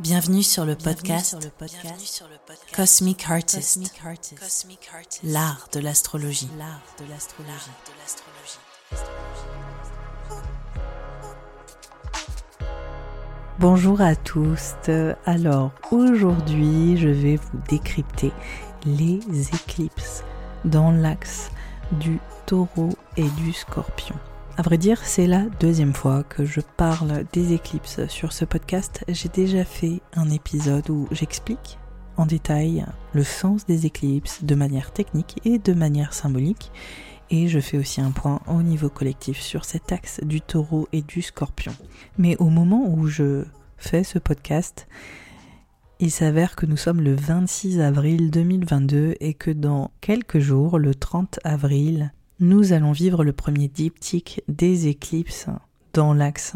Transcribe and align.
Bienvenue 0.00 0.42
sur 0.42 0.64
le 0.64 0.76
podcast, 0.76 1.36
Cosmic 2.74 3.30
Artist, 3.30 3.86
l'art 5.22 5.68
de 5.74 5.80
l'astrologie. 5.80 6.48
Bonjour 13.58 14.00
à 14.00 14.16
tous. 14.16 14.74
Alors 15.26 15.72
aujourd'hui, 15.90 16.96
je 16.96 17.08
vais 17.08 17.36
vous 17.36 17.60
décrypter 17.68 18.32
les 18.86 19.20
éclipses 19.54 20.24
dans 20.64 20.92
l'axe 20.92 21.50
du 21.92 22.20
taureau 22.46 22.88
et 23.18 23.28
du 23.28 23.52
scorpion. 23.52 24.16
À 24.60 24.62
vrai 24.62 24.76
dire, 24.76 25.00
c'est 25.02 25.26
la 25.26 25.46
deuxième 25.58 25.94
fois 25.94 26.22
que 26.22 26.44
je 26.44 26.60
parle 26.60 27.24
des 27.32 27.54
éclipses 27.54 28.06
sur 28.08 28.34
ce 28.34 28.44
podcast. 28.44 29.02
J'ai 29.08 29.30
déjà 29.30 29.64
fait 29.64 30.02
un 30.12 30.28
épisode 30.28 30.90
où 30.90 31.08
j'explique 31.12 31.78
en 32.18 32.26
détail 32.26 32.84
le 33.14 33.24
sens 33.24 33.64
des 33.64 33.86
éclipses 33.86 34.44
de 34.44 34.54
manière 34.54 34.92
technique 34.92 35.40
et 35.46 35.58
de 35.58 35.72
manière 35.72 36.12
symbolique. 36.12 36.72
Et 37.30 37.48
je 37.48 37.58
fais 37.58 37.78
aussi 37.78 38.02
un 38.02 38.10
point 38.10 38.42
au 38.48 38.60
niveau 38.60 38.90
collectif 38.90 39.40
sur 39.40 39.64
cet 39.64 39.92
axe 39.92 40.20
du 40.24 40.42
taureau 40.42 40.88
et 40.92 41.00
du 41.00 41.22
scorpion. 41.22 41.72
Mais 42.18 42.36
au 42.36 42.50
moment 42.50 42.84
où 42.86 43.06
je 43.06 43.46
fais 43.78 44.04
ce 44.04 44.18
podcast, 44.18 44.88
il 46.00 46.10
s'avère 46.10 46.54
que 46.54 46.66
nous 46.66 46.76
sommes 46.76 47.00
le 47.00 47.14
26 47.14 47.80
avril 47.80 48.30
2022 48.30 49.14
et 49.20 49.32
que 49.32 49.52
dans 49.52 49.90
quelques 50.02 50.38
jours, 50.38 50.78
le 50.78 50.94
30 50.94 51.40
avril, 51.44 52.12
nous 52.40 52.72
allons 52.72 52.92
vivre 52.92 53.22
le 53.22 53.34
premier 53.34 53.68
diptyque 53.68 54.42
des 54.48 54.88
éclipses 54.88 55.46
dans 55.92 56.14
l'axe 56.14 56.54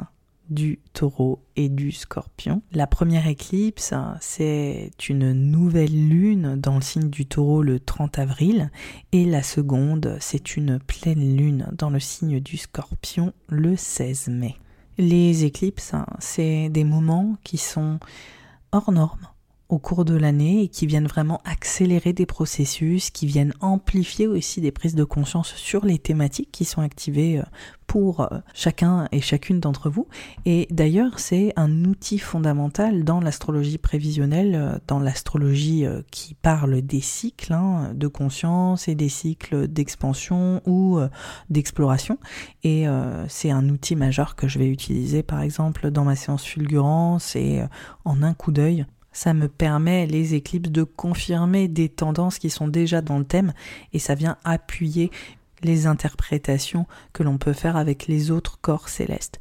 du 0.48 0.78
taureau 0.94 1.42
et 1.56 1.68
du 1.68 1.92
scorpion. 1.92 2.62
La 2.72 2.86
première 2.86 3.26
éclipse, 3.26 3.92
c'est 4.20 4.90
une 5.08 5.32
nouvelle 5.32 6.08
lune 6.08 6.56
dans 6.56 6.76
le 6.76 6.80
signe 6.80 7.10
du 7.10 7.26
taureau 7.26 7.62
le 7.62 7.80
30 7.80 8.18
avril 8.18 8.70
et 9.12 9.26
la 9.26 9.42
seconde, 9.42 10.16
c'est 10.20 10.56
une 10.56 10.78
pleine 10.78 11.36
lune 11.36 11.68
dans 11.72 11.90
le 11.90 12.00
signe 12.00 12.40
du 12.40 12.56
scorpion 12.56 13.32
le 13.48 13.76
16 13.76 14.28
mai. 14.28 14.56
Les 14.96 15.44
éclipses, 15.44 15.92
c'est 16.18 16.70
des 16.70 16.84
moments 16.84 17.36
qui 17.42 17.58
sont 17.58 17.98
hors 18.72 18.90
normes 18.90 19.28
au 19.68 19.78
cours 19.78 20.04
de 20.04 20.14
l'année 20.14 20.62
et 20.62 20.68
qui 20.68 20.86
viennent 20.86 21.06
vraiment 21.06 21.40
accélérer 21.44 22.12
des 22.12 22.26
processus, 22.26 23.10
qui 23.10 23.26
viennent 23.26 23.54
amplifier 23.60 24.26
aussi 24.26 24.60
des 24.60 24.70
prises 24.70 24.94
de 24.94 25.04
conscience 25.04 25.54
sur 25.54 25.86
les 25.86 25.98
thématiques 25.98 26.50
qui 26.52 26.66
sont 26.66 26.82
activées 26.82 27.38
euh, 27.38 27.44
pour 27.86 28.20
euh, 28.20 28.38
chacun 28.52 29.08
et 29.10 29.20
chacune 29.20 29.60
d'entre 29.60 29.88
vous. 29.88 30.06
Et 30.44 30.66
d'ailleurs, 30.70 31.18
c'est 31.18 31.52
un 31.56 31.84
outil 31.84 32.18
fondamental 32.18 33.04
dans 33.04 33.20
l'astrologie 33.20 33.78
prévisionnelle, 33.78 34.54
euh, 34.54 34.78
dans 34.86 34.98
l'astrologie 34.98 35.86
qui 36.10 36.34
parle 36.34 36.82
des 36.82 37.00
cycles 37.00 37.52
hein, 37.52 37.92
de 37.94 38.06
conscience 38.06 38.86
et 38.88 38.94
des 38.94 39.08
cycles 39.08 39.66
d'expansion 39.68 40.60
ou 40.66 40.98
d'exploration. 41.50 42.18
Et 42.62 42.86
c'est 43.28 43.50
un 43.50 43.68
outil 43.68 43.96
majeur 43.96 44.36
que 44.36 44.48
je 44.48 44.58
vais 44.58 44.68
utiliser 44.68 45.22
par 45.22 45.40
exemple 45.40 45.90
dans 45.90 46.04
ma 46.04 46.16
séance 46.16 46.44
fulgurance 46.44 47.36
et 47.36 47.62
en 48.04 48.22
un 48.22 48.34
coup 48.34 48.52
d'œil 48.52 48.86
ça 49.14 49.32
me 49.32 49.48
permet, 49.48 50.06
les 50.06 50.34
éclipses, 50.34 50.70
de 50.70 50.82
confirmer 50.82 51.68
des 51.68 51.88
tendances 51.88 52.38
qui 52.38 52.50
sont 52.50 52.68
déjà 52.68 53.00
dans 53.00 53.18
le 53.18 53.24
thème 53.24 53.54
et 53.94 53.98
ça 53.98 54.14
vient 54.14 54.36
appuyer 54.44 55.10
les 55.62 55.86
interprétations 55.86 56.86
que 57.14 57.22
l'on 57.22 57.38
peut 57.38 57.54
faire 57.54 57.76
avec 57.76 58.06
les 58.06 58.30
autres 58.30 58.58
corps 58.60 58.90
célestes. 58.90 59.38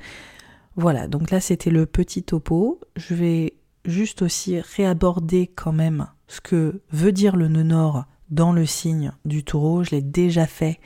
Voilà, 0.76 1.08
donc 1.08 1.32
là 1.32 1.42
c'était 1.42 1.70
le 1.70 1.86
petit 1.86 2.24
topo. 2.24 2.80
Je 2.96 3.14
vais 3.14 3.56
juste 3.84 4.22
aussi 4.22 4.62
réaborder 4.62 5.48
quand 5.48 5.74
même 5.74 6.08
ce 6.28 6.40
que 6.40 6.82
veut 6.92 7.12
dire 7.12 7.36
le 7.36 7.48
nœud 7.48 7.64
nord 7.64 8.06
dans 8.30 8.54
le 8.54 8.66
signe 8.66 9.12
du 9.26 9.44
taureau. 9.44 9.84
Je 9.84 9.92
l'ai 9.92 10.02
déjà 10.02 10.48
fait 10.48 10.80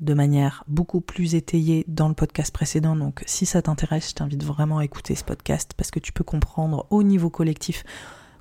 de 0.00 0.14
manière 0.14 0.64
beaucoup 0.66 1.00
plus 1.00 1.34
étayée 1.34 1.84
dans 1.88 2.08
le 2.08 2.14
podcast 2.14 2.52
précédent. 2.52 2.96
Donc 2.96 3.22
si 3.26 3.46
ça 3.46 3.62
t'intéresse, 3.62 4.10
je 4.10 4.14
t'invite 4.14 4.44
vraiment 4.44 4.78
à 4.78 4.84
écouter 4.84 5.14
ce 5.14 5.24
podcast 5.24 5.72
parce 5.76 5.90
que 5.90 6.00
tu 6.00 6.12
peux 6.12 6.24
comprendre 6.24 6.86
au 6.90 7.02
niveau 7.02 7.30
collectif 7.30 7.84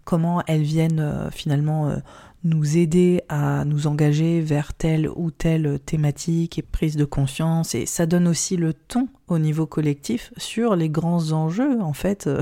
comment 0.03 0.43
elles 0.47 0.63
viennent 0.63 0.99
euh, 0.99 1.29
finalement 1.31 1.89
euh, 1.89 1.97
nous 2.43 2.77
aider 2.77 3.21
à 3.29 3.63
nous 3.63 3.87
engager 3.87 4.41
vers 4.41 4.73
telle 4.73 5.07
ou 5.15 5.31
telle 5.31 5.79
thématique 5.79 6.59
et 6.59 6.61
prise 6.61 6.97
de 6.97 7.05
conscience 7.05 7.73
et 7.73 7.85
ça 7.85 8.05
donne 8.05 8.27
aussi 8.27 8.57
le 8.57 8.73
ton 8.73 9.07
au 9.29 9.39
niveau 9.39 9.65
collectif 9.65 10.33
sur 10.35 10.75
les 10.75 10.89
grands 10.89 11.31
enjeux 11.31 11.81
en 11.81 11.93
fait 11.93 12.27
euh, 12.27 12.41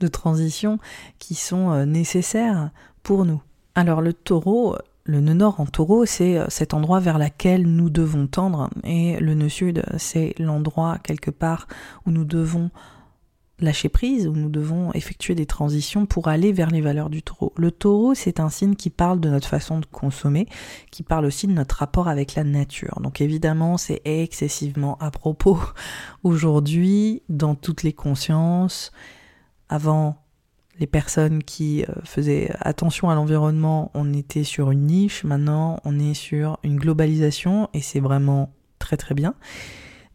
de 0.00 0.06
transition 0.06 0.78
qui 1.18 1.34
sont 1.34 1.84
nécessaires 1.84 2.70
pour 3.02 3.24
nous. 3.24 3.42
Alors 3.74 4.02
le 4.02 4.12
taureau, 4.12 4.76
le 5.04 5.20
nœud 5.20 5.34
nord 5.34 5.60
en 5.60 5.66
taureau, 5.66 6.04
c'est 6.04 6.38
euh, 6.38 6.46
cet 6.48 6.74
endroit 6.74 7.00
vers 7.00 7.18
lequel 7.18 7.66
nous 7.66 7.90
devons 7.90 8.26
tendre, 8.26 8.70
et 8.84 9.18
le 9.18 9.34
nœud 9.34 9.48
sud, 9.48 9.84
c'est 9.98 10.34
l'endroit 10.38 10.98
quelque 11.02 11.30
part 11.30 11.66
où 12.06 12.10
nous 12.10 12.24
devons 12.24 12.70
lâcher 13.60 13.88
prise, 13.88 14.26
où 14.26 14.32
nous 14.32 14.48
devons 14.48 14.92
effectuer 14.92 15.34
des 15.34 15.46
transitions 15.46 16.06
pour 16.06 16.28
aller 16.28 16.52
vers 16.52 16.70
les 16.70 16.80
valeurs 16.80 17.10
du 17.10 17.22
taureau. 17.22 17.52
Le 17.56 17.70
taureau, 17.70 18.14
c'est 18.14 18.40
un 18.40 18.48
signe 18.48 18.74
qui 18.74 18.90
parle 18.90 19.20
de 19.20 19.28
notre 19.28 19.48
façon 19.48 19.80
de 19.80 19.86
consommer, 19.86 20.46
qui 20.90 21.02
parle 21.02 21.26
aussi 21.26 21.46
de 21.46 21.52
notre 21.52 21.76
rapport 21.76 22.08
avec 22.08 22.34
la 22.34 22.44
nature. 22.44 23.00
Donc 23.02 23.20
évidemment, 23.20 23.76
c'est 23.76 24.02
excessivement 24.04 24.96
à 24.98 25.10
propos 25.10 25.58
aujourd'hui, 26.22 27.22
dans 27.28 27.54
toutes 27.54 27.82
les 27.82 27.92
consciences, 27.92 28.92
avant 29.68 30.16
les 30.80 30.86
personnes 30.86 31.42
qui 31.42 31.84
euh, 31.84 31.86
faisaient 32.04 32.50
attention 32.58 33.10
à 33.10 33.14
l'environnement, 33.14 33.90
on 33.94 34.12
était 34.12 34.44
sur 34.44 34.70
une 34.70 34.86
niche, 34.86 35.24
maintenant 35.24 35.78
on 35.84 35.98
est 35.98 36.14
sur 36.14 36.58
une 36.64 36.76
globalisation 36.76 37.68
et 37.74 37.82
c'est 37.82 38.00
vraiment 38.00 38.52
très 38.78 38.96
très 38.96 39.14
bien. 39.14 39.34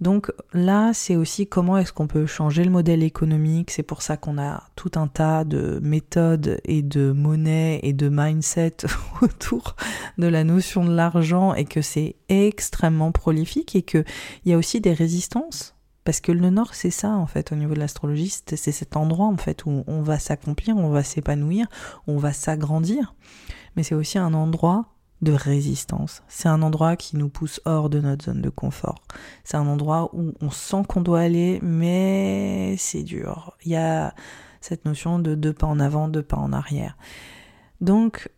Donc 0.02 0.32
là, 0.52 0.92
c'est 0.94 1.16
aussi 1.16 1.48
comment 1.48 1.78
est-ce 1.78 1.94
qu'on 1.94 2.08
peut 2.08 2.26
changer 2.26 2.66
le 2.66 2.70
modèle 2.70 3.02
économique. 3.02 3.72
C'est 3.72 3.82
pour 3.82 4.02
ça 4.02 4.18
qu'on 4.18 4.38
a 4.38 4.64
tout 4.76 4.92
un 4.96 5.08
tas 5.08 5.46
de 5.46 5.80
méthodes 5.82 6.60
et 6.66 6.82
de 6.82 7.14
monnaies 7.14 7.80
et 7.82 7.94
de 7.94 8.10
mindset 8.10 8.78
autour 9.22 9.78
de 10.18 10.28
la 10.28 10.44
notion 10.44 10.84
de 10.84 10.94
l'argent 10.94 11.54
et 11.54 11.64
que 11.64 11.82
c'est 11.82 12.18
extrêmement 12.28 13.14
prolifique 13.14 13.76
et 13.76 13.84
qu'il 13.84 14.04
y 14.46 14.52
a 14.52 14.58
aussi 14.58 14.82
des 14.82 14.94
résistances 14.94 15.75
parce 16.06 16.22
que 16.22 16.32
le 16.32 16.52
nord, 16.52 16.76
c'est 16.76 16.92
ça, 16.92 17.10
en 17.10 17.26
fait, 17.26 17.52
au 17.52 17.56
niveau 17.56 17.74
de 17.74 17.80
l'astrologie, 17.80 18.30
c'est 18.30 18.56
cet 18.56 18.96
endroit, 18.96 19.26
en 19.26 19.38
fait, 19.38 19.66
où 19.66 19.84
on 19.88 20.04
va 20.04 20.20
s'accomplir, 20.20 20.78
on 20.78 20.90
va 20.90 21.04
s'épanouir, 21.04 21.66
on 22.06 22.18
va 22.18 22.32
s'agrandir. 22.32 23.16
Mais 23.76 23.82
c'est 23.82 23.96
aussi 23.96 24.20
un 24.20 24.36
endroit 24.36 24.86
de 25.24 25.32
résistance. 25.32 26.22
C'est 26.28 26.48
un 26.48 26.62
endroit 26.62 26.96
qui 26.96 27.18
nous 27.18 27.30
pousse 27.30 27.60
hors 27.66 27.90
de 27.90 28.00
notre 28.02 28.26
zone 28.26 28.42
de 28.42 28.52
confort. 28.52 29.02
C'est 29.44 29.58
un 29.58 29.66
endroit 29.66 30.12
où 30.14 30.34
on 30.42 30.52
sent 30.52 30.84
qu'on 30.88 31.02
doit 31.02 31.22
aller, 31.22 31.60
mais 31.64 32.76
c'est 32.78 33.02
dur. 33.02 33.58
Il 33.66 33.72
y 33.72 33.76
a 33.76 34.14
cette 34.62 34.86
notion 34.86 35.18
de 35.18 35.34
deux 35.34 35.54
pas 35.54 35.66
en 35.66 35.80
avant, 35.80 36.08
deux 36.08 36.22
pas 36.22 36.38
en 36.38 36.54
arrière. 36.54 36.98
Donc 37.82 38.30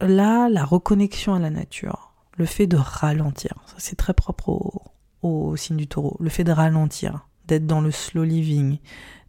là, 0.00 0.48
la 0.48 0.64
reconnexion 0.64 1.34
à 1.34 1.38
la 1.38 1.50
nature, 1.50 2.14
le 2.38 2.46
fait 2.46 2.66
de 2.66 2.78
ralentir, 2.78 3.54
c'est 3.76 3.96
très 3.96 4.14
propre 4.14 4.48
au, 4.48 4.82
au 5.22 5.56
signe 5.56 5.76
du 5.76 5.86
taureau. 5.86 6.16
Le 6.20 6.28
fait 6.28 6.44
de 6.44 6.52
ralentir, 6.52 7.26
d'être 7.46 7.66
dans 7.66 7.80
le 7.80 7.90
slow 7.90 8.24
living, 8.24 8.78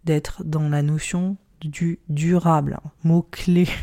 d'être 0.04 0.44
dans 0.44 0.70
la 0.70 0.82
notion 0.82 1.38
du 1.62 2.00
durable, 2.10 2.80
mot-clé. 3.04 3.68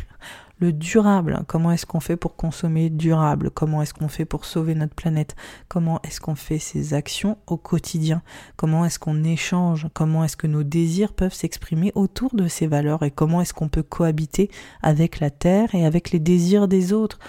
Le 0.59 0.73
durable, 0.73 1.43
comment 1.45 1.71
est-ce 1.71 1.85
qu'on 1.85 1.99
fait 1.99 2.17
pour 2.17 2.35
consommer 2.35 2.89
durable? 2.89 3.51
Comment 3.51 3.83
est-ce 3.83 3.93
qu'on 3.93 4.07
fait 4.07 4.25
pour 4.25 4.43
sauver 4.43 4.73
notre 4.73 4.95
planète? 4.95 5.35
Comment 5.67 6.01
est-ce 6.01 6.19
qu'on 6.19 6.33
fait 6.33 6.57
ces 6.57 6.95
actions 6.95 7.37
au 7.45 7.57
quotidien? 7.57 8.23
Comment 8.55 8.83
est-ce 8.83 8.97
qu'on 8.97 9.23
échange? 9.23 9.87
Comment 9.93 10.23
est-ce 10.23 10.35
que 10.35 10.47
nos 10.47 10.63
désirs 10.63 11.13
peuvent 11.13 11.33
s'exprimer 11.33 11.91
autour 11.93 12.33
de 12.33 12.47
ces 12.47 12.65
valeurs? 12.65 13.03
Et 13.03 13.11
comment 13.11 13.41
est-ce 13.41 13.53
qu'on 13.53 13.69
peut 13.69 13.83
cohabiter 13.83 14.49
avec 14.81 15.19
la 15.19 15.29
Terre 15.29 15.75
et 15.75 15.85
avec 15.85 16.09
les 16.09 16.19
désirs 16.19 16.67
des 16.67 16.91
autres? 16.91 17.19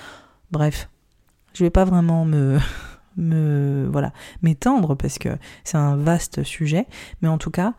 Bref, 0.50 0.88
je 1.52 1.64
vais 1.64 1.70
pas 1.70 1.84
vraiment 1.84 2.24
me 2.24 2.58
me 3.18 3.88
voilà 3.90 4.12
m'étendre 4.42 4.94
parce 4.94 5.18
que 5.18 5.30
c'est 5.64 5.76
un 5.76 5.96
vaste 5.96 6.42
sujet, 6.44 6.86
mais 7.20 7.28
en 7.28 7.38
tout 7.38 7.50
cas 7.50 7.74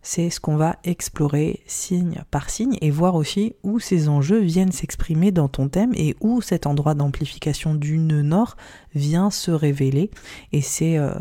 c'est 0.00 0.30
ce 0.30 0.40
qu'on 0.40 0.56
va 0.56 0.76
explorer 0.84 1.62
signe 1.66 2.22
par 2.30 2.50
signe 2.50 2.78
et 2.80 2.90
voir 2.90 3.14
aussi 3.14 3.56
où 3.62 3.78
ces 3.78 4.08
enjeux 4.08 4.40
viennent 4.40 4.72
s'exprimer 4.72 5.32
dans 5.32 5.48
ton 5.48 5.68
thème 5.68 5.92
et 5.94 6.16
où 6.20 6.40
cet 6.40 6.66
endroit 6.66 6.94
d'amplification 6.94 7.74
du 7.74 7.98
nœud 7.98 8.22
nord 8.22 8.56
vient 8.94 9.30
se 9.30 9.50
révéler. 9.50 10.10
Et 10.52 10.62
c'est 10.62 10.98
euh, 10.98 11.14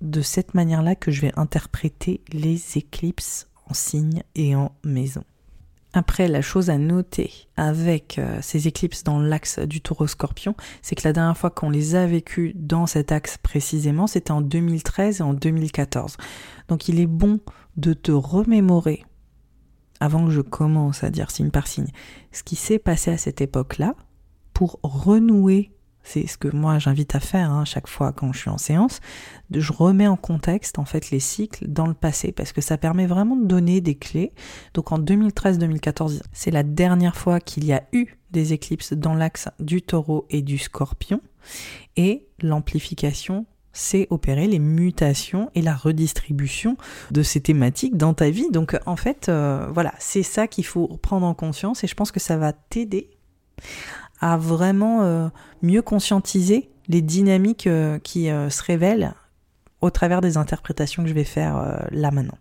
de 0.00 0.22
cette 0.22 0.54
manière-là 0.54 0.94
que 0.94 1.10
je 1.10 1.20
vais 1.20 1.32
interpréter 1.36 2.22
les 2.32 2.78
éclipses 2.78 3.48
en 3.68 3.74
signe 3.74 4.22
et 4.34 4.54
en 4.54 4.72
maison. 4.84 5.24
Après, 5.96 6.26
la 6.26 6.42
chose 6.42 6.70
à 6.70 6.76
noter 6.76 7.30
avec 7.56 8.18
euh, 8.18 8.38
ces 8.42 8.66
éclipses 8.66 9.04
dans 9.04 9.20
l'axe 9.20 9.60
du 9.60 9.80
taureau 9.80 10.08
scorpion, 10.08 10.56
c'est 10.82 10.96
que 10.96 11.06
la 11.06 11.12
dernière 11.12 11.38
fois 11.38 11.50
qu'on 11.50 11.70
les 11.70 11.94
a 11.94 12.04
vécues 12.04 12.52
dans 12.56 12.86
cet 12.86 13.12
axe 13.12 13.38
précisément, 13.38 14.08
c'était 14.08 14.32
en 14.32 14.40
2013 14.40 15.20
et 15.20 15.22
en 15.22 15.34
2014. 15.34 16.16
Donc 16.66 16.88
il 16.88 16.98
est 16.98 17.06
bon 17.06 17.38
de 17.76 17.92
te 17.92 18.10
remémorer 18.10 19.04
avant 20.00 20.24
que 20.24 20.32
je 20.32 20.40
commence 20.40 21.04
à 21.04 21.10
dire 21.10 21.30
signe 21.30 21.50
par 21.50 21.68
signe, 21.68 21.92
ce 22.32 22.42
qui 22.42 22.56
s'est 22.56 22.80
passé 22.80 23.12
à 23.12 23.16
cette 23.16 23.40
époque-là, 23.40 23.94
pour 24.52 24.80
renouer 24.82 25.70
c'est 26.04 26.26
ce 26.26 26.38
que 26.38 26.48
moi 26.48 26.78
j'invite 26.78 27.14
à 27.14 27.20
faire 27.20 27.50
hein, 27.50 27.64
chaque 27.64 27.88
fois 27.88 28.12
quand 28.12 28.32
je 28.32 28.38
suis 28.38 28.50
en 28.50 28.58
séance. 28.58 29.00
Je 29.50 29.72
remets 29.72 30.06
en 30.06 30.16
contexte 30.16 30.78
en 30.78 30.84
fait 30.84 31.10
les 31.10 31.20
cycles 31.20 31.66
dans 31.66 31.86
le 31.86 31.94
passé 31.94 32.30
parce 32.30 32.52
que 32.52 32.60
ça 32.60 32.78
permet 32.78 33.06
vraiment 33.06 33.36
de 33.36 33.46
donner 33.46 33.80
des 33.80 33.96
clés. 33.96 34.32
Donc 34.74 34.92
en 34.92 34.98
2013-2014, 34.98 36.20
c'est 36.32 36.50
la 36.50 36.62
dernière 36.62 37.16
fois 37.16 37.40
qu'il 37.40 37.64
y 37.64 37.72
a 37.72 37.82
eu 37.92 38.18
des 38.30 38.52
éclipses 38.52 38.92
dans 38.92 39.14
l'axe 39.14 39.48
du 39.58 39.82
taureau 39.82 40.26
et 40.30 40.42
du 40.42 40.58
scorpion. 40.58 41.20
Et 41.96 42.28
l'amplification 42.40 43.46
s'est 43.72 44.06
opérée, 44.10 44.46
les 44.46 44.58
mutations 44.58 45.50
et 45.54 45.62
la 45.62 45.74
redistribution 45.74 46.76
de 47.10 47.22
ces 47.22 47.40
thématiques 47.40 47.96
dans 47.96 48.14
ta 48.14 48.30
vie. 48.30 48.50
Donc 48.50 48.78
en 48.86 48.96
fait, 48.96 49.28
euh, 49.28 49.66
voilà, 49.72 49.94
c'est 49.98 50.22
ça 50.22 50.46
qu'il 50.46 50.64
faut 50.64 50.86
prendre 51.02 51.26
en 51.26 51.34
conscience 51.34 51.82
et 51.82 51.86
je 51.86 51.94
pense 51.94 52.12
que 52.12 52.20
ça 52.20 52.36
va 52.36 52.52
t'aider 52.52 53.10
à 54.20 54.36
vraiment 54.36 55.02
euh, 55.02 55.28
mieux 55.62 55.82
conscientiser 55.82 56.70
les 56.88 57.02
dynamiques 57.02 57.66
euh, 57.66 57.98
qui 57.98 58.30
euh, 58.30 58.50
se 58.50 58.62
révèlent 58.62 59.14
au 59.80 59.90
travers 59.90 60.20
des 60.20 60.36
interprétations 60.36 61.02
que 61.02 61.08
je 61.08 61.14
vais 61.14 61.24
faire 61.24 61.86
là 61.90 62.10
maintenant. 62.10 62.38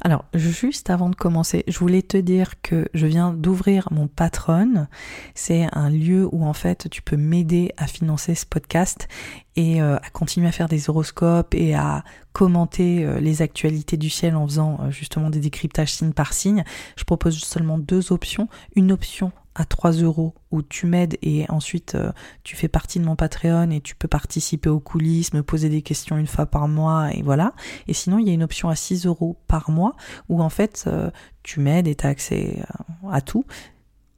Alors, 0.00 0.24
juste 0.32 0.88
avant 0.88 1.10
de 1.10 1.14
commencer, 1.14 1.62
je 1.68 1.78
voulais 1.78 2.00
te 2.00 2.16
dire 2.16 2.62
que 2.62 2.88
je 2.94 3.06
viens 3.06 3.34
d'ouvrir 3.34 3.88
mon 3.90 4.06
Patreon. 4.06 4.86
C'est 5.34 5.66
un 5.72 5.90
lieu 5.90 6.26
où 6.32 6.46
en 6.46 6.54
fait 6.54 6.88
tu 6.88 7.02
peux 7.02 7.18
m'aider 7.18 7.72
à 7.76 7.86
financer 7.86 8.34
ce 8.34 8.46
podcast 8.46 9.08
et 9.56 9.82
à 9.82 10.00
continuer 10.14 10.48
à 10.48 10.52
faire 10.52 10.68
des 10.68 10.88
horoscopes 10.88 11.54
et 11.54 11.74
à 11.74 12.02
commenter 12.32 13.20
les 13.20 13.42
actualités 13.42 13.98
du 13.98 14.08
ciel 14.08 14.36
en 14.36 14.46
faisant 14.46 14.90
justement 14.90 15.28
des 15.28 15.40
décryptages 15.40 15.92
signe 15.92 16.12
par 16.12 16.32
signe. 16.32 16.64
Je 16.96 17.04
propose 17.04 17.38
seulement 17.38 17.76
deux 17.76 18.10
options. 18.10 18.48
Une 18.74 18.90
option 18.90 19.32
à 19.58 19.64
3 19.64 19.90
euros 19.92 20.34
où 20.52 20.62
tu 20.62 20.86
m'aides 20.86 21.18
et 21.20 21.44
ensuite 21.50 21.96
euh, 21.96 22.12
tu 22.44 22.54
fais 22.54 22.68
partie 22.68 23.00
de 23.00 23.04
mon 23.04 23.16
Patreon 23.16 23.70
et 23.70 23.80
tu 23.80 23.96
peux 23.96 24.06
participer 24.06 24.70
aux 24.70 24.78
coulisses, 24.78 25.34
me 25.34 25.42
poser 25.42 25.68
des 25.68 25.82
questions 25.82 26.16
une 26.16 26.28
fois 26.28 26.46
par 26.46 26.68
mois 26.68 27.12
et 27.12 27.22
voilà. 27.22 27.52
Et 27.88 27.92
sinon, 27.92 28.18
il 28.18 28.28
y 28.28 28.30
a 28.30 28.34
une 28.34 28.44
option 28.44 28.68
à 28.68 28.76
6 28.76 29.06
euros 29.06 29.36
par 29.48 29.70
mois 29.70 29.94
où 30.28 30.40
en 30.40 30.48
fait 30.48 30.84
euh, 30.86 31.10
tu 31.42 31.58
m'aides 31.58 31.88
et 31.88 31.96
tu 31.96 32.06
as 32.06 32.10
accès 32.10 32.58
euh, 32.60 33.10
à 33.10 33.20
tout. 33.20 33.44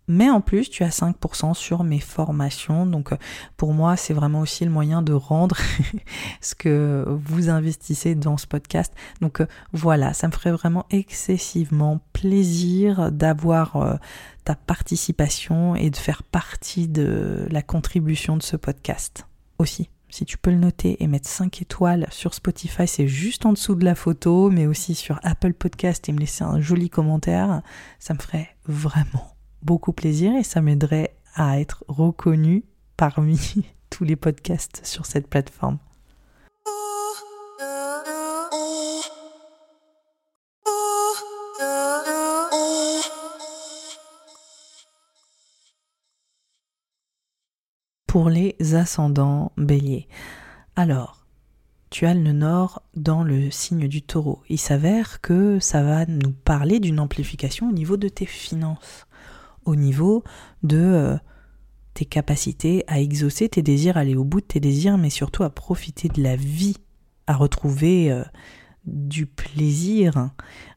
Mais 0.09 0.29
en 0.29 0.41
plus, 0.41 0.69
tu 0.69 0.83
as 0.83 0.89
5% 0.89 1.55
sur 1.55 1.85
mes 1.85 2.01
formations. 2.01 2.85
Donc 2.85 3.15
pour 3.57 3.73
moi, 3.73 3.97
c'est 3.97 4.13
vraiment 4.13 4.41
aussi 4.41 4.65
le 4.65 4.71
moyen 4.71 5.03
de 5.03 5.13
rendre 5.13 5.57
ce 6.41 6.57
que 6.57 7.05
vous 7.07 7.49
investissez 7.49 8.17
dans 8.17 8.37
ce 8.37 8.49
podcast. 8.49 8.93
Donc 9.21 9.41
voilà, 9.73 10.13
ça 10.13 10.27
me 10.27 10.33
ferait 10.33 10.51
vraiment 10.51 10.85
excessivement 10.91 12.01
plaisir 12.13 13.13
d'avoir 13.13 14.01
ta 14.51 14.57
participation 14.57 15.77
et 15.77 15.91
de 15.91 15.97
faire 15.97 16.25
partie 16.25 16.89
de 16.89 17.47
la 17.53 17.63
contribution 17.63 18.37
de 18.37 18.43
ce 18.43 18.57
podcast 18.57 19.29
aussi. 19.59 19.91
Si 20.09 20.25
tu 20.25 20.39
peux 20.39 20.51
le 20.51 20.57
noter 20.57 21.01
et 21.01 21.07
mettre 21.07 21.29
5 21.29 21.63
étoiles 21.63 22.09
sur 22.11 22.35
Spotify, 22.35 22.89
c'est 22.89 23.07
juste 23.07 23.47
en 23.47 23.53
dessous 23.53 23.77
de 23.77 23.85
la 23.85 23.95
photo, 23.95 24.51
mais 24.51 24.67
aussi 24.67 24.97
sur 24.97 25.21
Apple 25.23 25.53
Podcast 25.53 26.09
et 26.09 26.13
me 26.13 26.19
laisser 26.19 26.43
un 26.43 26.61
joli 26.61 26.91
commentaire, 26.91 27.63
ça 28.01 28.13
me 28.13 28.19
ferait 28.19 28.57
vraiment 28.67 29.37
beaucoup 29.63 29.93
plaisir 29.93 30.35
et 30.35 30.43
ça 30.43 30.61
m'aiderait 30.61 31.15
à 31.37 31.61
être 31.61 31.85
reconnu 31.87 32.65
parmi 32.97 33.39
tous 33.89 34.03
les 34.03 34.17
podcasts 34.17 34.85
sur 34.85 35.07
cette 35.07 35.29
plateforme. 35.29 35.79
Les 48.29 48.57
ascendants 48.75 49.53
béliers. 49.57 50.09
Alors, 50.77 51.21
tu 51.91 52.07
as 52.07 52.15
le 52.15 52.33
nord 52.33 52.83
dans 52.95 53.25
le 53.25 53.51
signe 53.51 53.89
du 53.89 54.03
taureau. 54.03 54.43
Il 54.49 54.59
s'avère 54.59 55.21
que 55.21 55.59
ça 55.59 55.83
va 55.83 56.07
nous 56.07 56.31
parler 56.31 56.79
d'une 56.79 57.01
amplification 57.01 57.69
au 57.69 57.73
niveau 57.73 57.97
de 57.97 58.09
tes 58.09 58.27
finances, 58.27 59.07
au 59.65 59.75
niveau 59.75 60.23
de 60.63 60.79
euh, 60.79 61.17
tes 61.95 62.05
capacités 62.05 62.85
à 62.87 63.01
exaucer 63.01 63.49
tes 63.49 63.63
désirs, 63.63 63.97
aller 63.97 64.15
au 64.15 64.25
bout 64.25 64.41
de 64.41 64.47
tes 64.47 64.61
désirs, 64.61 64.99
mais 64.99 65.11
surtout 65.11 65.43
à 65.43 65.51
profiter 65.51 66.09
de 66.09 66.23
la 66.23 66.37
vie, 66.37 66.77
à 67.27 67.35
retrouver 67.35 68.13
euh, 68.13 68.23
du 68.87 69.27
plaisir, 69.27 70.31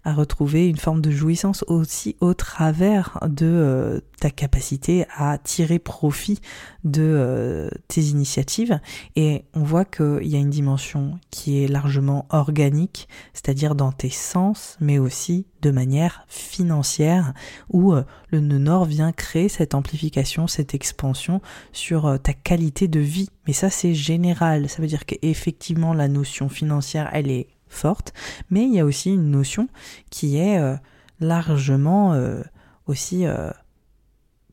à 0.03 0.13
retrouver 0.13 0.67
une 0.67 0.77
forme 0.77 1.01
de 1.01 1.11
jouissance 1.11 1.63
aussi 1.67 2.17
au 2.19 2.33
travers 2.33 3.17
de 3.25 3.45
euh, 3.45 4.00
ta 4.19 4.29
capacité 4.29 5.05
à 5.15 5.38
tirer 5.38 5.79
profit 5.79 6.39
de 6.83 7.01
euh, 7.01 7.69
tes 7.88 8.01
initiatives. 8.01 8.79
Et 9.15 9.45
on 9.53 9.63
voit 9.63 9.85
qu'il 9.85 10.27
y 10.27 10.35
a 10.35 10.39
une 10.39 10.50
dimension 10.50 11.17
qui 11.31 11.63
est 11.63 11.67
largement 11.67 12.25
organique, 12.29 13.07
c'est-à-dire 13.33 13.75
dans 13.75 13.94
tes 13.94 14.09
sens, 14.09 14.77
mais 14.81 15.00
aussi 15.00 15.47
de 15.61 15.71
manière 15.71 16.25
financière, 16.27 17.33
où 17.69 17.94
euh, 17.94 18.03
le 18.29 18.41
nœud 18.41 18.57
nord 18.57 18.83
vient 18.83 19.13
créer 19.13 19.47
cette 19.47 19.73
amplification, 19.73 20.47
cette 20.47 20.73
expansion 20.73 21.41
sur 21.71 22.19
ta 22.21 22.33
qualité 22.33 22.89
de 22.89 23.00
vie. 23.00 23.29
Mais 23.47 23.53
ça, 23.53 23.69
c'est 23.69 23.94
général. 23.94 24.67
Ça 24.67 24.81
veut 24.81 24.88
dire 24.89 25.05
qu'effectivement, 25.05 25.94
la 25.94 26.09
notion 26.09 26.50
financière, 26.50 27.09
elle 27.13 27.31
est 27.31 27.47
forte, 27.74 28.14
mais 28.50 28.64
il 28.64 28.74
y 28.74 28.80
a 28.80 28.86
aussi 28.86 29.12
une 29.12 29.31
notion 29.31 29.68
qui 30.10 30.38
est 30.38 30.60
euh, 30.60 30.75
largement 31.20 32.14
euh, 32.14 32.42
aussi 32.88 33.25
euh, 33.25 33.52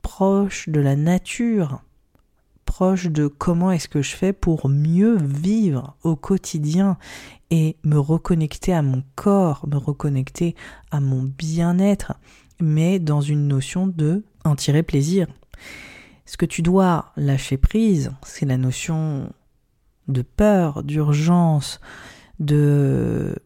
proche 0.03 0.69
de 0.69 0.81
la 0.81 0.97
nature, 0.97 1.83
proche 2.65 3.07
de 3.07 3.27
comment 3.27 3.71
est-ce 3.71 3.89
que 3.89 4.03
je 4.03 4.15
fais 4.15 4.33
pour 4.33 4.69
mieux 4.69 5.17
vivre 5.17 5.97
au 6.03 6.17
quotidien 6.17 6.97
et 7.51 7.77
me 7.85 7.99
reconnecter 7.99 8.73
à 8.73 8.83
mon 8.83 9.03
corps, 9.17 9.67
me 9.67 9.77
reconnecter 9.77 10.55
à 10.91 11.01
mon 11.01 11.23
bien-être, 11.23 12.15
mais 12.61 12.99
dans 12.99 13.21
une 13.21 13.49
notion 13.49 13.87
de 13.87 14.25
en 14.45 14.55
tirer 14.55 14.83
plaisir. 14.83 15.27
Ce 16.27 16.37
que 16.37 16.47
tu 16.47 16.63
dois 16.63 17.13
lâcher 17.17 17.57
prise, 17.57 18.13
c'est 18.23 18.47
la 18.47 18.57
notion 18.57 19.33
de 20.07 20.23
peur, 20.23 20.85
d'urgence, 20.85 21.81
de 22.41 23.37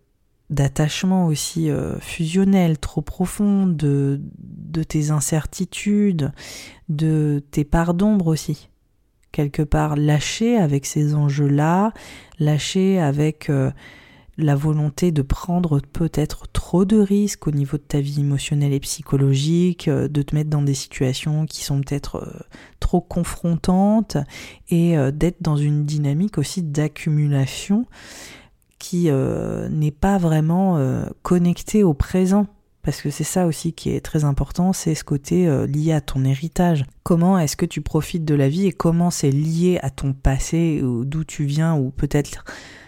d'attachement 0.50 1.26
aussi 1.26 1.70
euh, 1.70 1.98
fusionnel 2.00 2.78
trop 2.78 3.02
profond, 3.02 3.66
de, 3.66 4.20
tes 4.88 5.10
incertitudes, 5.10 6.32
de 6.88 7.42
tes 7.50 7.64
parts 7.64 7.94
d'ombre 7.94 8.28
aussi. 8.28 8.68
Quelque 9.32 9.62
part 9.62 9.96
lâcher 9.96 10.56
avec 10.56 10.86
ces 10.86 11.14
enjeux-là, 11.14 11.92
lâcher 12.38 13.00
avec 13.00 13.50
euh, 13.50 13.72
la 14.36 14.54
volonté 14.54 15.12
de 15.12 15.22
prendre 15.22 15.80
peut-être 15.80 16.46
trop 16.52 16.84
de 16.84 16.98
risques 16.98 17.46
au 17.48 17.50
niveau 17.50 17.78
de 17.78 17.82
ta 17.82 18.00
vie 18.00 18.20
émotionnelle 18.20 18.74
et 18.74 18.80
psychologique, 18.80 19.88
euh, 19.88 20.08
de 20.08 20.22
te 20.22 20.34
mettre 20.36 20.50
dans 20.50 20.62
des 20.62 20.74
situations 20.74 21.46
qui 21.46 21.64
sont 21.64 21.80
peut-être 21.80 22.46
trop 22.80 23.00
confrontantes 23.00 24.18
et 24.68 24.94
d'être 25.12 25.40
dans 25.40 25.56
une 25.56 25.86
dynamique 25.86 26.36
aussi 26.36 26.62
d'accumulation 26.62 27.86
qui 28.84 29.08
euh, 29.08 29.66
n'est 29.70 29.90
pas 29.90 30.18
vraiment 30.18 30.76
euh, 30.76 31.06
connecté 31.22 31.82
au 31.82 31.94
présent. 31.94 32.46
Parce 32.82 33.00
que 33.00 33.08
c'est 33.08 33.24
ça 33.24 33.46
aussi 33.46 33.72
qui 33.72 33.88
est 33.88 34.02
très 34.02 34.24
important, 34.24 34.74
c'est 34.74 34.94
ce 34.94 35.04
côté 35.04 35.48
euh, 35.48 35.66
lié 35.66 35.92
à 35.92 36.02
ton 36.02 36.22
héritage. 36.22 36.84
Comment 37.02 37.38
est-ce 37.38 37.56
que 37.56 37.64
tu 37.64 37.80
profites 37.80 38.26
de 38.26 38.34
la 38.34 38.50
vie 38.50 38.66
et 38.66 38.72
comment 38.72 39.10
c'est 39.10 39.30
lié 39.30 39.78
à 39.80 39.88
ton 39.88 40.12
passé 40.12 40.82
d'où 40.82 41.24
tu 41.24 41.44
viens 41.44 41.74
ou 41.74 41.92
peut-être 41.92 42.44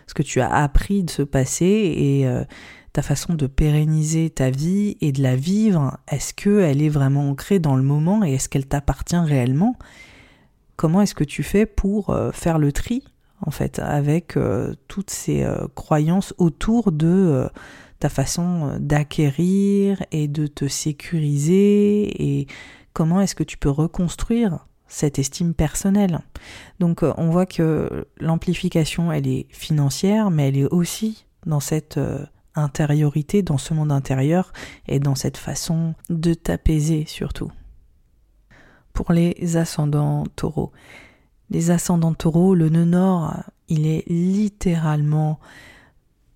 ce 0.07 0.13
que 0.13 0.23
tu 0.23 0.43
as 0.43 0.53
appris 0.53 1.03
de 1.03 1.11
ce 1.11 1.23
passé 1.23 1.65
et 1.65 2.27
ta 2.93 3.01
façon 3.01 3.33
de 3.33 3.47
pérenniser 3.47 4.29
ta 4.29 4.51
vie 4.51 4.99
et 5.01 5.13
de 5.13 5.23
la 5.23 5.35
vivre? 5.35 5.97
Est-ce 6.13 6.35
qu'elle 6.35 6.83
est 6.83 6.91
vraiment 6.91 7.31
ancrée 7.31 7.59
dans 7.59 7.75
le 7.75 7.83
moment 7.83 8.23
et 8.23 8.35
est-ce 8.35 8.51
qu'elle 8.51 8.67
t'appartient 8.67 9.17
réellement? 9.17 9.77
Comment 10.77 11.01
est-ce 11.01 11.15
que 11.15 11.25
tu 11.25 11.43
fais 11.43 11.65
pour 11.65 12.15
faire 12.35 12.59
le 12.59 12.71
tri 12.71 13.03
en 13.43 13.51
fait, 13.51 13.79
avec 13.79 14.37
euh, 14.37 14.75
toutes 14.89 15.11
ces 15.11 15.43
euh, 15.43 15.67
croyances 15.75 16.35
autour 16.39 16.93
de 16.93 17.07
euh, 17.07 17.49
ta 17.99 18.09
façon 18.09 18.77
d'acquérir 18.79 20.03
et 20.13 20.29
de 20.29 20.47
te 20.47 20.69
sécuriser 20.69 22.41
et 22.41 22.47
comment 22.93 23.21
est-ce 23.21 23.35
que 23.35 23.45
tu 23.45 23.57
peux 23.57 23.71
reconstruire 23.71 24.67
cette 24.89 25.19
estime 25.19 25.55
personnelle. 25.55 26.21
Donc 26.79 27.03
on 27.03 27.31
voit 27.31 27.47
que 27.47 28.07
l'amplification, 28.21 29.11
elle 29.11 29.27
est 29.27 29.47
financière, 29.51 30.31
mais 30.31 30.49
elle 30.49 30.59
est 30.59 30.73
aussi 30.73 31.27
dans 31.47 31.59
cette 31.59 31.99
intériorité, 32.55 33.43
dans 33.43 33.59
ce 33.59 33.75
monde 33.75 33.91
intérieur 33.91 34.53
et 34.87 35.01
dans 35.01 35.15
cette 35.15 35.39
façon 35.39 35.95
de 36.11 36.35
t'apaiser 36.35 37.05
surtout. 37.07 37.51
Pour 38.93 39.13
les 39.13 39.57
ascendants 39.57 40.25
taureaux, 40.37 40.73
les 41.51 41.71
ascendants 41.71 42.15
taureaux, 42.15 42.55
le 42.55 42.69
nœud 42.69 42.85
nord, 42.85 43.35
il 43.69 43.87
est 43.87 44.05
littéralement 44.09 45.39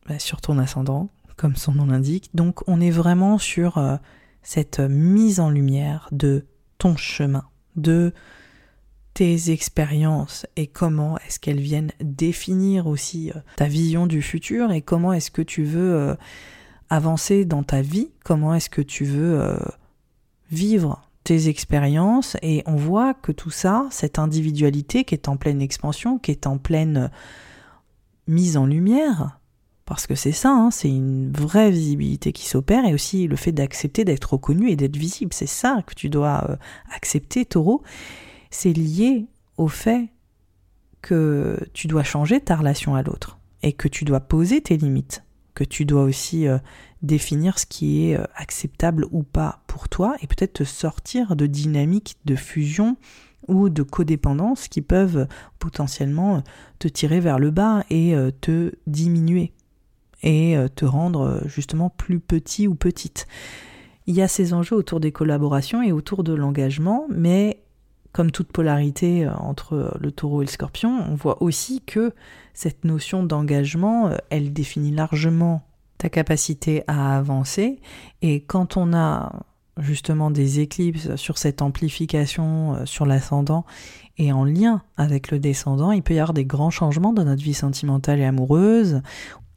bah, 0.09 0.19
sur 0.19 0.41
ton 0.41 0.59
ascendant, 0.59 1.09
comme 1.37 1.57
son 1.57 1.73
nom 1.73 1.87
l'indique. 1.87 2.31
Donc 2.35 2.67
on 2.69 2.81
est 2.81 2.91
vraiment 2.91 3.39
sur 3.39 3.79
euh, 3.79 3.97
cette 4.43 4.81
mise 4.81 5.41
en 5.41 5.51
lumière 5.51 6.09
de 6.13 6.47
ton 6.79 6.97
chemin, 6.97 7.45
de 7.77 8.13
tes 9.15 9.51
expériences 9.51 10.47
et 10.57 10.67
comment 10.67 11.19
est-ce 11.19 11.41
qu'elles 11.41 11.61
viennent 11.61 11.93
définir 12.01 12.87
aussi 12.87 13.31
euh, 13.35 13.41
ta 13.57 13.67
vision 13.67 14.07
du 14.07 14.23
futur 14.23 14.73
et 14.73 14.83
comment 14.83 15.13
est-ce 15.13 15.31
que 15.31 15.43
tu 15.43 15.65
veux 15.65 15.95
euh, 15.95 16.15
avancer 16.89 17.45
dans 17.45 17.63
ta 17.63 17.83
vie, 17.83 18.11
comment 18.25 18.55
est-ce 18.55 18.71
que 18.71 18.83
tu 18.83 19.05
veux 19.05 19.41
euh, 19.41 19.59
vivre 20.51 21.10
tes 21.25 21.49
expériences 21.49 22.37
et 22.43 22.63
on 22.67 22.77
voit 22.77 23.15
que 23.15 23.33
tout 23.33 23.51
ça, 23.51 23.87
cette 23.91 24.19
individualité 24.19 25.05
qui 25.05 25.15
est 25.15 25.29
en 25.29 25.37
pleine 25.37 25.61
expansion, 25.61 26.19
qui 26.19 26.31
est 26.31 26.47
en 26.47 26.59
pleine 26.59 27.11
mise 28.27 28.57
en 28.57 28.67
lumière, 28.67 29.41
parce 29.85 30.07
que 30.07 30.15
c'est 30.15 30.33
ça, 30.33 30.51
hein, 30.51 30.71
c'est 30.71 30.89
une 30.89 31.33
vraie 31.33 31.71
visibilité 31.71 32.33
qui 32.33 32.47
s'opère 32.47 32.85
et 32.85 32.95
aussi 32.95 33.27
le 33.27 33.37
fait 33.37 33.53
d'accepter 33.53 34.05
d'être 34.05 34.35
reconnu 34.35 34.71
et 34.71 34.77
d'être 34.77 34.97
visible, 34.97 35.33
c'est 35.33 35.47
ça 35.47 35.83
que 35.85 35.95
tu 35.95 36.09
dois 36.09 36.59
accepter, 36.95 37.45
taureau. 37.45 37.83
C'est 38.51 38.73
lié 38.73 39.27
au 39.57 39.69
fait 39.69 40.11
que 41.03 41.59
tu 41.73 41.89
dois 41.89 42.05
changer 42.05 42.41
ta 42.41 42.57
relation 42.57 42.95
à 42.95 43.03
l'autre 43.03 43.39
et 43.63 43.73
que 43.73 43.89
tu 43.89 44.05
dois 44.05 44.21
poser 44.21 44.61
tes 44.61 44.77
limites, 44.77 45.25
que 45.55 45.65
tu 45.65 45.85
dois 45.85 46.03
aussi 46.03 46.47
euh, 46.47 46.59
définir 47.03 47.59
ce 47.59 47.67
qui 47.67 48.07
est 48.07 48.17
euh, 48.17 48.25
acceptable 48.35 49.07
ou 49.11 49.23
pas 49.23 49.63
pour 49.67 49.89
toi 49.89 50.17
et 50.21 50.27
peut-être 50.27 50.55
te 50.55 50.65
sortir 50.65 51.37
de 51.37 51.47
dynamiques 51.47 52.17
de 52.25 52.37
fusion 52.37 52.97
ou 53.49 53.69
de 53.69 53.83
codépendance 53.83 54.69
qui 54.69 54.83
peuvent 54.83 55.27
potentiellement 55.59 56.43
te 56.79 56.89
tirer 56.89 57.21
vers 57.21 57.39
le 57.39 57.51
bas 57.51 57.85
et 57.91 58.15
euh, 58.15 58.31
te 58.31 58.73
diminuer 58.87 59.53
et 60.23 60.55
te 60.77 60.85
rendre 60.85 61.41
justement 61.47 61.89
plus 61.89 62.21
petit 62.21 62.69
ou 62.69 62.75
petite. 62.75 63.27
Il 64.07 64.15
y 64.15 64.21
a 64.21 64.29
ces 64.29 64.53
enjeux 64.53 64.77
autour 64.77 65.01
des 65.01 65.13
collaborations 65.13 65.83
et 65.83 65.93
autour 65.93 66.25
de 66.25 66.35
l'engagement, 66.35 67.07
mais 67.09 67.63
comme 68.13 68.31
toute 68.31 68.53
polarité 68.53 69.25
euh, 69.25 69.35
entre 69.35 69.75
euh, 69.75 69.91
le 70.01 70.11
taureau 70.11 70.43
et 70.43 70.47
le 70.47 70.51
scorpion, 70.51 71.05
on 71.09 71.15
voit 71.15 71.43
aussi 71.43 71.81
que 71.81 72.13
cette 72.55 72.85
notion 72.85 73.23
d'engagement, 73.23 74.09
euh, 74.09 74.17
elle 74.31 74.53
définit 74.53 74.91
largement 74.91 75.63
ta 75.99 76.09
capacité 76.09 76.83
à 76.87 77.17
avancer. 77.17 77.81
Et 78.23 78.41
quand 78.43 78.77
on 78.77 78.93
a 78.95 79.45
justement 79.79 80.31
des 80.31 80.61
éclipses 80.61 81.15
sur 81.17 81.39
cette 81.39 81.63
amplification 81.63 82.85
sur 82.85 83.07
l'ascendant 83.07 83.65
et 84.19 84.33
en 84.33 84.45
lien 84.45 84.83
avec 84.97 85.31
le 85.31 85.39
descendant, 85.39 85.93
il 85.93 86.03
peut 86.03 86.15
y 86.15 86.19
avoir 86.19 86.35
des 86.35 86.45
grands 86.45 86.71
changements 86.71 87.13
dans 87.13 87.25
notre 87.25 87.43
vie 87.43 87.55
sentimentale 87.55 88.19
et 88.19 88.25
amoureuse. 88.25 89.03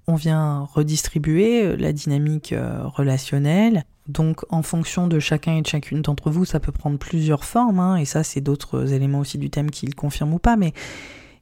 On 0.08 0.16
vient 0.16 0.68
redistribuer 0.74 1.78
la 1.78 1.94
dynamique 1.94 2.54
relationnelle. 2.58 3.86
Donc 4.08 4.42
en 4.50 4.62
fonction 4.62 5.08
de 5.08 5.20
chacun 5.20 5.56
et 5.56 5.62
de 5.62 5.68
chacune 5.68 6.02
d'entre 6.02 6.30
vous, 6.30 6.44
ça 6.44 6.60
peut 6.60 6.72
prendre 6.72 6.98
plusieurs 6.98 7.46
formes, 7.46 7.80
hein, 7.80 7.96
et 7.96 8.06
ça 8.06 8.24
c'est 8.24 8.42
d'autres 8.42 8.92
éléments 8.92 9.20
aussi 9.20 9.38
du 9.38 9.50
thème 9.50 9.72
qui 9.72 9.86
le 9.88 9.94
confirment 9.94 10.34
ou 10.34 10.40
pas, 10.40 10.58
mais 10.58 10.74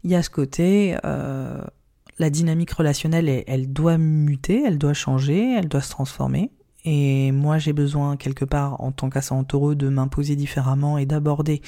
il 0.04 0.12
y 0.12 0.16
a 0.16 0.22
ce 0.22 0.30
côté, 0.30 0.96
euh, 1.04 1.64
la 2.20 2.30
dynamique 2.30 2.72
relationnelle, 2.72 3.30
elle, 3.30 3.44
elle, 3.48 3.74
doit 3.74 3.98
muter, 3.98 4.64
elle 4.64 4.78
doit 4.78 4.94
changer, 4.94 5.56
elle 5.58 5.68
doit 5.68 5.82
se 5.82 5.90
transformer, 5.90 6.52
et 6.86 7.32
moi 7.32 7.58
j'ai 7.58 7.74
besoin 7.74 8.16
quelque 8.16 8.46
part 8.46 8.80
en 8.80 8.92
tant 8.92 9.10
qu'ascendant 9.10 9.44
taureau 9.44 9.74
de 9.74 9.90
m'imposer 9.90 10.36
différemment 10.36 11.00
et 11.00 11.08
d'aborder 11.08 11.64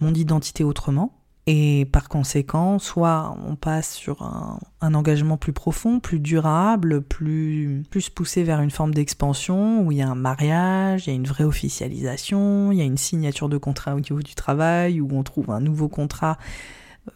mon 0.00 0.12
identité 0.12 0.62
autrement, 0.62 1.14
et 1.48 1.84
par 1.92 2.08
conséquent, 2.08 2.80
soit 2.80 3.36
on 3.46 3.54
passe 3.54 3.94
sur 3.94 4.22
un, 4.22 4.58
engagement 4.94 5.36
plus 5.36 5.52
profond, 5.52 6.00
plus 6.00 6.18
durable, 6.18 7.02
plus, 7.02 7.84
plus 7.90 8.10
poussé 8.10 8.42
vers 8.42 8.60
une 8.60 8.70
forme 8.70 8.92
d'expansion, 8.92 9.80
où 9.82 9.92
il 9.92 9.98
y 9.98 10.02
a 10.02 10.08
un 10.08 10.16
mariage, 10.16 11.06
il 11.06 11.10
y 11.10 11.12
a 11.12 11.16
une 11.16 11.26
vraie 11.26 11.44
officialisation, 11.44 12.72
il 12.72 12.78
y 12.78 12.80
a 12.80 12.84
une 12.84 12.96
signature 12.96 13.48
de 13.48 13.58
contrat 13.58 13.94
au 13.94 14.00
niveau 14.00 14.22
du 14.22 14.34
travail, 14.34 15.00
où 15.00 15.08
on 15.12 15.22
trouve 15.22 15.50
un 15.50 15.60
nouveau 15.60 15.88
contrat 15.88 16.36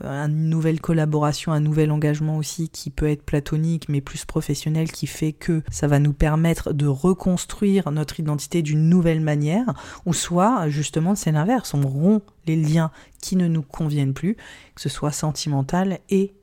une 0.03 0.49
nouvelle 0.49 0.81
collaboration, 0.81 1.53
un 1.53 1.61
nouvel 1.61 1.91
engagement 1.91 2.37
aussi 2.37 2.69
qui 2.69 2.91
peut 2.91 3.09
être 3.09 3.25
platonique 3.25 3.89
mais 3.89 4.01
plus 4.01 4.25
professionnel 4.25 4.91
qui 4.93 5.07
fait 5.07 5.33
que 5.33 5.63
ça 5.71 5.87
va 5.87 5.99
nous 5.99 6.13
permettre 6.13 6.73
de 6.73 6.87
reconstruire 6.87 7.91
notre 7.91 8.21
identité 8.21 8.63
d'une 8.63 8.89
nouvelle 8.89 9.21
manière 9.21 9.75
ou 10.07 10.15
soit 10.15 10.69
justement 10.69 11.15
c'est 11.15 11.33
l'inverse, 11.33 11.75
on 11.75 11.83
rompt 11.83 12.23
les 12.47 12.57
liens 12.57 12.91
qui 13.21 13.37
ne 13.37 13.49
nous 13.49 13.63
conviennent 13.63 14.15
plus, 14.15 14.37
que 14.75 14.81
ce 14.81 14.89
soit 14.89 15.13
sentimental 15.13 15.99
et 16.09 16.35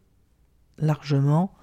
largement 0.78 1.54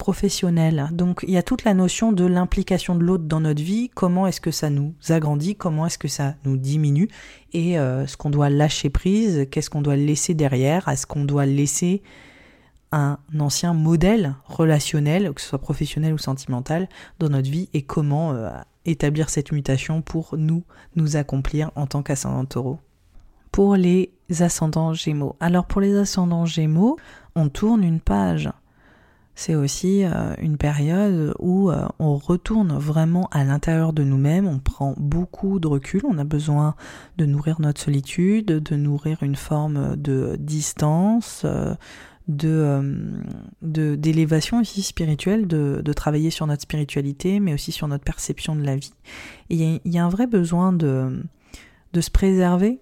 professionnel. 0.00 0.88
Donc 0.92 1.24
il 1.28 1.34
y 1.34 1.36
a 1.36 1.42
toute 1.42 1.62
la 1.64 1.74
notion 1.74 2.10
de 2.10 2.24
l'implication 2.24 2.96
de 2.96 3.04
l'autre 3.04 3.24
dans 3.24 3.40
notre 3.40 3.62
vie, 3.62 3.90
comment 3.94 4.26
est-ce 4.26 4.40
que 4.40 4.50
ça 4.50 4.70
nous 4.70 4.94
agrandit, 5.10 5.54
comment 5.54 5.84
est-ce 5.86 5.98
que 5.98 6.08
ça 6.08 6.36
nous 6.44 6.56
diminue, 6.56 7.08
et 7.52 7.78
euh, 7.78 8.06
ce 8.06 8.16
qu'on 8.16 8.30
doit 8.30 8.48
lâcher 8.48 8.88
prise, 8.88 9.46
qu'est-ce 9.50 9.68
qu'on 9.68 9.82
doit 9.82 9.96
laisser 9.96 10.32
derrière, 10.32 10.88
est-ce 10.88 11.06
qu'on 11.06 11.24
doit 11.26 11.44
laisser 11.44 12.02
un 12.92 13.18
ancien 13.38 13.74
modèle 13.74 14.34
relationnel, 14.46 15.32
que 15.34 15.40
ce 15.42 15.48
soit 15.48 15.60
professionnel 15.60 16.14
ou 16.14 16.18
sentimental, 16.18 16.88
dans 17.18 17.28
notre 17.28 17.50
vie, 17.50 17.68
et 17.74 17.82
comment 17.82 18.32
euh, 18.32 18.50
établir 18.86 19.28
cette 19.28 19.52
mutation 19.52 20.00
pour 20.00 20.34
nous, 20.38 20.64
nous 20.96 21.16
accomplir 21.16 21.70
en 21.76 21.86
tant 21.86 22.02
qu'ascendant 22.02 22.46
taureau? 22.46 22.78
Pour 23.52 23.76
les 23.76 24.12
ascendants 24.38 24.94
gémeaux. 24.94 25.36
Alors 25.40 25.66
pour 25.66 25.82
les 25.82 25.94
ascendants 25.94 26.46
gémeaux, 26.46 26.96
on 27.36 27.50
tourne 27.50 27.84
une 27.84 28.00
page 28.00 28.48
c'est 29.40 29.54
aussi 29.54 30.04
euh, 30.04 30.34
une 30.36 30.58
période 30.58 31.34
où 31.38 31.70
euh, 31.70 31.86
on 31.98 32.16
retourne 32.16 32.76
vraiment 32.76 33.26
à 33.32 33.42
l'intérieur 33.42 33.94
de 33.94 34.04
nous-mêmes, 34.04 34.46
on 34.46 34.58
prend 34.58 34.94
beaucoup 34.98 35.58
de 35.58 35.66
recul, 35.66 36.02
on 36.04 36.18
a 36.18 36.24
besoin 36.24 36.74
de 37.16 37.24
nourrir 37.24 37.58
notre 37.58 37.80
solitude, 37.80 38.44
de 38.44 38.76
nourrir 38.76 39.22
une 39.22 39.36
forme 39.36 39.96
de 39.96 40.36
distance, 40.38 41.46
euh, 41.46 41.74
de 42.28 43.16
d'élévation 43.62 44.60
aussi 44.60 44.82
spirituelle, 44.82 45.46
de, 45.46 45.92
travailler 45.94 46.28
sur 46.28 46.46
notre 46.46 46.62
spiritualité, 46.62 47.40
mais 47.40 47.54
aussi 47.54 47.72
sur 47.72 47.88
notre 47.88 48.04
perception 48.04 48.54
de 48.54 48.62
la 48.62 48.76
vie. 48.76 48.92
il 49.48 49.80
y, 49.86 49.98
a 49.98 50.04
un 50.04 50.10
vrai 50.10 50.26
besoin 50.26 50.74
de, 50.74 51.24
de 51.94 52.00
se 52.02 52.10
préserver 52.10 52.78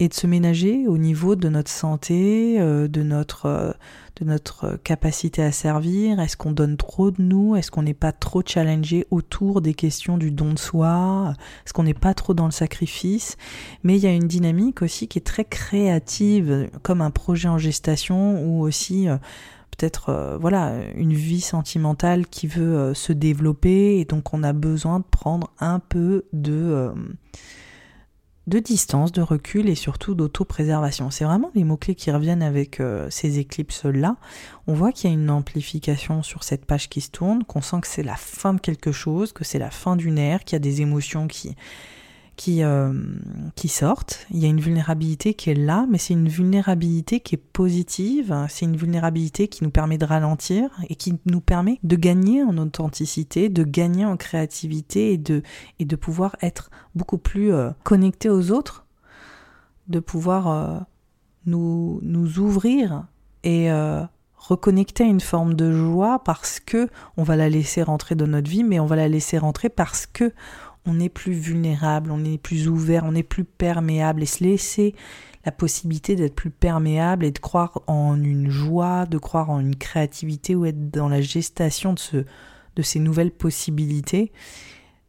et 0.00 0.08
de 0.08 0.14
se 0.14 0.26
ménager 0.26 0.88
au 0.88 0.98
niveau 0.98 1.36
de 1.36 1.48
notre 1.48 1.70
santé, 1.70 2.58
de 2.58 3.02
notre 3.02 3.76
de 4.20 4.24
notre 4.24 4.76
capacité 4.84 5.42
à 5.42 5.52
servir? 5.52 6.20
Est-ce 6.20 6.36
qu'on 6.36 6.52
donne 6.52 6.76
trop 6.76 7.10
de 7.10 7.22
nous? 7.22 7.56
Est-ce 7.56 7.70
qu'on 7.70 7.82
n'est 7.82 7.94
pas 7.94 8.12
trop 8.12 8.42
challengé 8.44 9.06
autour 9.10 9.60
des 9.60 9.74
questions 9.74 10.18
du 10.18 10.30
don 10.30 10.52
de 10.52 10.58
soi? 10.58 11.34
Est-ce 11.64 11.72
qu'on 11.72 11.84
n'est 11.84 11.94
pas 11.94 12.14
trop 12.14 12.34
dans 12.34 12.44
le 12.44 12.50
sacrifice? 12.50 13.36
Mais 13.82 13.96
il 13.96 14.02
y 14.02 14.06
a 14.06 14.12
une 14.12 14.28
dynamique 14.28 14.82
aussi 14.82 15.08
qui 15.08 15.18
est 15.18 15.22
très 15.22 15.44
créative, 15.44 16.70
comme 16.82 17.00
un 17.00 17.10
projet 17.10 17.48
en 17.48 17.58
gestation 17.58 18.44
ou 18.44 18.62
aussi 18.62 19.08
euh, 19.08 19.16
peut-être 19.70 20.10
euh, 20.10 20.36
voilà 20.38 20.74
une 20.94 21.14
vie 21.14 21.40
sentimentale 21.40 22.26
qui 22.26 22.46
veut 22.46 22.76
euh, 22.76 22.94
se 22.94 23.12
développer 23.12 23.98
et 23.98 24.04
donc 24.04 24.34
on 24.34 24.42
a 24.42 24.52
besoin 24.52 25.00
de 25.00 25.04
prendre 25.04 25.50
un 25.58 25.78
peu 25.78 26.24
de 26.32 26.92
de 28.46 28.58
distance, 28.58 29.12
de 29.12 29.22
recul 29.22 29.68
et 29.68 29.74
surtout 29.74 30.14
d'auto-préservation. 30.14 31.10
C'est 31.10 31.24
vraiment 31.24 31.50
les 31.54 31.64
mots-clés 31.64 31.94
qui 31.94 32.10
reviennent 32.10 32.42
avec 32.42 32.80
euh, 32.80 33.08
ces 33.10 33.38
éclipses-là. 33.38 34.16
On 34.66 34.74
voit 34.74 34.92
qu'il 34.92 35.10
y 35.10 35.12
a 35.12 35.16
une 35.16 35.30
amplification 35.30 36.22
sur 36.22 36.42
cette 36.42 36.64
page 36.64 36.88
qui 36.88 37.00
se 37.00 37.10
tourne, 37.10 37.44
qu'on 37.44 37.60
sent 37.60 37.80
que 37.82 37.86
c'est 37.86 38.02
la 38.02 38.16
fin 38.16 38.54
de 38.54 38.60
quelque 38.60 38.92
chose, 38.92 39.32
que 39.32 39.44
c'est 39.44 39.58
la 39.58 39.70
fin 39.70 39.94
d'une 39.94 40.18
ère, 40.18 40.44
qu'il 40.44 40.54
y 40.54 40.56
a 40.56 40.60
des 40.60 40.80
émotions 40.80 41.28
qui, 41.28 41.54
qui, 42.40 42.62
euh, 42.62 42.94
qui 43.54 43.68
sortent. 43.68 44.26
Il 44.30 44.38
y 44.38 44.46
a 44.46 44.48
une 44.48 44.62
vulnérabilité 44.62 45.34
qui 45.34 45.50
est 45.50 45.54
là, 45.54 45.84
mais 45.90 45.98
c'est 45.98 46.14
une 46.14 46.30
vulnérabilité 46.30 47.20
qui 47.20 47.34
est 47.34 47.44
positive. 47.52 48.34
C'est 48.48 48.64
une 48.64 48.78
vulnérabilité 48.78 49.46
qui 49.48 49.62
nous 49.62 49.70
permet 49.70 49.98
de 49.98 50.06
ralentir 50.06 50.70
et 50.88 50.94
qui 50.94 51.18
nous 51.26 51.42
permet 51.42 51.78
de 51.82 51.96
gagner 51.96 52.42
en 52.42 52.56
authenticité, 52.56 53.50
de 53.50 53.62
gagner 53.62 54.06
en 54.06 54.16
créativité 54.16 55.12
et 55.12 55.18
de, 55.18 55.42
et 55.80 55.84
de 55.84 55.96
pouvoir 55.96 56.34
être 56.40 56.70
beaucoup 56.94 57.18
plus 57.18 57.52
euh, 57.52 57.72
connecté 57.84 58.30
aux 58.30 58.52
autres, 58.52 58.86
de 59.88 60.00
pouvoir 60.00 60.48
euh, 60.48 60.78
nous, 61.44 62.00
nous 62.02 62.38
ouvrir 62.38 63.04
et 63.44 63.70
reconnecter 64.36 65.04
à 65.04 65.06
une 65.06 65.20
forme 65.20 65.54
de 65.54 65.72
joie 65.72 66.22
parce 66.24 66.60
que 66.60 66.88
on 67.16 67.22
va 67.22 67.36
la 67.36 67.48
laisser 67.48 67.82
rentrer 67.82 68.14
dans 68.14 68.26
notre 68.26 68.50
vie, 68.50 68.64
mais 68.64 68.80
on 68.80 68.86
va 68.86 68.96
la 68.96 69.08
laisser 69.08 69.38
rentrer 69.38 69.68
parce 69.68 70.06
que 70.06 70.32
on 70.86 70.98
est 71.00 71.08
plus 71.08 71.32
vulnérable, 71.32 72.10
on 72.10 72.24
est 72.24 72.38
plus 72.38 72.68
ouvert, 72.68 73.04
on 73.04 73.14
est 73.14 73.22
plus 73.22 73.44
perméable 73.44 74.22
et 74.22 74.26
se 74.26 74.42
laisser 74.42 74.94
la 75.44 75.52
possibilité 75.52 76.16
d'être 76.16 76.34
plus 76.34 76.50
perméable 76.50 77.24
et 77.24 77.30
de 77.30 77.38
croire 77.38 77.80
en 77.86 78.22
une 78.22 78.50
joie, 78.50 79.06
de 79.06 79.18
croire 79.18 79.50
en 79.50 79.60
une 79.60 79.76
créativité 79.76 80.54
ou 80.54 80.66
être 80.66 80.90
dans 80.90 81.08
la 81.08 81.20
gestation 81.20 81.94
de, 81.94 81.98
ce, 81.98 82.16
de 82.76 82.82
ces 82.82 82.98
nouvelles 82.98 83.30
possibilités. 83.30 84.32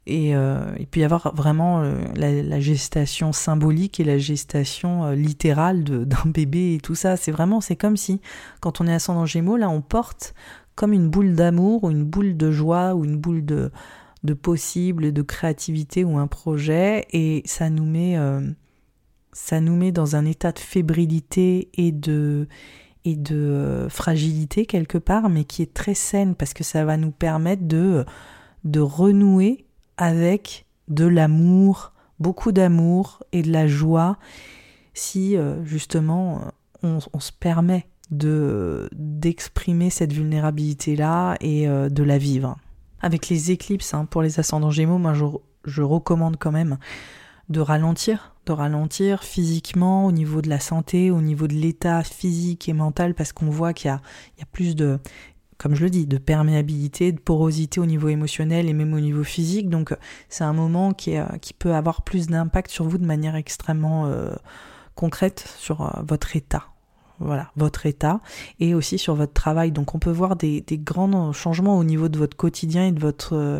Et 0.08 0.36
euh, 0.36 0.76
y 0.96 1.04
avoir 1.04 1.34
vraiment 1.36 1.82
euh, 1.82 1.96
la, 2.16 2.60
gestation 2.60 3.34
symbolique 3.34 4.00
et 4.00 4.04
la 4.04 4.18
gestation 4.18 5.06
euh, 5.06 5.16
littérale 5.16 5.84
d'un 6.06 6.26
bébé 6.26 6.76
et 6.76 6.80
tout 6.80 6.96
ça. 6.96 7.18
C'est 7.18 7.32
vraiment, 7.32 7.62
c'est 7.62 7.76
comme 7.76 7.98
si, 7.98 8.20
quand 8.62 8.82
on 8.82 8.88
est 8.88 8.94
ascendant 8.94 9.26
Gémeaux, 9.26 9.58
là, 9.58 9.70
on 9.70 9.82
porte 9.82 10.34
comme 10.76 10.94
une 10.94 11.10
boule 11.10 11.36
d'amour 11.36 11.84
ou 11.84 11.92
une 11.92 12.04
boule 12.04 12.36
de 12.36 12.50
joie 12.52 12.96
ou 12.96 13.06
une 13.06 13.18
boule 13.18 13.46
de, 13.46 13.72
de 14.24 14.34
possible, 14.34 15.12
de 15.12 15.22
créativité 15.22 16.04
ou 16.04 16.18
un 16.18 16.28
projet, 16.28 17.08
et 17.12 17.42
ça 17.46 17.70
nous 17.70 17.86
met, 17.86 18.18
euh, 18.18 18.42
ça 19.34 19.60
nous 19.62 19.76
met 19.76 19.92
dans 19.92 20.16
un 20.16 20.26
état 20.26 20.52
de 20.52 20.60
fébrilité 20.60 21.70
et 21.74 21.92
de, 21.92 22.48
et 23.04 23.16
de 23.16 23.36
euh, 23.36 23.90
fragilité 23.90 24.66
quelque 24.66 24.98
part, 24.98 25.30
mais 25.30 25.44
qui 25.44 25.62
est 25.62 25.74
très 25.74 25.96
saine 25.96 26.36
parce 26.36 26.54
que 26.54 26.64
ça 26.64 26.86
va 26.86 26.98
nous 26.98 27.12
permettre 27.12 27.64
de, 27.64 28.06
de 28.64 28.80
renouer 28.80 29.66
avec 29.98 30.66
de 30.88 31.06
l'amour, 31.06 31.94
beaucoup 32.20 32.52
d'amour 32.52 33.24
et 33.32 33.42
de 33.42 33.52
la 33.52 33.68
joie 33.68 34.18
si 34.94 35.36
euh, 35.36 35.64
justement 35.66 36.42
on, 36.84 37.00
se 37.00 37.32
permet 37.32 37.88
de 38.12 38.90
d'exprimer 38.92 39.90
cette 39.90 40.12
vulnérabilité 40.12 40.96
là 40.96 41.38
et 41.40 41.66
de 41.68 42.04
la 42.04 42.18
vivre. 42.18 42.58
Avec 43.02 43.30
les 43.30 43.52
éclipses 43.52 43.94
hein, 43.94 44.06
pour 44.06 44.22
les 44.22 44.40
ascendants 44.40 44.72
Gémeaux, 44.72 44.98
moi 44.98 45.14
je, 45.14 45.82
recommande 45.82 46.38
quand 46.38 46.52
même 46.52 46.78
de 47.50 47.60
ralentir, 47.60 48.36
de 48.46 48.52
ralentir 48.52 49.24
physiquement 49.24 50.06
au 50.06 50.12
niveau 50.12 50.42
de 50.42 50.50
la 50.50 50.60
santé, 50.60 51.12
au 51.12 51.22
niveau 51.22 51.48
de 51.48 51.54
l'état 51.54 52.04
physique 52.04 52.70
et 52.70 52.74
mental, 52.74 53.14
parce 53.14 53.34
qu'on 53.34 53.50
voit 53.50 53.74
qu'il 53.74 53.90
y 53.90 53.92
a, 53.92 54.02
plus 54.52 54.76
de, 54.76 55.00
comme 55.58 55.76
je 55.76 55.84
le 55.84 55.90
dis, 55.90 56.06
de 56.06 56.18
perméabilité, 56.18 57.12
de 57.12 57.20
porosité 57.20 57.80
au 57.80 57.86
niveau 57.86 58.08
émotionnel 58.08 58.70
et 58.70 58.74
même 58.74 58.94
au 58.94 59.00
niveau 59.00 59.24
physique. 59.24 59.70
Donc 59.70 59.96
c'est 60.30 60.44
un 60.44 60.54
moment 60.54 60.94
qui, 60.94 61.16
qui 61.42 61.54
peut 61.54 61.74
avoir 61.74 62.04
plus 62.04 62.28
d'impact 62.28 62.72
sur 62.72 62.86
vous 62.86 62.98
de 62.98 63.06
manière 63.06 63.36
extrêmement 63.36 64.06
euh, 64.06 64.34
concrète 64.96 65.54
sur 65.58 65.82
euh, 65.82 66.02
votre 66.04 66.36
état. 66.36 66.71
Voilà, 67.24 67.52
votre 67.56 67.86
état 67.86 68.20
et 68.60 68.74
aussi 68.74 68.98
sur 68.98 69.14
votre 69.14 69.34
travail. 69.34 69.72
Donc 69.72 69.94
on 69.94 70.00
peut 70.00 70.12
voir 70.12 70.36
des, 70.36 70.64
grands 70.72 71.32
changements 71.34 71.78
au 71.78 71.84
niveau 71.84 72.10
de 72.10 72.18
votre 72.18 72.36
quotidien 72.36 72.88
et 72.88 72.92
de 72.92 73.00
votre 73.00 73.34
euh, 73.34 73.60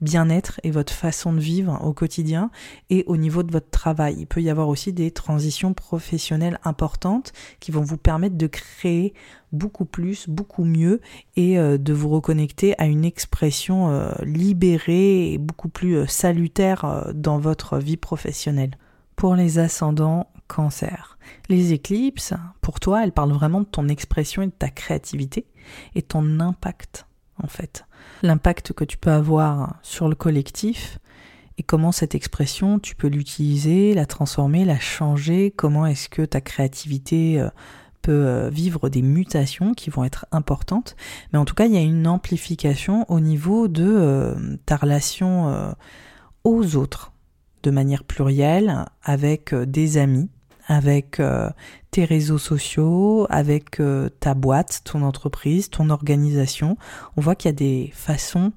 bien-être 0.00 0.60
et 0.62 0.70
votre 0.70 0.92
façon 0.92 1.32
de 1.32 1.40
vivre 1.40 1.76
au 1.84 1.92
quotidien 1.92 2.52
et 2.88 3.02
au 3.08 3.16
niveau 3.16 3.42
de 3.42 3.50
votre 3.50 3.68
travail. 3.68 4.14
Il 4.20 4.26
peut 4.28 4.40
y 4.40 4.48
avoir 4.48 4.68
aussi 4.68 4.92
des 4.92 5.10
transitions 5.10 5.74
professionnelles 5.74 6.60
importantes 6.62 7.32
qui 7.58 7.72
vont 7.72 7.82
vous 7.82 7.96
permettre 7.96 8.36
de 8.36 8.46
créer 8.46 9.12
beaucoup 9.50 9.86
plus, 9.86 10.28
beaucoup 10.28 10.64
mieux 10.64 11.00
et 11.34 11.58
euh, 11.58 11.78
de 11.78 11.92
vous 11.92 12.10
reconnecter 12.10 12.78
à 12.78 12.86
une 12.86 13.04
expression 13.04 13.90
euh, 13.90 14.12
libérée 14.22 15.32
et 15.32 15.38
beaucoup 15.38 15.68
plus 15.68 16.06
salutaire 16.06 17.10
dans 17.12 17.38
votre 17.40 17.78
vie 17.78 17.96
professionnelle. 17.96 18.76
Pour 19.20 19.34
les 19.34 19.58
ascendants 19.58 20.28
cancer, 20.48 21.18
les 21.50 21.74
éclipses, 21.74 22.32
pour 22.62 22.80
toi, 22.80 23.04
elles 23.04 23.12
parlent 23.12 23.34
vraiment 23.34 23.60
de 23.60 23.66
ton 23.66 23.86
expression 23.86 24.40
et 24.40 24.46
de 24.46 24.50
ta 24.50 24.70
créativité 24.70 25.44
et 25.94 26.00
ton 26.00 26.40
impact 26.40 27.04
en 27.36 27.46
fait. 27.46 27.84
L'impact 28.22 28.72
que 28.72 28.82
tu 28.82 28.96
peux 28.96 29.10
avoir 29.10 29.76
sur 29.82 30.08
le 30.08 30.14
collectif 30.14 31.00
et 31.58 31.62
comment 31.62 31.92
cette 31.92 32.14
expression, 32.14 32.78
tu 32.78 32.96
peux 32.96 33.08
l'utiliser, 33.08 33.92
la 33.92 34.06
transformer, 34.06 34.64
la 34.64 34.78
changer, 34.78 35.52
comment 35.54 35.84
est-ce 35.84 36.08
que 36.08 36.22
ta 36.22 36.40
créativité 36.40 37.38
euh, 37.38 37.50
peut 38.00 38.24
euh, 38.24 38.48
vivre 38.48 38.88
des 38.88 39.02
mutations 39.02 39.74
qui 39.74 39.90
vont 39.90 40.04
être 40.04 40.24
importantes. 40.32 40.96
Mais 41.34 41.38
en 41.38 41.44
tout 41.44 41.54
cas, 41.54 41.66
il 41.66 41.74
y 41.74 41.76
a 41.76 41.82
une 41.82 42.06
amplification 42.06 43.04
au 43.10 43.20
niveau 43.20 43.68
de 43.68 43.84
euh, 43.86 44.56
ta 44.64 44.76
relation 44.76 45.74
aux 46.44 46.76
autres, 46.76 47.12
de 47.62 47.70
manière 47.70 48.04
plurielle, 48.04 48.84
avec 49.02 49.54
des 49.54 49.98
amis, 49.98 50.28
avec 50.70 51.18
euh, 51.18 51.50
tes 51.90 52.04
réseaux 52.04 52.38
sociaux, 52.38 53.26
avec 53.28 53.80
euh, 53.80 54.08
ta 54.20 54.34
boîte, 54.34 54.82
ton 54.84 55.02
entreprise, 55.02 55.68
ton 55.68 55.90
organisation. 55.90 56.76
On 57.16 57.20
voit 57.20 57.34
qu'il 57.34 57.48
y 57.48 57.50
a 57.50 57.56
des 57.56 57.90
façons 57.92 58.52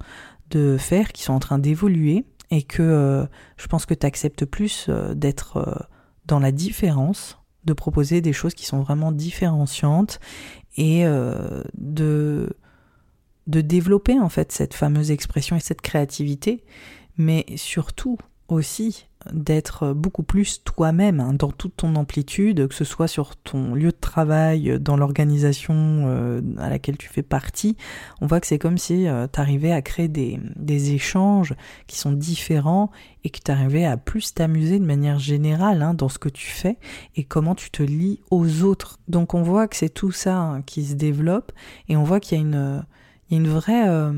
de 0.50 0.76
faire 0.78 1.12
qui 1.12 1.24
sont 1.24 1.32
en 1.32 1.40
train 1.40 1.58
d'évoluer 1.58 2.24
et 2.52 2.62
que 2.62 2.82
euh, 2.82 3.26
je 3.56 3.66
pense 3.66 3.84
que 3.84 3.94
tu 3.94 4.06
acceptes 4.06 4.44
plus 4.44 4.88
d'être 5.16 5.88
dans 6.26 6.38
la 6.38 6.52
différence, 6.52 7.38
de 7.64 7.72
proposer 7.72 8.20
des 8.20 8.32
choses 8.32 8.54
qui 8.54 8.64
sont 8.64 8.80
vraiment 8.80 9.10
différenciantes 9.10 10.20
et 10.76 11.04
de 11.74 12.56
de 13.46 13.60
développer 13.60 14.18
en 14.18 14.30
fait 14.30 14.52
cette 14.52 14.72
fameuse 14.72 15.10
expression 15.10 15.56
et 15.56 15.60
cette 15.60 15.82
créativité, 15.82 16.64
mais 17.18 17.44
surtout 17.56 18.16
aussi 18.48 19.06
d'être 19.32 19.92
beaucoup 19.92 20.22
plus 20.22 20.62
toi-même 20.64 21.20
hein, 21.20 21.32
dans 21.32 21.50
toute 21.50 21.76
ton 21.76 21.94
amplitude, 21.96 22.68
que 22.68 22.74
ce 22.74 22.84
soit 22.84 23.08
sur 23.08 23.36
ton 23.36 23.74
lieu 23.74 23.90
de 23.90 23.96
travail, 23.98 24.78
dans 24.80 24.96
l'organisation 24.96 25.74
euh, 25.74 26.42
à 26.58 26.68
laquelle 26.68 26.96
tu 26.96 27.08
fais 27.08 27.22
partie. 27.22 27.76
On 28.20 28.26
voit 28.26 28.40
que 28.40 28.46
c'est 28.46 28.58
comme 28.58 28.78
si 28.78 29.08
euh, 29.08 29.26
tu 29.32 29.40
arrivais 29.40 29.72
à 29.72 29.82
créer 29.82 30.08
des, 30.08 30.38
des, 30.56 30.92
échanges 30.92 31.54
qui 31.86 31.96
sont 31.96 32.12
différents 32.12 32.90
et 33.24 33.30
que 33.30 33.38
tu 33.42 33.50
arrivais 33.50 33.84
à 33.84 33.96
plus 33.96 34.34
t'amuser 34.34 34.78
de 34.78 34.84
manière 34.84 35.18
générale 35.18 35.82
hein, 35.82 35.94
dans 35.94 36.08
ce 36.08 36.18
que 36.18 36.28
tu 36.28 36.48
fais 36.48 36.76
et 37.16 37.24
comment 37.24 37.54
tu 37.54 37.70
te 37.70 37.82
lis 37.82 38.20
aux 38.30 38.62
autres. 38.62 38.98
Donc 39.08 39.34
on 39.34 39.42
voit 39.42 39.68
que 39.68 39.76
c'est 39.76 39.88
tout 39.88 40.12
ça 40.12 40.36
hein, 40.36 40.62
qui 40.62 40.84
se 40.84 40.94
développe 40.94 41.52
et 41.88 41.96
on 41.96 42.04
voit 42.04 42.20
qu'il 42.20 42.36
y 42.36 42.40
a 42.40 42.44
une, 42.44 42.84
y 43.30 43.34
a 43.34 43.38
une 43.38 43.48
vraie... 43.48 43.88
Euh, 43.88 44.12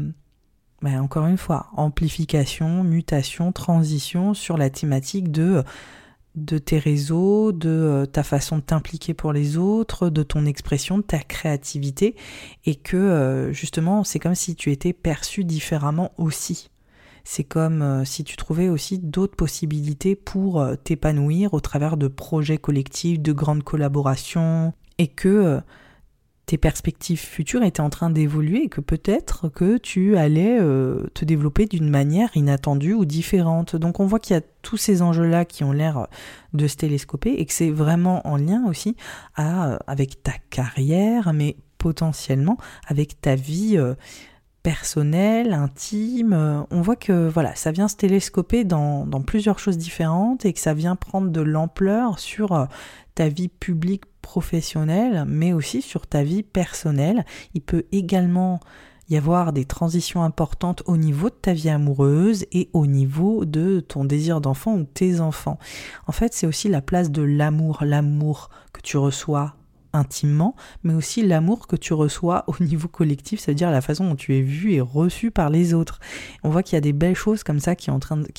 ben, 0.82 1.00
encore 1.00 1.26
une 1.26 1.38
fois, 1.38 1.68
amplification, 1.74 2.84
mutation, 2.84 3.52
transition 3.52 4.34
sur 4.34 4.56
la 4.56 4.70
thématique 4.70 5.30
de, 5.30 5.64
de 6.36 6.58
tes 6.58 6.78
réseaux, 6.78 7.50
de 7.52 7.70
euh, 7.70 8.06
ta 8.06 8.22
façon 8.22 8.58
de 8.58 8.62
t'impliquer 8.62 9.14
pour 9.14 9.32
les 9.32 9.56
autres, 9.56 10.10
de 10.10 10.22
ton 10.22 10.44
expression, 10.44 10.98
de 10.98 11.02
ta 11.02 11.18
créativité, 11.18 12.14
et 12.66 12.74
que 12.74 12.96
euh, 12.96 13.52
justement 13.52 14.04
c'est 14.04 14.18
comme 14.18 14.34
si 14.34 14.54
tu 14.54 14.70
étais 14.70 14.92
perçu 14.92 15.44
différemment 15.44 16.12
aussi. 16.18 16.70
C'est 17.24 17.42
comme 17.42 17.82
euh, 17.82 18.04
si 18.04 18.22
tu 18.22 18.36
trouvais 18.36 18.68
aussi 18.68 18.98
d'autres 18.98 19.34
possibilités 19.34 20.14
pour 20.14 20.64
t'épanouir 20.84 21.54
au 21.54 21.60
travers 21.60 21.96
de 21.96 22.06
projets 22.06 22.58
collectifs, 22.58 23.18
de 23.18 23.32
grandes 23.32 23.64
collaborations, 23.64 24.74
et 24.98 25.08
que 25.08 25.60
tes 26.46 26.58
perspectives 26.58 27.18
futures 27.18 27.64
étaient 27.64 27.80
en 27.80 27.90
train 27.90 28.08
d'évoluer 28.08 28.64
et 28.64 28.68
que 28.68 28.80
peut-être 28.80 29.48
que 29.48 29.78
tu 29.78 30.16
allais 30.16 30.58
euh, 30.60 31.08
te 31.12 31.24
développer 31.24 31.66
d'une 31.66 31.90
manière 31.90 32.36
inattendue 32.36 32.94
ou 32.94 33.04
différente. 33.04 33.74
Donc 33.74 33.98
on 33.98 34.06
voit 34.06 34.20
qu'il 34.20 34.34
y 34.34 34.38
a 34.38 34.42
tous 34.62 34.76
ces 34.76 35.02
enjeux-là 35.02 35.44
qui 35.44 35.64
ont 35.64 35.72
l'air 35.72 36.06
de 36.52 36.68
se 36.68 36.76
télescoper 36.76 37.32
et 37.32 37.46
que 37.46 37.52
c'est 37.52 37.70
vraiment 37.70 38.26
en 38.26 38.36
lien 38.36 38.64
aussi 38.68 38.96
à, 39.34 39.78
avec 39.88 40.22
ta 40.22 40.32
carrière, 40.50 41.32
mais 41.32 41.56
potentiellement 41.78 42.58
avec 42.86 43.20
ta 43.20 43.34
vie 43.34 43.76
euh, 43.76 43.94
personnelle, 44.62 45.52
intime. 45.52 46.66
On 46.70 46.80
voit 46.80 46.96
que 46.96 47.28
voilà, 47.28 47.54
ça 47.56 47.72
vient 47.72 47.88
se 47.88 47.96
télescoper 47.96 48.64
dans, 48.64 49.06
plusieurs 49.26 49.58
choses 49.58 49.78
différentes 49.78 50.44
et 50.44 50.52
que 50.52 50.60
ça 50.60 50.74
vient 50.74 50.96
prendre 50.96 51.30
de 51.30 51.40
l'ampleur 51.40 52.18
sur 52.18 52.52
euh, 52.52 52.66
ta 53.16 53.28
vie 53.28 53.48
publique 53.48 54.04
professionnelle, 54.22 55.24
mais 55.26 55.52
aussi 55.52 55.82
sur 55.82 56.06
ta 56.06 56.22
vie 56.22 56.44
personnelle. 56.44 57.24
Il 57.54 57.62
peut 57.62 57.86
également 57.90 58.60
y 59.08 59.16
avoir 59.16 59.52
des 59.52 59.64
transitions 59.64 60.22
importantes 60.22 60.82
au 60.86 60.96
niveau 60.96 61.30
de 61.30 61.34
ta 61.34 61.52
vie 61.52 61.70
amoureuse 61.70 62.44
et 62.52 62.68
au 62.72 62.86
niveau 62.86 63.44
de 63.44 63.80
ton 63.80 64.04
désir 64.04 64.40
d'enfant 64.40 64.74
ou 64.74 64.84
tes 64.84 65.20
enfants. 65.20 65.58
En 66.06 66.12
fait, 66.12 66.34
c'est 66.34 66.46
aussi 66.46 66.68
la 66.68 66.82
place 66.82 67.10
de 67.10 67.22
l'amour, 67.22 67.78
l'amour 67.82 68.50
que 68.72 68.80
tu 68.82 68.96
reçois 68.96 69.54
intimement, 69.92 70.54
mais 70.82 70.92
aussi 70.92 71.26
l'amour 71.26 71.66
que 71.66 71.76
tu 71.76 71.94
reçois 71.94 72.44
au 72.48 72.62
niveau 72.62 72.88
collectif, 72.88 73.40
c'est-à-dire 73.40 73.70
la 73.70 73.80
façon 73.80 74.06
dont 74.06 74.16
tu 74.16 74.36
es 74.36 74.42
vu 74.42 74.72
et 74.72 74.80
reçu 74.82 75.30
par 75.30 75.48
les 75.48 75.72
autres. 75.72 76.00
On 76.42 76.50
voit 76.50 76.62
qu'il 76.62 76.74
y 76.74 76.78
a 76.78 76.82
des 76.82 76.92
belles 76.92 77.14
choses 77.14 77.42
comme 77.42 77.60
ça 77.60 77.74
qui, 77.74 77.86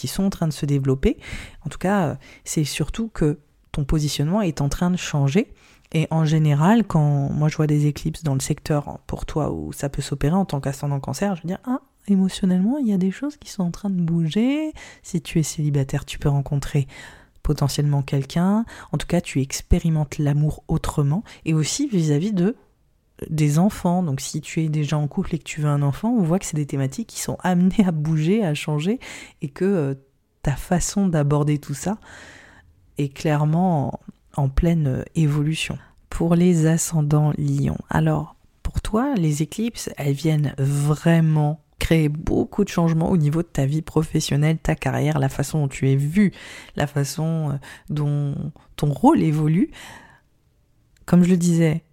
sont 0.07 0.23
en 0.23 0.29
train 0.29 0.47
de 0.47 0.53
se 0.53 0.65
développer. 0.67 1.17
En 1.65 1.69
tout 1.69 1.79
cas, 1.79 2.17
c'est 2.43 2.65
surtout 2.65 3.07
que 3.07 3.39
positionnement 3.83 4.41
est 4.41 4.61
en 4.61 4.69
train 4.69 4.89
de 4.89 4.97
changer 4.97 5.53
et 5.93 6.07
en 6.11 6.25
général, 6.25 6.83
quand 6.85 7.29
moi 7.29 7.47
je 7.47 7.57
vois 7.57 7.67
des 7.67 7.85
éclipses 7.85 8.23
dans 8.23 8.33
le 8.33 8.39
secteur 8.39 8.99
pour 9.07 9.25
toi 9.25 9.51
où 9.51 9.71
ça 9.71 9.89
peut 9.89 10.01
s'opérer 10.01 10.35
en 10.35 10.45
tant 10.45 10.59
qu'ascendant 10.59 10.99
cancer, 10.99 11.35
je 11.35 11.43
veux 11.43 11.47
dire, 11.47 11.59
ah, 11.65 11.79
émotionnellement, 12.07 12.77
il 12.77 12.87
y 12.87 12.93
a 12.93 12.97
des 12.97 13.11
choses 13.11 13.37
qui 13.37 13.49
sont 13.49 13.63
en 13.63 13.71
train 13.71 13.89
de 13.89 14.01
bouger. 14.01 14.73
Si 15.01 15.21
tu 15.21 15.39
es 15.39 15.43
célibataire, 15.43 16.05
tu 16.05 16.19
peux 16.19 16.29
rencontrer 16.29 16.87
potentiellement 17.41 18.01
quelqu'un. 18.01 18.65
En 18.91 18.97
tout 18.97 19.07
cas, 19.07 19.21
tu 19.21 19.41
expérimentes 19.41 20.17
l'amour 20.17 20.63
autrement 20.67 21.23
et 21.45 21.53
aussi 21.53 21.87
vis-à-vis 21.87 22.33
de 22.33 22.55
des 23.29 23.57
enfants. 23.57 24.03
Donc 24.03 24.19
si 24.19 24.41
tu 24.41 24.61
es 24.63 24.69
déjà 24.69 24.97
en 24.97 25.07
couple 25.07 25.35
et 25.35 25.39
que 25.39 25.43
tu 25.43 25.61
veux 25.61 25.69
un 25.69 25.81
enfant, 25.81 26.09
on 26.09 26.21
voit 26.21 26.37
que 26.37 26.45
c'est 26.45 26.57
des 26.57 26.67
thématiques 26.67 27.07
qui 27.07 27.21
sont 27.21 27.37
amenées 27.41 27.85
à 27.85 27.91
bouger, 27.91 28.43
à 28.43 28.53
changer 28.53 28.99
et 29.41 29.49
que 29.49 29.65
euh, 29.65 29.95
ta 30.43 30.55
façon 30.55 31.07
d'aborder 31.07 31.57
tout 31.57 31.73
ça 31.73 31.97
clairement 33.09 33.99
en 34.35 34.49
pleine 34.49 35.05
évolution. 35.15 35.77
Pour 36.09 36.35
les 36.35 36.65
ascendants 36.65 37.33
lions, 37.37 37.77
alors 37.89 38.35
pour 38.63 38.81
toi, 38.81 39.13
les 39.15 39.41
éclipses, 39.41 39.89
elles 39.97 40.13
viennent 40.13 40.53
vraiment 40.57 41.61
créer 41.79 42.09
beaucoup 42.09 42.63
de 42.63 42.69
changements 42.69 43.09
au 43.09 43.17
niveau 43.17 43.43
de 43.43 43.47
ta 43.47 43.65
vie 43.65 43.81
professionnelle, 43.81 44.57
ta 44.57 44.75
carrière, 44.75 45.19
la 45.19 45.29
façon 45.29 45.61
dont 45.61 45.67
tu 45.67 45.89
es 45.89 45.95
vu, 45.95 46.33
la 46.75 46.87
façon 46.87 47.51
euh, 47.51 47.57
dont 47.89 48.35
ton 48.75 48.91
rôle 48.91 49.21
évolue. 49.21 49.71
Comme 51.05 51.23
je 51.23 51.29
le 51.29 51.37
disais, 51.37 51.83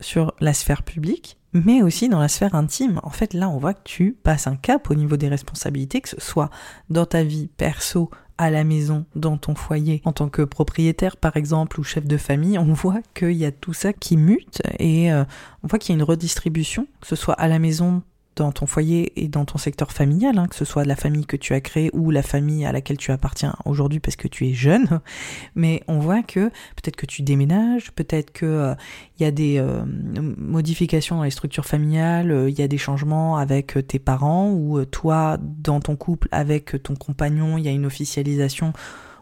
sur 0.00 0.34
la 0.40 0.54
sphère 0.54 0.82
publique, 0.82 1.38
mais 1.52 1.82
aussi 1.82 2.08
dans 2.08 2.20
la 2.20 2.28
sphère 2.28 2.54
intime. 2.54 3.00
En 3.02 3.10
fait, 3.10 3.32
là, 3.32 3.48
on 3.48 3.58
voit 3.58 3.74
que 3.74 3.84
tu 3.84 4.12
passes 4.12 4.46
un 4.46 4.56
cap 4.56 4.90
au 4.90 4.94
niveau 4.94 5.16
des 5.16 5.28
responsabilités, 5.28 6.00
que 6.00 6.08
ce 6.08 6.20
soit 6.20 6.50
dans 6.90 7.06
ta 7.06 7.22
vie 7.22 7.48
perso, 7.48 8.10
à 8.38 8.50
la 8.50 8.64
maison, 8.64 9.04
dans 9.14 9.36
ton 9.36 9.54
foyer, 9.54 10.02
en 10.04 10.12
tant 10.12 10.28
que 10.28 10.42
propriétaire 10.42 11.16
par 11.16 11.36
exemple 11.36 11.80
ou 11.80 11.84
chef 11.84 12.04
de 12.04 12.16
famille, 12.16 12.58
on 12.58 12.72
voit 12.72 13.00
qu'il 13.14 13.32
y 13.32 13.44
a 13.44 13.52
tout 13.52 13.74
ça 13.74 13.92
qui 13.92 14.16
mute 14.16 14.62
et 14.78 15.12
euh, 15.12 15.24
on 15.62 15.68
voit 15.68 15.78
qu'il 15.78 15.94
y 15.94 15.98
a 15.98 15.98
une 15.98 16.04
redistribution, 16.08 16.86
que 17.00 17.06
ce 17.06 17.16
soit 17.16 17.34
à 17.34 17.48
la 17.48 17.58
maison, 17.58 18.02
dans 18.36 18.52
ton 18.52 18.66
foyer 18.66 19.12
et 19.22 19.28
dans 19.28 19.44
ton 19.44 19.58
secteur 19.58 19.92
familial, 19.92 20.38
hein, 20.38 20.46
que 20.46 20.56
ce 20.56 20.64
soit 20.64 20.84
la 20.84 20.96
famille 20.96 21.26
que 21.26 21.36
tu 21.36 21.54
as 21.54 21.60
créée 21.60 21.90
ou 21.92 22.10
la 22.10 22.22
famille 22.22 22.64
à 22.64 22.72
laquelle 22.72 22.96
tu 22.96 23.10
appartiens 23.12 23.54
aujourd'hui 23.64 24.00
parce 24.00 24.16
que 24.16 24.28
tu 24.28 24.46
es 24.48 24.54
jeune, 24.54 25.00
mais 25.54 25.82
on 25.88 25.98
voit 25.98 26.22
que 26.22 26.48
peut-être 26.48 26.96
que 26.96 27.06
tu 27.06 27.22
déménages, 27.22 27.92
peut-être 27.92 28.32
que 28.32 28.46
euh, 28.46 28.74
il 29.18 29.22
y 29.22 29.26
a 29.26 29.30
des 29.30 29.58
euh, 29.58 29.84
modifications 29.86 31.16
dans 31.16 31.24
les 31.24 31.30
structures 31.30 31.66
familiales, 31.66 32.30
euh, 32.30 32.50
il 32.50 32.58
y 32.58 32.62
a 32.62 32.68
des 32.68 32.78
changements 32.78 33.36
avec 33.36 33.78
tes 33.86 33.98
parents 33.98 34.50
ou 34.50 34.84
toi 34.84 35.38
dans 35.40 35.80
ton 35.80 35.96
couple 35.96 36.28
avec 36.32 36.82
ton 36.82 36.94
compagnon, 36.94 37.58
il 37.58 37.64
y 37.64 37.68
a 37.68 37.72
une 37.72 37.86
officialisation 37.86 38.72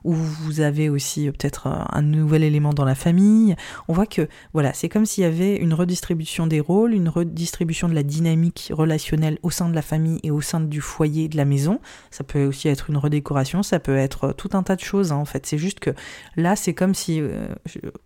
où 0.04 0.12
vous 0.12 0.60
avez 0.60 0.88
aussi 0.88 1.28
euh, 1.28 1.32
peut-être 1.32 1.66
euh, 1.66 1.84
un 1.90 2.02
nouvel 2.02 2.42
élément 2.42 2.72
dans 2.72 2.84
la 2.84 2.94
famille. 2.94 3.56
On 3.88 3.92
voit 3.92 4.06
que 4.06 4.28
voilà, 4.52 4.72
c'est 4.72 4.88
comme 4.88 5.06
s'il 5.06 5.24
y 5.24 5.26
avait 5.26 5.56
une 5.56 5.74
redistribution 5.74 6.46
des 6.46 6.60
rôles, 6.60 6.94
une 6.94 7.08
redistribution 7.08 7.88
de 7.88 7.94
la 7.94 8.02
dynamique 8.02 8.70
relationnelle 8.72 9.38
au 9.42 9.50
sein 9.50 9.68
de 9.68 9.74
la 9.74 9.82
famille 9.82 10.20
et 10.22 10.30
au 10.30 10.40
sein 10.40 10.60
du 10.60 10.80
foyer 10.80 11.28
de 11.28 11.36
la 11.36 11.44
maison. 11.44 11.80
Ça 12.10 12.24
peut 12.24 12.44
aussi 12.44 12.68
être 12.68 12.90
une 12.90 12.96
redécoration, 12.96 13.62
ça 13.62 13.78
peut 13.78 13.96
être 13.96 14.24
euh, 14.24 14.32
tout 14.32 14.50
un 14.52 14.62
tas 14.62 14.76
de 14.76 14.80
choses 14.80 15.12
hein, 15.12 15.16
en 15.16 15.24
fait. 15.24 15.46
C'est 15.46 15.58
juste 15.58 15.80
que 15.80 15.90
là, 16.36 16.56
c'est 16.56 16.74
comme 16.74 16.94
si 16.94 17.22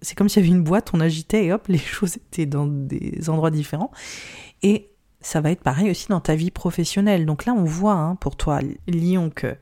c'est 0.01 0.15
comme 0.15 0.29
s'il 0.29 0.43
y 0.43 0.47
avait 0.47 0.55
une 0.55 0.65
boîte, 0.65 0.91
on 0.93 1.01
agitait 1.01 1.47
et 1.47 1.53
hop, 1.53 1.67
les 1.69 1.79
choses 1.79 2.17
étaient 2.17 2.47
dans 2.47 2.67
des 2.67 3.29
endroits 3.29 3.51
différents. 3.51 3.91
Et 4.63 4.91
ça 5.21 5.41
va 5.41 5.51
être 5.51 5.63
pareil 5.63 5.91
aussi 5.91 6.07
dans 6.09 6.21
ta 6.21 6.37
vie 6.37 6.51
professionnelle. 6.51 7.27
Donc 7.27 7.47
là, 7.47 7.53
on 7.53 7.65
voit 7.65 7.95
hein, 7.95 8.15
pour 8.15 8.37
toi, 8.37 8.61
Lyon, 8.87 9.31
que 9.35 9.57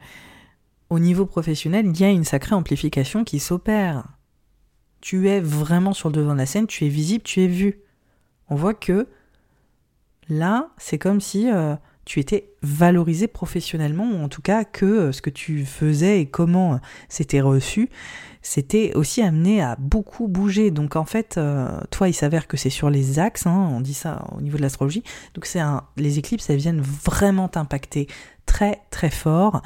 au 0.94 1.00
niveau 1.00 1.26
professionnel, 1.26 1.86
il 1.86 2.00
y 2.00 2.04
a 2.04 2.10
une 2.10 2.22
sacrée 2.22 2.54
amplification 2.54 3.24
qui 3.24 3.40
s'opère. 3.40 4.04
Tu 5.00 5.28
es 5.28 5.40
vraiment 5.40 5.92
sur 5.92 6.08
le 6.08 6.14
devant 6.14 6.34
de 6.34 6.38
la 6.38 6.46
scène, 6.46 6.68
tu 6.68 6.86
es 6.86 6.88
visible, 6.88 7.24
tu 7.24 7.42
es 7.42 7.48
vu. 7.48 7.80
On 8.48 8.54
voit 8.54 8.74
que 8.74 9.08
là, 10.28 10.70
c'est 10.78 10.98
comme 10.98 11.20
si 11.20 11.50
euh, 11.50 11.74
tu 12.04 12.20
étais 12.20 12.52
valorisé 12.62 13.26
professionnellement, 13.26 14.08
ou 14.08 14.22
en 14.22 14.28
tout 14.28 14.40
cas 14.40 14.62
que 14.62 14.84
euh, 14.86 15.12
ce 15.12 15.20
que 15.20 15.30
tu 15.30 15.66
faisais 15.66 16.20
et 16.20 16.26
comment 16.26 16.74
euh, 16.74 16.78
c'était 17.08 17.40
reçu, 17.40 17.90
c'était 18.40 18.92
aussi 18.94 19.20
amené 19.20 19.60
à 19.60 19.74
beaucoup 19.74 20.28
bouger. 20.28 20.70
Donc 20.70 20.94
en 20.94 21.04
fait, 21.04 21.40
toi, 21.90 22.08
il 22.08 22.14
s'avère 22.14 22.46
que 22.46 22.56
c'est 22.56 22.70
sur 22.70 22.88
les 22.88 23.18
axes, 23.18 23.48
hein, 23.48 23.68
on 23.72 23.80
dit 23.80 23.94
ça 23.94 24.24
au 24.36 24.40
niveau 24.40 24.58
de 24.58 24.62
l'astrologie, 24.62 25.02
donc 25.34 25.48
les 25.96 26.18
éclipses, 26.20 26.48
elles 26.50 26.58
viennent 26.58 26.82
vraiment 26.82 27.48
t'impacter 27.48 28.06
très 28.46 28.82
très 28.90 29.10
fort 29.10 29.62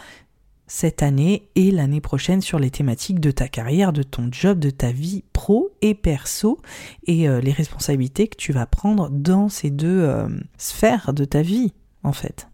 cette 0.68 1.02
année 1.02 1.48
et 1.56 1.70
l'année 1.70 2.00
prochaine 2.00 2.40
sur 2.40 2.58
les 2.58 2.70
thématiques 2.70 3.18
de 3.18 3.30
ta 3.30 3.48
carrière, 3.48 3.92
de 3.92 4.02
ton 4.04 4.28
job, 4.30 4.60
de 4.60 4.70
ta 4.70 4.92
vie 4.92 5.24
pro 5.32 5.70
et 5.82 5.94
perso 5.94 6.60
et 7.06 7.28
euh, 7.28 7.40
les 7.40 7.52
responsabilités 7.52 8.28
que 8.28 8.36
tu 8.36 8.52
vas 8.52 8.66
prendre 8.66 9.08
dans 9.10 9.48
ces 9.48 9.70
deux 9.70 10.02
euh, 10.02 10.28
sphères 10.58 11.12
de 11.12 11.24
ta 11.24 11.42
vie 11.42 11.72
en 12.04 12.12
fait. 12.12 12.48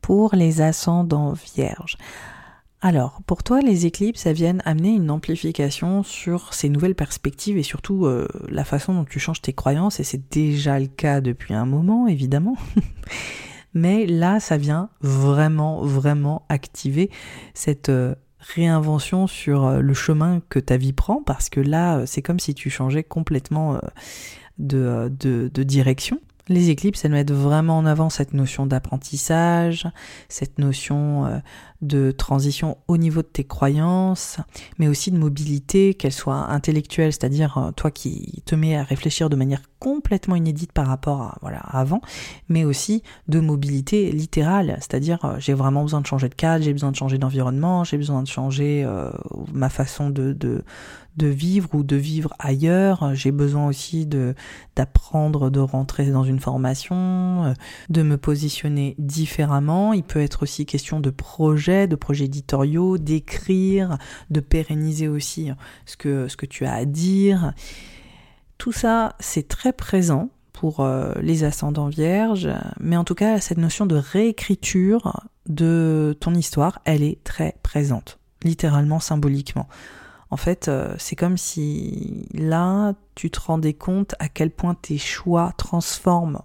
Pour 0.00 0.34
les 0.34 0.60
ascendants 0.60 1.34
vierges. 1.54 1.98
Alors, 2.80 3.20
pour 3.26 3.42
toi, 3.42 3.60
les 3.60 3.86
éclipses, 3.86 4.22
ça 4.22 4.32
viennent 4.32 4.62
amener 4.64 4.90
une 4.90 5.10
amplification 5.10 6.02
sur 6.02 6.54
ces 6.54 6.68
nouvelles 6.68 6.94
perspectives 6.94 7.56
et 7.56 7.62
surtout 7.62 8.06
euh, 8.06 8.28
la 8.48 8.64
façon 8.64 8.94
dont 8.94 9.04
tu 9.04 9.18
changes 9.18 9.40
tes 9.40 9.54
croyances, 9.54 9.98
et 9.98 10.04
c'est 10.04 10.30
déjà 10.30 10.78
le 10.78 10.86
cas 10.86 11.20
depuis 11.20 11.54
un 11.54 11.64
moment, 11.64 12.06
évidemment. 12.06 12.56
Mais 13.76 14.06
là, 14.06 14.40
ça 14.40 14.56
vient 14.56 14.88
vraiment, 15.02 15.84
vraiment 15.84 16.46
activer 16.48 17.10
cette 17.52 17.90
euh, 17.90 18.14
réinvention 18.38 19.26
sur 19.26 19.66
euh, 19.66 19.80
le 19.80 19.92
chemin 19.92 20.40
que 20.48 20.58
ta 20.58 20.78
vie 20.78 20.94
prend, 20.94 21.22
parce 21.22 21.50
que 21.50 21.60
là, 21.60 21.98
euh, 21.98 22.06
c'est 22.06 22.22
comme 22.22 22.40
si 22.40 22.54
tu 22.54 22.70
changeais 22.70 23.04
complètement 23.04 23.78
de, 24.56 25.12
de, 25.20 25.62
direction. 25.62 26.18
Les 26.48 26.70
éclipses, 26.70 27.04
elles 27.04 27.12
mettent 27.12 27.32
vraiment 27.32 27.78
en 27.78 27.86
avant 27.86 28.08
cette 28.08 28.32
notion 28.32 28.66
d'apprentissage, 28.66 29.88
cette 30.28 30.58
notion 30.58 31.42
de 31.82 32.10
transition 32.10 32.78
au 32.88 32.96
niveau 32.96 33.22
de 33.22 33.26
tes 33.26 33.44
croyances, 33.44 34.38
mais 34.78 34.88
aussi 34.88 35.10
de 35.10 35.18
mobilité, 35.18 35.94
qu'elle 35.94 36.12
soit 36.12 36.50
intellectuelle, 36.50 37.12
c'est-à-dire 37.12 37.58
euh, 37.58 37.70
toi 37.72 37.90
qui 37.90 38.42
te 38.46 38.54
mets 38.54 38.76
à 38.76 38.82
réfléchir 38.82 39.28
de 39.28 39.36
manière 39.36 39.62
complètement 39.78 40.36
inédite 40.36 40.72
par 40.72 40.86
rapport 40.86 41.38
à 41.42 41.78
avant, 41.78 42.00
mais 42.48 42.64
aussi 42.64 43.02
de 43.28 43.40
mobilité 43.40 44.10
littérale, 44.10 44.76
c'est-à-dire 44.80 45.24
euh, 45.24 45.36
j'ai 45.38 45.54
vraiment 45.54 45.82
besoin 45.82 46.00
de 46.00 46.06
changer 46.06 46.28
de 46.28 46.34
cadre, 46.34 46.64
j'ai 46.64 46.72
besoin 46.72 46.90
de 46.90 46.96
changer 46.96 47.18
d'environnement, 47.18 47.84
j'ai 47.84 47.98
besoin 47.98 48.22
de 48.22 48.28
changer 48.28 48.82
euh, 48.84 49.10
ma 49.52 49.68
façon 49.68 50.10
de 50.10 50.64
de 51.16 51.26
vivre 51.26 51.68
ou 51.74 51.82
de 51.82 51.96
vivre 51.96 52.34
ailleurs. 52.38 53.14
J'ai 53.14 53.32
besoin 53.32 53.66
aussi 53.66 54.06
d'apprendre, 54.06 55.50
de 55.50 55.60
rentrer 55.60 56.10
dans 56.10 56.24
une 56.24 56.40
formation, 56.40 57.54
de 57.88 58.02
me 58.02 58.16
positionner 58.16 58.94
différemment. 58.98 59.92
Il 59.92 60.02
peut 60.02 60.20
être 60.20 60.42
aussi 60.42 60.66
question 60.66 61.00
de 61.00 61.10
projet 61.10 61.86
de 61.86 61.96
projets 61.96 62.26
éditoriaux, 62.26 62.98
d'écrire, 62.98 63.98
de 64.30 64.40
pérenniser 64.40 65.08
aussi 65.08 65.50
ce 65.84 65.96
que, 65.96 66.28
ce 66.28 66.36
que 66.36 66.46
tu 66.46 66.64
as 66.64 66.74
à 66.74 66.84
dire. 66.84 67.52
Tout 68.58 68.72
ça, 68.72 69.14
c'est 69.20 69.48
très 69.48 69.72
présent 69.72 70.30
pour 70.52 70.80
euh, 70.80 71.12
les 71.20 71.44
ascendants 71.44 71.88
vierges, 71.88 72.48
mais 72.80 72.96
en 72.96 73.04
tout 73.04 73.14
cas, 73.14 73.40
cette 73.40 73.58
notion 73.58 73.84
de 73.84 73.96
réécriture 73.96 75.26
de 75.46 76.16
ton 76.18 76.34
histoire, 76.34 76.80
elle 76.84 77.02
est 77.02 77.22
très 77.24 77.56
présente, 77.62 78.18
littéralement, 78.42 78.98
symboliquement. 78.98 79.68
En 80.30 80.36
fait, 80.36 80.68
euh, 80.68 80.94
c'est 80.98 81.16
comme 81.16 81.36
si 81.36 82.26
là, 82.32 82.94
tu 83.14 83.30
te 83.30 83.40
rendais 83.40 83.74
compte 83.74 84.14
à 84.18 84.28
quel 84.28 84.50
point 84.50 84.74
tes 84.74 84.98
choix 84.98 85.52
transforment 85.56 86.42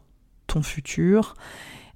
ton 0.47 0.61
futur, 0.61 1.35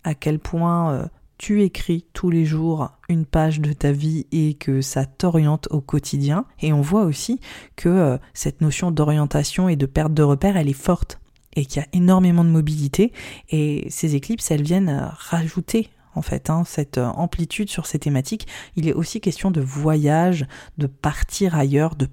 à 0.04 0.16
quel 0.16 0.40
point 0.40 0.92
euh, 0.92 1.06
tu 1.38 1.64
écris 1.64 2.06
tous 2.14 2.30
les 2.30 2.46
jours 2.46 2.92
une 3.10 3.26
page 3.26 3.60
de 3.60 3.74
ta 3.74 3.92
vie 3.92 4.26
et 4.32 4.56
que 4.56 4.82
ça 4.82 5.06
t'oriente 5.06 5.68
au 5.70 5.82
quotidien. 5.82 6.46
Et 6.62 6.74
on 6.74 6.82
voit 6.82 7.04
aussi 7.04 7.40
que 7.76 7.90
euh, 7.90 8.18
cette 8.34 8.62
notion 8.62 8.92
d'orientation 8.92 9.70
et 9.70 9.76
de 9.76 9.86
perte 9.86 10.14
de 10.14 10.24
repères, 10.24 10.58
elle 10.58 10.70
est 10.70 10.74
forte 10.74 11.20
et 11.56 11.66
qu'il 11.66 11.82
y 11.82 11.86
a 11.86 11.88
énormément 11.94 12.44
de 12.44 12.50
mobilité. 12.50 13.14
Et 13.50 13.88
ces 13.90 14.16
éclipses, 14.16 14.50
elles 14.52 14.64
viennent 14.64 15.10
rajouter 15.14 15.90
en 16.16 16.22
fait, 16.22 16.50
hein, 16.50 16.64
cette 16.66 16.98
euh, 16.98 17.08
amplitude 17.08 17.70
sur 17.70 17.86
ces 17.86 18.00
thématiques. 18.00 18.48
Il 18.76 18.88
est 18.88 18.94
aussi 18.94 19.22
question 19.22 19.52
de 19.52 19.62
voyage, 19.62 20.48
de 20.78 20.88
partir 20.88 21.56
ailleurs, 21.56 21.96
de 21.96 22.08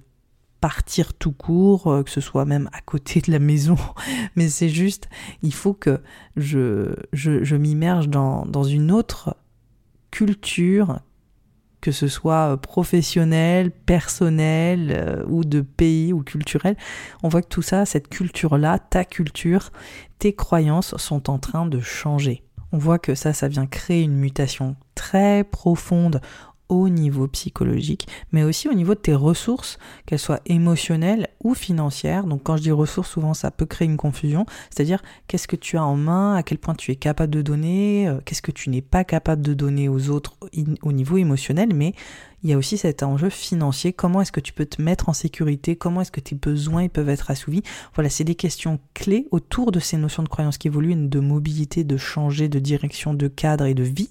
partir 0.63 1.13
tout 1.13 1.33
court, 1.33 1.87
euh, 1.87 2.03
que 2.03 2.09
ce 2.09 2.21
soit 2.21 2.45
même 2.45 2.69
à 2.71 2.79
côté 2.79 3.19
de 3.19 3.33
la 3.33 3.39
maison, 3.39 3.75
mais 4.37 4.47
c'est 4.47 4.69
juste, 4.69 5.09
il 5.41 5.53
faut 5.53 5.73
que 5.73 5.99
je, 6.37 7.55
m'immerge 7.57 8.07
dans, 8.07 8.63
une 8.63 8.89
autre 8.89 9.35
culture, 10.09 11.01
que 11.81 11.91
ce 11.91 12.07
soit 12.07 12.53
euh, 12.53 12.55
professionnel, 12.55 13.71
personnel 13.71 14.93
euh, 14.95 15.25
ou 15.27 15.43
de 15.43 15.59
pays 15.59 16.13
ou 16.13 16.23
culturel. 16.23 16.77
On 17.23 17.27
voit 17.27 17.41
que 17.41 17.49
tout 17.49 17.61
ça, 17.61 17.85
cette 17.85 18.07
culture-là, 18.07 18.79
ta 18.79 19.03
culture, 19.03 19.69
tes 20.17 20.33
croyances 20.33 20.95
sont 20.95 21.29
en 21.29 21.39
train 21.39 21.65
de 21.65 21.81
changer. 21.81 22.41
On 22.73 22.79
voit 22.79 22.97
que 22.97 23.13
ça, 23.13 23.33
ça 23.33 23.47
vient 23.47 23.67
créer 23.67 24.01
une 24.01 24.17
mutation 24.17 24.75
très 24.95 25.43
profonde 25.43 26.21
au 26.81 26.89
niveau 26.89 27.27
psychologique, 27.27 28.07
mais 28.31 28.43
aussi 28.43 28.67
au 28.67 28.73
niveau 28.73 28.93
de 28.95 28.99
tes 28.99 29.13
ressources, 29.13 29.77
qu'elles 30.05 30.19
soient 30.19 30.41
émotionnelles 30.45 31.29
ou 31.43 31.53
financières. 31.53 32.25
Donc 32.25 32.43
quand 32.43 32.57
je 32.57 32.63
dis 32.63 32.71
ressources, 32.71 33.09
souvent 33.09 33.33
ça 33.33 33.51
peut 33.51 33.65
créer 33.65 33.87
une 33.87 33.97
confusion, 33.97 34.45
c'est-à-dire 34.69 35.01
qu'est-ce 35.27 35.47
que 35.47 35.55
tu 35.55 35.77
as 35.77 35.83
en 35.83 35.95
main, 35.95 36.35
à 36.35 36.43
quel 36.43 36.57
point 36.57 36.75
tu 36.75 36.91
es 36.91 36.95
capable 36.95 37.33
de 37.33 37.41
donner, 37.41 38.07
euh, 38.07 38.19
qu'est-ce 38.25 38.41
que 38.41 38.51
tu 38.51 38.69
n'es 38.69 38.81
pas 38.81 39.03
capable 39.03 39.41
de 39.41 39.53
donner 39.53 39.89
aux 39.89 40.09
autres 40.09 40.37
au 40.81 40.91
niveau 40.91 41.17
émotionnel, 41.17 41.69
mais 41.73 41.93
il 42.43 42.49
y 42.49 42.53
a 42.53 42.57
aussi 42.57 42.77
cet 42.77 43.03
enjeu 43.03 43.29
financier, 43.29 43.93
comment 43.93 44.21
est-ce 44.21 44.33
que 44.33 44.41
tu 44.41 44.51
peux 44.51 44.65
te 44.65 44.81
mettre 44.81 45.07
en 45.07 45.13
sécurité, 45.13 45.77
comment 45.77 46.01
est-ce 46.01 46.11
que 46.11 46.19
tes 46.19 46.35
besoins 46.35 46.89
peuvent 46.89 47.07
être 47.07 47.31
assouvis? 47.31 47.63
Voilà, 47.95 48.09
c'est 48.09 48.25
des 48.25 48.35
questions 48.35 48.79
clés 48.93 49.27
autour 49.31 49.71
de 49.71 49.79
ces 49.79 49.95
notions 49.95 50.23
de 50.23 50.27
croyances 50.27 50.57
qui 50.57 50.67
évoluent, 50.67 50.95
de 50.95 51.19
mobilité, 51.21 51.85
de 51.85 51.95
changer 51.95 52.49
de 52.49 52.59
direction, 52.59 53.13
de 53.13 53.29
cadre 53.29 53.65
et 53.65 53.73
de 53.73 53.83
vie 53.83 54.09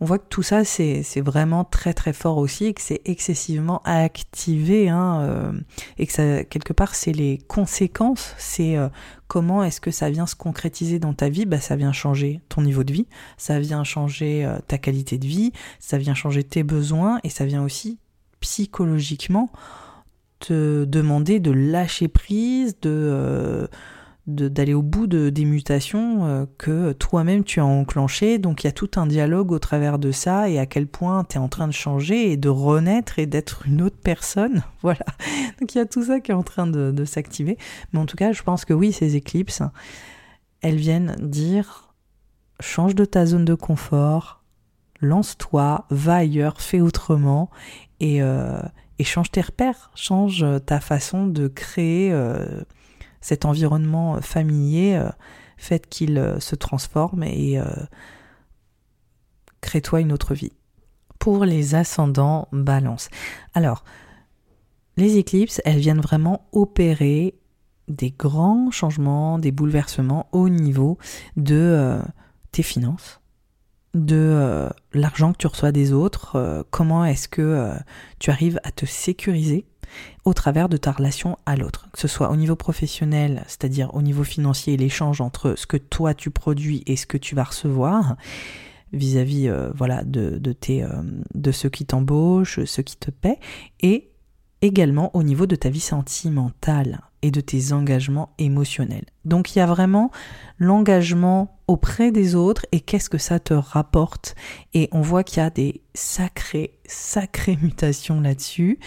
on 0.00 0.04
voit 0.04 0.18
que 0.18 0.28
tout 0.28 0.42
ça 0.42 0.64
c'est 0.64 1.20
vraiment 1.20 1.64
très 1.64 1.92
très 1.92 2.12
fort 2.12 2.38
aussi 2.38 2.66
et 2.66 2.74
que 2.74 2.80
c'est 2.80 3.00
excessivement 3.04 3.82
activé 3.84 4.88
hein, 4.88 5.20
euh, 5.22 5.52
et 5.98 6.06
que 6.06 6.42
quelque 6.42 6.72
part 6.72 6.94
c'est 6.94 7.12
les 7.12 7.38
conséquences 7.48 8.34
c'est 8.38 8.76
euh, 8.76 8.88
comment 9.26 9.64
est-ce 9.64 9.80
que 9.80 9.90
ça 9.90 10.10
vient 10.10 10.26
se 10.26 10.36
concrétiser 10.36 10.98
dans 10.98 11.14
ta 11.14 11.28
vie? 11.28 11.46
Bah 11.46 11.60
ça 11.60 11.76
vient 11.76 11.92
changer 11.92 12.40
ton 12.48 12.62
niveau 12.62 12.84
de 12.84 12.92
vie 12.92 13.06
ça 13.36 13.58
vient 13.58 13.82
changer 13.84 14.44
euh, 14.44 14.58
ta 14.66 14.78
qualité 14.78 15.18
de 15.18 15.26
vie 15.26 15.52
ça 15.80 15.98
vient 15.98 16.14
changer 16.14 16.44
tes 16.44 16.62
besoins 16.62 17.18
et 17.24 17.28
ça 17.28 17.44
vient 17.44 17.64
aussi 17.64 17.98
psychologiquement 18.40 19.50
te 20.38 20.84
demander 20.84 21.40
de 21.40 21.50
lâcher 21.50 22.06
prise 22.06 22.78
de 22.80 23.68
d'aller 24.28 24.74
au 24.74 24.82
bout 24.82 25.06
de, 25.06 25.30
des 25.30 25.46
mutations 25.46 26.26
euh, 26.26 26.44
que 26.58 26.92
toi-même 26.92 27.44
tu 27.44 27.60
as 27.60 27.64
enclenchées. 27.64 28.38
Donc 28.38 28.62
il 28.62 28.66
y 28.66 28.68
a 28.68 28.72
tout 28.72 28.90
un 28.96 29.06
dialogue 29.06 29.52
au 29.52 29.58
travers 29.58 29.98
de 29.98 30.12
ça 30.12 30.50
et 30.50 30.58
à 30.58 30.66
quel 30.66 30.86
point 30.86 31.24
tu 31.24 31.36
es 31.36 31.38
en 31.38 31.48
train 31.48 31.66
de 31.66 31.72
changer 31.72 32.30
et 32.30 32.36
de 32.36 32.50
renaître 32.50 33.18
et 33.18 33.26
d'être 33.26 33.66
une 33.66 33.82
autre 33.82 33.98
personne. 34.02 34.62
Voilà. 34.82 35.04
Donc 35.58 35.74
il 35.74 35.78
y 35.78 35.80
a 35.80 35.86
tout 35.86 36.04
ça 36.04 36.20
qui 36.20 36.30
est 36.30 36.34
en 36.34 36.44
train 36.44 36.66
de, 36.66 37.04
s'activer. 37.04 37.58
Mais 37.92 37.98
en 37.98 38.06
tout 38.06 38.16
cas, 38.16 38.32
je 38.32 38.42
pense 38.42 38.64
que 38.64 38.72
oui, 38.72 38.92
ces 38.92 39.16
éclipses, 39.16 39.62
elles 40.60 40.76
viennent 40.76 41.16
dire 41.20 41.92
change 42.60 42.94
de 42.94 43.04
ta 43.04 43.26
zone 43.26 43.44
de 43.44 43.54
confort, 43.54 44.44
lance-toi, 45.00 45.86
va 45.90 46.16
ailleurs, 46.16 46.60
fais 46.60 46.80
autrement 46.80 47.50
et, 48.00 48.22
euh, 48.22 48.60
et 48.98 49.04
change 49.04 49.30
tes 49.30 49.40
repères, 49.40 49.90
change 49.94 50.44
ta 50.64 50.80
façon 50.80 51.26
de 51.26 51.48
créer 51.48 52.12
euh, 52.12 52.62
cet 53.20 53.44
environnement 53.44 54.20
familier, 54.20 54.94
euh, 54.94 55.08
fait 55.56 55.86
qu'il 55.88 56.18
euh, 56.18 56.40
se 56.40 56.54
transforme 56.54 57.22
et 57.24 57.60
crée-toi 59.60 60.00
une 60.00 60.12
autre 60.12 60.34
vie. 60.34 60.52
Pour 61.18 61.44
les 61.44 61.74
ascendants 61.74 62.48
balance. 62.52 63.10
Alors, 63.54 63.82
les 64.96 65.16
éclipses, 65.16 65.60
elles 65.64 65.78
viennent 65.78 66.00
vraiment 66.00 66.48
opérer 66.52 67.34
des 67.88 68.10
grands 68.10 68.70
changements, 68.70 69.38
des 69.38 69.50
bouleversements 69.50 70.28
au 70.32 70.48
niveau 70.48 70.98
de 71.36 72.00
tes 72.52 72.62
finances, 72.62 73.20
de 73.94 74.16
euh, 74.16 74.68
l'argent 74.92 75.32
que 75.32 75.38
tu 75.38 75.46
reçois 75.46 75.72
des 75.72 75.92
autres, 75.92 76.36
euh, 76.36 76.62
comment 76.70 77.04
est-ce 77.04 77.28
que 77.28 77.42
euh, 77.42 77.74
tu 78.18 78.30
arrives 78.30 78.60
à 78.64 78.70
te 78.70 78.86
sécuriser 78.86 79.66
au 80.28 80.34
travers 80.34 80.68
de 80.68 80.76
ta 80.76 80.92
relation 80.92 81.38
à 81.46 81.56
l'autre, 81.56 81.88
que 81.92 81.98
ce 81.98 82.08
soit 82.08 82.30
au 82.30 82.36
niveau 82.36 82.54
professionnel, 82.54 83.42
c'est-à-dire 83.46 83.94
au 83.94 84.02
niveau 84.02 84.24
financier, 84.24 84.76
l'échange 84.76 85.20
entre 85.20 85.54
ce 85.56 85.66
que 85.66 85.76
toi 85.76 86.14
tu 86.14 86.30
produis 86.30 86.82
et 86.86 86.96
ce 86.96 87.06
que 87.06 87.16
tu 87.16 87.34
vas 87.34 87.44
recevoir 87.44 88.16
vis-à-vis 88.92 89.50
voilà 89.74 90.02
de, 90.04 90.38
de, 90.38 90.52
tes, 90.52 90.86
de 91.34 91.52
ceux 91.52 91.68
qui 91.68 91.84
t'embauchent, 91.84 92.64
ceux 92.64 92.82
qui 92.82 92.96
te 92.96 93.10
paient, 93.10 93.38
et 93.80 94.10
également 94.62 95.14
au 95.14 95.22
niveau 95.22 95.46
de 95.46 95.56
ta 95.56 95.68
vie 95.70 95.80
sentimentale 95.80 97.00
et 97.22 97.30
de 97.30 97.40
tes 97.40 97.72
engagements 97.72 98.34
émotionnels. 98.38 99.06
Donc 99.24 99.54
il 99.54 99.58
y 99.58 99.62
a 99.62 99.66
vraiment 99.66 100.10
l'engagement 100.58 101.58
auprès 101.66 102.12
des 102.12 102.34
autres 102.34 102.66
et 102.72 102.80
qu'est-ce 102.80 103.10
que 103.10 103.18
ça 103.18 103.40
te 103.40 103.54
rapporte. 103.54 104.34
Et 104.74 104.88
on 104.92 105.00
voit 105.00 105.24
qu'il 105.24 105.38
y 105.38 105.46
a 105.46 105.50
des 105.50 105.82
sacrées, 105.94 106.78
sacrées 106.86 107.58
mutations 107.62 108.20
là-dessus, 108.20 108.78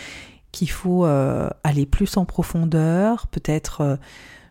qu'il 0.51 0.69
faut 0.69 1.05
euh, 1.05 1.49
aller 1.63 1.85
plus 1.85 2.17
en 2.17 2.25
profondeur, 2.25 3.27
peut-être 3.27 3.81
euh, 3.81 3.95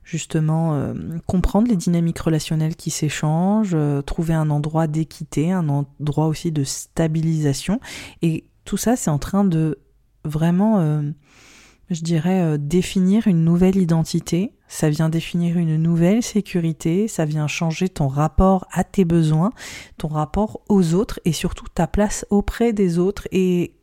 justement 0.02 0.74
euh, 0.74 0.94
comprendre 1.26 1.68
les 1.68 1.76
dynamiques 1.76 2.18
relationnelles 2.18 2.76
qui 2.76 2.90
s'échangent, 2.90 3.76
trouver 4.06 4.34
un 4.34 4.50
endroit 4.50 4.86
d'équité, 4.86 5.52
un 5.52 5.68
endroit 5.68 6.26
aussi 6.26 6.52
de 6.52 6.64
stabilisation. 6.64 7.80
Et 8.22 8.44
tout 8.64 8.76
ça, 8.76 8.96
c'est 8.96 9.10
en 9.10 9.18
train 9.18 9.44
de 9.44 9.78
vraiment 10.24 11.02
je 11.90 12.02
dirais, 12.02 12.56
définir 12.56 13.26
une 13.26 13.42
nouvelle 13.42 13.76
identité, 13.76 14.52
ça 14.68 14.88
vient 14.90 15.08
définir 15.08 15.56
une 15.56 15.76
nouvelle 15.76 16.22
sécurité, 16.22 17.08
ça 17.08 17.24
vient 17.24 17.48
changer 17.48 17.88
ton 17.88 18.06
rapport 18.06 18.68
à 18.70 18.84
tes 18.84 19.04
besoins, 19.04 19.50
ton 19.98 20.06
rapport 20.06 20.60
aux 20.68 20.94
autres 20.94 21.18
et 21.24 21.32
surtout 21.32 21.66
ta 21.74 21.88
place 21.88 22.24
auprès 22.30 22.72
des 22.72 22.98
autres 23.00 23.26
et 23.32 23.74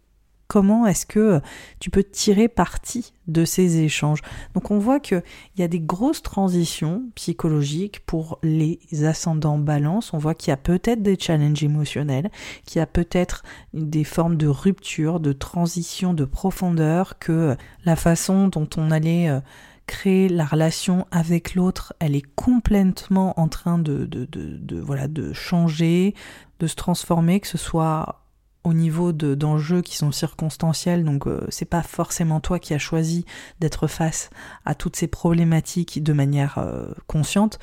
comment 0.48 0.86
est-ce 0.86 1.06
que 1.06 1.42
tu 1.80 1.90
peux 1.90 2.04
tirer 2.04 2.48
parti 2.48 3.14
de 3.28 3.46
ces 3.46 3.80
échanges? 3.80 4.22
Donc 4.54 4.72
on 4.72 4.80
voit 4.80 5.00
qu'il 5.00 5.24
y 5.58 5.64
a 5.64 5.68
des 5.68 5.80
grosses 5.80 6.24
transitions 6.24 7.04
psychologiques 7.16 8.00
pour 8.06 8.40
les 8.44 8.80
ascendants 9.04 9.58
balance. 9.58 10.14
On 10.14 10.18
voit 10.18 10.36
qu'il 10.36 10.50
y 10.50 10.54
a 10.54 10.58
peut-être 10.58 11.02
des 11.02 11.18
challenges 11.20 11.64
émotionnels, 11.64 12.32
qu'il 12.66 12.80
y 12.80 12.82
a 12.82 12.88
peut-être 12.88 13.44
des 13.74 14.04
formes 14.04 14.38
de 14.38 14.48
rupture, 14.48 15.20
de 15.20 15.34
transition, 15.34 16.14
de 16.14 16.26
profondeur, 16.26 17.20
que 17.20 17.56
la 17.86 17.96
façon 17.96 18.48
dont 18.48 18.70
on 18.78 18.92
allait 18.92 19.30
euh, 19.30 19.40
créer 19.86 20.28
la 20.30 20.46
relation 20.46 21.08
avec 21.12 21.56
l'autre, 21.56 21.94
elle 22.00 22.16
est 22.16 22.26
complètement 22.36 23.40
en 23.40 23.48
train 23.48 23.78
de, 23.78 24.06
de 24.06 25.34
changer, 25.34 26.14
de 26.60 26.68
se 26.68 26.76
transformer, 26.76 27.40
que 27.40 27.48
ce 27.48 27.58
soit 27.58 28.27
au 28.67 28.73
niveau 28.73 29.13
d'enjeux 29.13 29.82
qui 29.82 29.95
sont 29.95 30.12
circonstanciels, 30.12 31.06
donc 31.06 31.25
euh, 31.25 31.45
c'est 31.47 31.65
pas 31.65 31.84
forcément 31.84 32.41
toi 32.41 32.60
qui 32.60 32.73
as 32.73 32.80
choisi 32.80 33.25
d'être 33.62 33.88
face 33.88 34.30
à 34.65 34.75
toutes 34.75 34.97
ces 34.97 35.08
problématiques 35.08 36.03
de 36.03 36.12
manière 36.12 36.58
euh, 36.58 36.88
consciente 37.08 37.60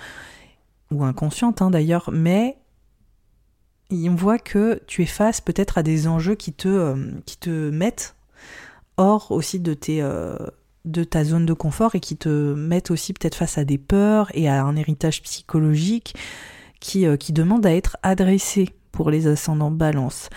ou 0.90 1.04
inconsciente 1.04 1.60
hein, 1.60 1.70
d'ailleurs, 1.70 2.08
mais 2.10 2.56
on 3.92 4.14
voit 4.14 4.38
que 4.38 4.80
tu 4.86 5.02
es 5.02 5.06
face 5.06 5.42
peut-être 5.42 5.76
à 5.76 5.82
des 5.82 6.08
enjeux 6.08 6.36
qui 6.36 6.54
te, 6.54 6.68
euh, 6.68 7.12
qui 7.26 7.36
te 7.36 7.68
mettent 7.68 8.16
hors 8.96 9.30
aussi 9.30 9.60
de 9.60 9.74
tes 9.74 10.02
de 10.84 11.04
ta 11.04 11.24
zone 11.24 11.46
de 11.46 11.52
confort 11.52 11.94
et 11.94 12.00
qui 12.00 12.16
te 12.16 12.54
mettent 12.54 12.90
aussi 12.90 13.12
peut-être 13.12 13.34
face 13.34 13.58
à 13.58 13.64
des 13.64 13.78
peurs 13.78 14.30
et 14.34 14.48
à 14.48 14.62
un 14.62 14.76
héritage 14.76 15.22
psychologique 15.22 16.14
qui, 16.78 17.06
qui 17.18 17.32
demande 17.32 17.66
à 17.66 17.74
être 17.74 17.96
adressé 18.02 18.70
pour 18.92 19.10
les 19.10 19.26
ascendants 19.26 19.70
balance. 19.70 20.28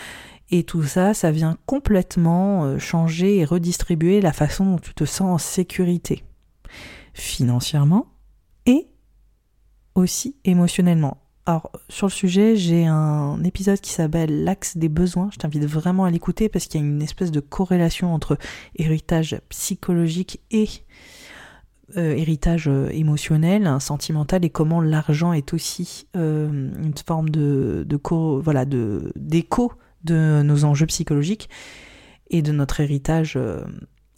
Et 0.50 0.64
tout 0.64 0.84
ça, 0.84 1.14
ça 1.14 1.32
vient 1.32 1.58
complètement 1.66 2.64
euh, 2.64 2.80
changer 2.80 3.38
et 3.38 3.46
redistribuer 3.46 4.22
la 4.22 4.32
façon 4.32 4.66
dont 4.66 4.80
tu 4.80 4.94
te 4.94 5.04
sens 5.04 5.22
en 5.30 5.38
sécurité, 5.38 6.24
financièrement 7.14 8.08
et 8.66 8.88
aussi 9.96 10.38
émotionnellement. 10.46 11.18
Alors 11.46 11.72
sur 11.90 12.08
le 12.08 12.12
sujet, 12.12 12.56
j'ai 12.56 12.86
un 12.86 13.42
épisode 13.44 13.80
qui 13.80 13.92
s'appelle 13.92 14.44
l'axe 14.44 14.78
des 14.78 14.90
besoins. 14.90 15.30
Je 15.32 15.38
t'invite 15.38 15.66
vraiment 15.66 16.06
à 16.06 16.12
l'écouter 16.12 16.50
parce 16.50 16.68
qu'il 16.68 16.82
y 16.82 16.84
a 16.84 16.88
une 16.88 17.02
espèce 17.02 17.32
de 17.32 17.40
corrélation 17.40 18.14
entre 18.14 18.38
héritage 18.76 19.40
psychologique 19.50 20.42
et 20.52 20.68
euh, 21.96 22.14
héritage 22.16 22.68
euh, 22.68 22.90
émotionnel, 22.90 23.78
sentimental 23.80 24.44
et 24.44 24.50
comment 24.50 24.82
l'argent 24.82 25.32
est 25.32 25.54
aussi 25.54 26.08
une 26.14 26.94
forme 27.06 27.30
de, 27.30 27.86
de 27.88 28.00
voilà 28.42 28.66
de 28.66 29.14
d'écho 29.16 29.72
de 30.08 30.41
nos 30.43 30.63
enjeux 30.63 30.86
psychologiques 30.88 31.50
et 32.30 32.41
de 32.41 32.52
notre 32.52 32.80
héritage 32.80 33.34
euh, 33.36 33.62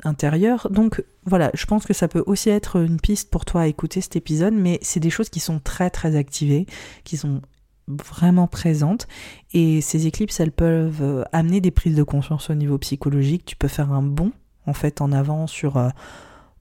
intérieur. 0.03 0.69
Donc 0.71 1.03
voilà, 1.25 1.51
je 1.53 1.65
pense 1.65 1.85
que 1.85 1.93
ça 1.93 2.07
peut 2.07 2.23
aussi 2.25 2.49
être 2.49 2.77
une 2.77 2.99
piste 2.99 3.29
pour 3.29 3.45
toi 3.45 3.61
à 3.61 3.67
écouter 3.67 4.01
cet 4.01 4.15
épisode, 4.15 4.53
mais 4.53 4.79
c'est 4.81 4.99
des 4.99 5.09
choses 5.09 5.29
qui 5.29 5.39
sont 5.39 5.59
très 5.59 5.89
très 5.89 6.15
activées, 6.15 6.65
qui 7.03 7.17
sont 7.17 7.41
vraiment 7.87 8.45
présentes 8.45 9.07
et 9.51 9.81
ces 9.81 10.05
éclipses 10.05 10.39
elles 10.39 10.51
peuvent 10.51 11.01
euh, 11.01 11.23
amener 11.31 11.59
des 11.59 11.71
prises 11.71 11.95
de 11.95 12.03
conscience 12.03 12.51
au 12.51 12.53
niveau 12.53 12.77
psychologique 12.77 13.45
tu 13.45 13.55
peux 13.55 13.67
faire 13.67 13.91
un 13.91 14.03
bond 14.03 14.31
en 14.67 14.73
fait 14.73 15.01
en 15.01 15.11
avant 15.11 15.47
sur 15.47 15.77
euh, 15.77 15.89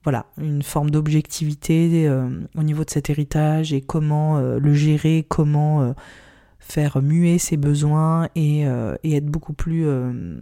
voilà 0.03 0.25
une 0.39 0.63
forme 0.63 0.89
d'objectivité 0.89 2.09
au 2.55 2.63
niveau 2.63 2.83
de 2.83 2.89
cet 2.89 3.11
héritage 3.11 3.73
et 3.73 3.81
comment 3.81 4.39
le 4.39 4.73
gérer 4.73 5.23
comment 5.29 5.93
faire 6.71 7.01
muer 7.01 7.37
ses 7.37 7.57
besoins 7.57 8.29
et, 8.35 8.65
euh, 8.67 8.95
être 9.03 9.25
beaucoup 9.25 9.53
plus 9.53 9.87
euh, 9.87 10.41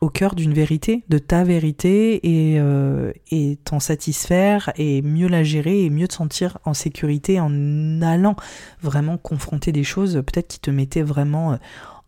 au 0.00 0.08
cœur 0.08 0.34
d'une 0.34 0.52
vérité, 0.52 1.04
de 1.08 1.18
ta 1.18 1.44
vérité 1.44 2.20
euh, 2.24 3.12
et 3.30 3.58
t'en 3.64 3.80
satisfaire 3.80 4.72
et 4.76 5.00
mieux 5.00 5.28
la 5.28 5.42
gérer 5.42 5.84
et 5.84 5.90
mieux 5.90 6.08
te 6.08 6.14
sentir 6.14 6.58
en 6.64 6.74
sécurité 6.74 7.40
en 7.40 8.02
allant 8.02 8.36
vraiment 8.82 9.16
confronter 9.16 9.72
des 9.72 9.84
choses 9.84 10.14
peut-être 10.14 10.48
qui 10.48 10.60
te 10.60 10.70
mettaient 10.70 11.02
vraiment 11.02 11.58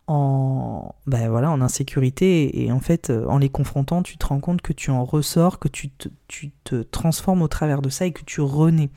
en 0.07 0.93
ben 1.07 1.33
en 1.33 1.61
insécurité 1.61 2.63
et 2.63 2.71
en 2.71 2.79
fait 2.79 3.11
en 3.27 3.37
les 3.39 3.49
confrontant 3.49 4.03
tu 4.03 4.17
te 4.17 4.25
rends 4.27 4.41
compte 4.41 4.61
que 4.61 4.73
tu 4.73 4.91
en 4.91 5.03
ressors 5.03 5.57
que 5.57 5.67
tu 5.67 5.89
te, 5.89 6.09
tu 6.27 6.51
te 6.63 6.83
transformes 6.83 7.41
au 7.41 7.47
travers 7.47 7.81
de 7.81 7.89
ça 7.89 8.05
et 8.05 8.11
que 8.11 8.23
tu 8.23 8.41
renais 8.41 8.89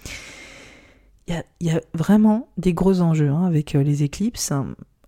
il 1.29 1.67
y 1.67 1.71
a, 1.71 1.81
vraiment 1.95 2.49
des 2.57 2.75
gros 2.75 3.01
enjeux 3.01 3.31
hein, 3.31 3.45
avec 3.45 3.75
euh, 3.75 3.83
les 3.83 4.03
éclipses. 4.03 4.53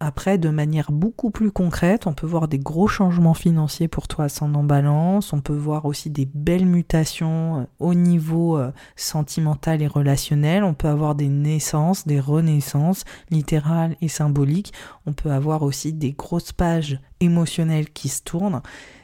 Après, 0.03 0.39
de 0.39 0.49
manière 0.49 0.93
beaucoup 0.93 1.31
plus 1.31 1.51
concrète, 1.51 2.07
on 2.07 2.15
peut 2.15 2.27
voir 2.27 2.49
des 2.49 2.59
gros 2.59 2.89
changements 2.89 3.35
financiers 3.35 3.89
pour 3.89 4.09
toi 4.09 4.27
ascendant 4.27 4.65
balance, 4.65 5.35
on 5.35 5.41
peut 5.41 5.55
voir 5.55 5.85
aussi 5.85 6.09
des 6.09 6.27
belles 6.27 6.67
mutations 6.67 7.61
euh, 7.61 7.65
au 7.79 7.95
niveau 7.95 8.59
euh, 8.59 8.73
sentimental 8.97 9.83
et 9.83 9.87
relationnel, 9.87 10.65
on 10.65 10.75
peut 10.75 10.89
avoir 10.89 11.15
des 11.15 11.29
naissances, 11.29 12.07
des 12.07 12.21
renaissances 12.21 13.05
littérales 13.31 13.97
et 14.01 14.09
symboliques, 14.09 14.73
on 15.07 15.13
peut 15.13 15.31
avoir 15.31 15.63
aussi 15.63 15.93
des 15.93 16.13
grosses 16.13 16.53
pages 16.53 16.99
émotionnelles 17.21 17.91
qui 17.91 18.09
se 18.09 18.23
tournent. 18.23 18.63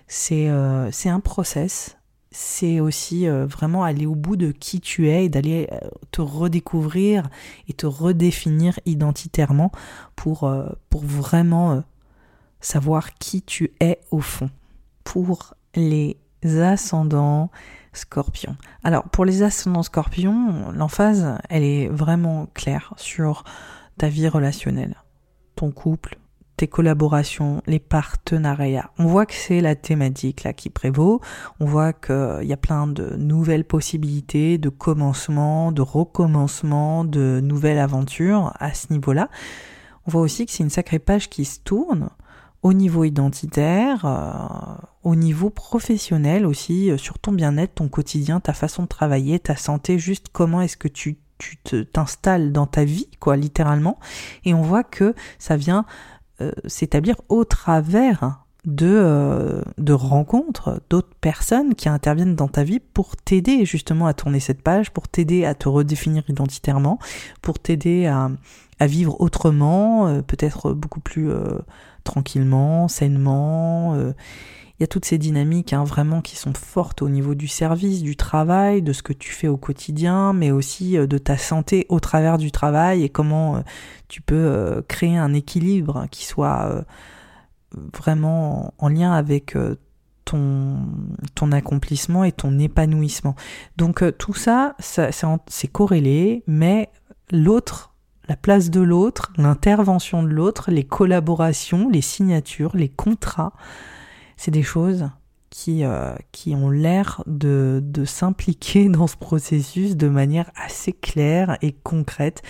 C'est 0.09 0.49
un 0.49 1.21
process 1.21 1.97
c'est 2.31 2.81
aussi 2.81 3.29
euh, 3.29 3.47
vraiment 3.47 3.85
aller 3.85 4.07
au 4.07 4.15
bout 4.15 4.37
de 4.37 4.51
qui 4.53 4.81
tu 4.81 5.09
es 5.09 5.25
et 5.25 5.29
d'aller 5.29 5.69
euh, 5.73 5.79
te 6.11 6.21
redécouvrir 6.21 7.29
et 7.69 7.73
te 7.73 7.87
redéfinir 7.87 8.79
identitairement 8.85 9.73
pour, 10.17 10.45
euh, 10.45 10.69
pour 10.91 11.05
vraiment 11.05 11.83
savoir 12.61 13.15
qui 13.15 13.43
tu 13.43 13.73
es 13.81 14.01
au 14.11 14.21
fond. 14.21 14.51
Pour 15.05 15.55
les 15.75 16.19
ascendants 16.45 17.51
scorpions. 17.93 18.57
Alors 18.85 19.05
pour 19.05 19.25
les 19.25 19.43
ascendants 19.43 19.83
scorpions, 19.83 20.71
l'emphase, 20.73 21.39
elle 21.49 21.63
est 21.63 21.89
vraiment 21.89 22.47
claire 22.55 22.93
sur 22.97 23.45
ta 23.99 24.09
vie 24.09 24.29
relationnelle, 24.29 24.97
ton 25.55 25.71
couple, 25.71 26.19
tes 26.57 26.69
collaborations, 26.69 27.63
les 27.67 27.79
partenariats. 27.79 28.91
On 28.99 29.07
voit 29.07 29.27
que 29.27 29.35
c'est 29.35 29.61
la 29.61 29.75
thématique 29.75 30.45
là 30.45 30.53
qui 30.53 30.71
prévaut. 30.71 31.21
On 31.61 31.67
voit 31.67 31.93
qu'il 31.93 32.45
y 32.45 32.53
a 32.53 32.57
plein 32.57 32.87
de 32.87 33.17
nouvelles 33.17 33.65
possibilités, 33.65 34.59
de 34.59 34.69
commencement, 34.69 35.73
de 35.73 35.83
recommencement, 35.83 37.05
de 37.05 37.41
nouvelles 37.43 37.79
aventures 37.79 38.53
à 38.59 38.73
ce 38.73 38.93
niveau-là. 38.93 39.29
On 40.07 40.11
voit 40.11 40.23
aussi 40.23 40.47
que 40.47 40.53
c'est 40.53 40.63
une 40.63 40.71
sacrée 40.71 40.99
page 40.99 41.29
qui 41.29 41.45
se 41.45 41.61
tourne 41.61 42.09
au 42.63 42.73
niveau 42.73 43.05
identitaire, 43.05 44.05
euh, 44.05 44.87
au 45.05 45.15
niveau 45.15 45.51
professionnel 45.51 46.47
aussi, 46.47 46.91
euh, 46.91 46.97
sur 46.97 47.19
ton 47.19 47.33
bien-être, 47.33 47.75
ton 47.77 47.89
quotidien, 47.89 48.41
ta 48.41 48.53
façon 48.53 48.83
de 48.83 48.89
travailler, 48.89 49.39
ta 49.39 49.57
santé, 49.57 49.99
juste 49.99 50.29
comment 50.33 50.61
est-ce 50.63 50.77
que 50.77 50.89
tu 50.89 51.19
tu 51.39 51.59
t'installes 51.87 52.51
dans 52.53 52.67
ta 52.67 52.85
vie, 52.85 53.09
quoi, 53.21 53.37
littéralement. 53.37 53.99
Et 54.45 54.55
on 54.55 54.63
voit 54.63 54.85
que 54.85 55.15
ça 55.39 55.57
vient 55.57 55.85
euh, 56.41 56.53
s'établir 56.67 57.17
au 57.29 57.45
travers 57.45 58.45
de, 58.65 58.87
euh, 58.89 59.63
de 59.79 59.93
rencontres 59.93 60.83
d'autres 60.91 61.15
personnes 61.21 61.75
qui 61.75 61.89
interviennent 61.89 62.35
dans 62.35 62.49
ta 62.49 62.65
vie 62.65 62.81
pour 62.81 63.17
t'aider 63.17 63.65
justement 63.65 64.07
à 64.07 64.15
tourner 64.15 64.41
cette 64.41 64.63
page, 64.63 64.91
pour 64.91 65.09
t'aider 65.09 65.45
à 65.45 65.55
te 65.55 65.69
redéfinir 65.69 66.25
identitairement, 66.29 66.99
pour 67.43 67.59
t'aider 67.59 68.07
à, 68.07 68.31
à, 68.81 68.87
vivre 68.87 69.21
autrement, 69.21 70.09
euh, 70.09 70.23
peut-être 70.23 70.73
beaucoup 70.73 71.01
plus 71.01 71.31
tranquillement, 72.05 72.89
sainement 72.89 73.97
il 74.79 74.83
y 74.83 74.85
a 74.85 74.87
toutes 74.87 75.07
ces 75.07 75.17
dynamiques 75.17 75.73
hein, 75.73 75.85
vraiment 75.85 76.21
qui 76.21 76.37
sont 76.37 76.53
fortes 76.53 77.01
au 77.01 77.09
niveau 77.09 77.35
du 77.35 77.49
service, 77.49 78.03
du 78.03 78.15
travail, 78.15 78.83
de 78.83 78.93
ce 78.93 79.03
que 79.03 79.15
tu 79.15 79.33
fais 79.33 79.49
au 79.49 79.57
quotidien, 79.57 80.35
mais 80.35 80.51
aussi 80.51 80.99
euh, 80.99 81.07
de 81.07 81.17
ta 81.17 81.39
santé 81.39 81.87
au 81.89 81.99
travers 81.99 82.37
du 82.37 82.53
travail 82.53 83.03
et 83.03 83.09
comment 83.09 83.57
euh, 83.57 83.61
tu 84.09 84.21
peux 84.21 84.35
euh, 84.35 84.83
créer 84.87 85.17
un 85.17 85.33
équilibre 85.33 86.07
qui 86.11 86.27
soit 86.27 86.85
vraiment 87.95 88.75
en 88.79 88.89
lien 88.89 89.13
avec 89.13 89.57
ton, 90.25 90.79
accomplissement 91.53 92.25
et 92.25 92.33
ton 92.33 92.59
épanouissement. 92.59 93.35
Donc 93.77 94.05
tout 94.19 94.35
ça, 94.35 94.75
ça 94.79 95.11
c'est 95.47 95.69
corrélé, 95.69 96.43
mais 96.47 96.91
l'autre 97.31 97.93
la 98.29 98.37
place 98.37 98.71
de 98.71 98.81
l'autre, 98.81 99.33
l'intervention 99.37 100.23
de 100.23 100.29
l'autre, 100.29 100.71
les 100.71 100.85
collaborations, 100.85 101.89
les 101.89 102.01
signatures, 102.01 102.77
les 102.77 102.89
contrats, 102.89 103.53
c'est 104.37 104.51
des 104.51 104.63
choses 104.63 105.09
qui, 105.51 105.85
euh, 105.85 106.15
ont 106.49 106.71
l'air 106.71 107.23
de, 107.27 107.83
s'impliquer 108.05 108.89
dans 108.91 109.07
ce 109.07 109.17
processus 109.17 109.97
de 109.97 110.09
manière 110.09 110.51
assez 110.55 110.93
claire 110.93 111.57
et 111.63 111.73
concrète. 111.73 112.43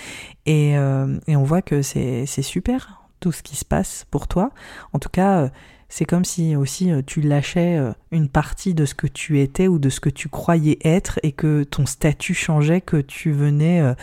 Et, 0.44 0.76
euh, 0.76 1.18
on 1.28 1.44
voit 1.44 1.62
que 1.62 1.82
c'est 1.82 2.26
super 2.26 3.02
tout 3.20 3.32
ce 3.32 3.42
qui 3.42 3.56
se 3.56 3.64
passe 3.64 4.06
pour 4.10 4.28
toi. 4.28 4.50
En 4.92 4.98
tout 4.98 5.08
cas, 5.08 5.42
euh, 5.42 5.48
c'est 5.88 6.04
comme 6.04 6.24
si 6.24 6.56
aussi 6.56 6.90
tu 7.06 7.20
lâchais 7.20 7.80
une 8.10 8.28
partie 8.28 8.74
de 8.74 8.84
ce 8.84 8.94
que 8.94 9.06
tu 9.06 9.40
étais 9.40 9.68
ou 9.68 9.78
de 9.78 9.88
ce 9.88 10.00
que 10.00 10.10
tu 10.10 10.28
croyais 10.28 10.78
être 10.82 11.20
et 11.22 11.30
que 11.30 11.62
ton 11.62 11.86
statut 11.86 12.34
changeait, 12.34 12.80
que 12.80 12.96
tu 12.96 13.30
venais 13.30 13.94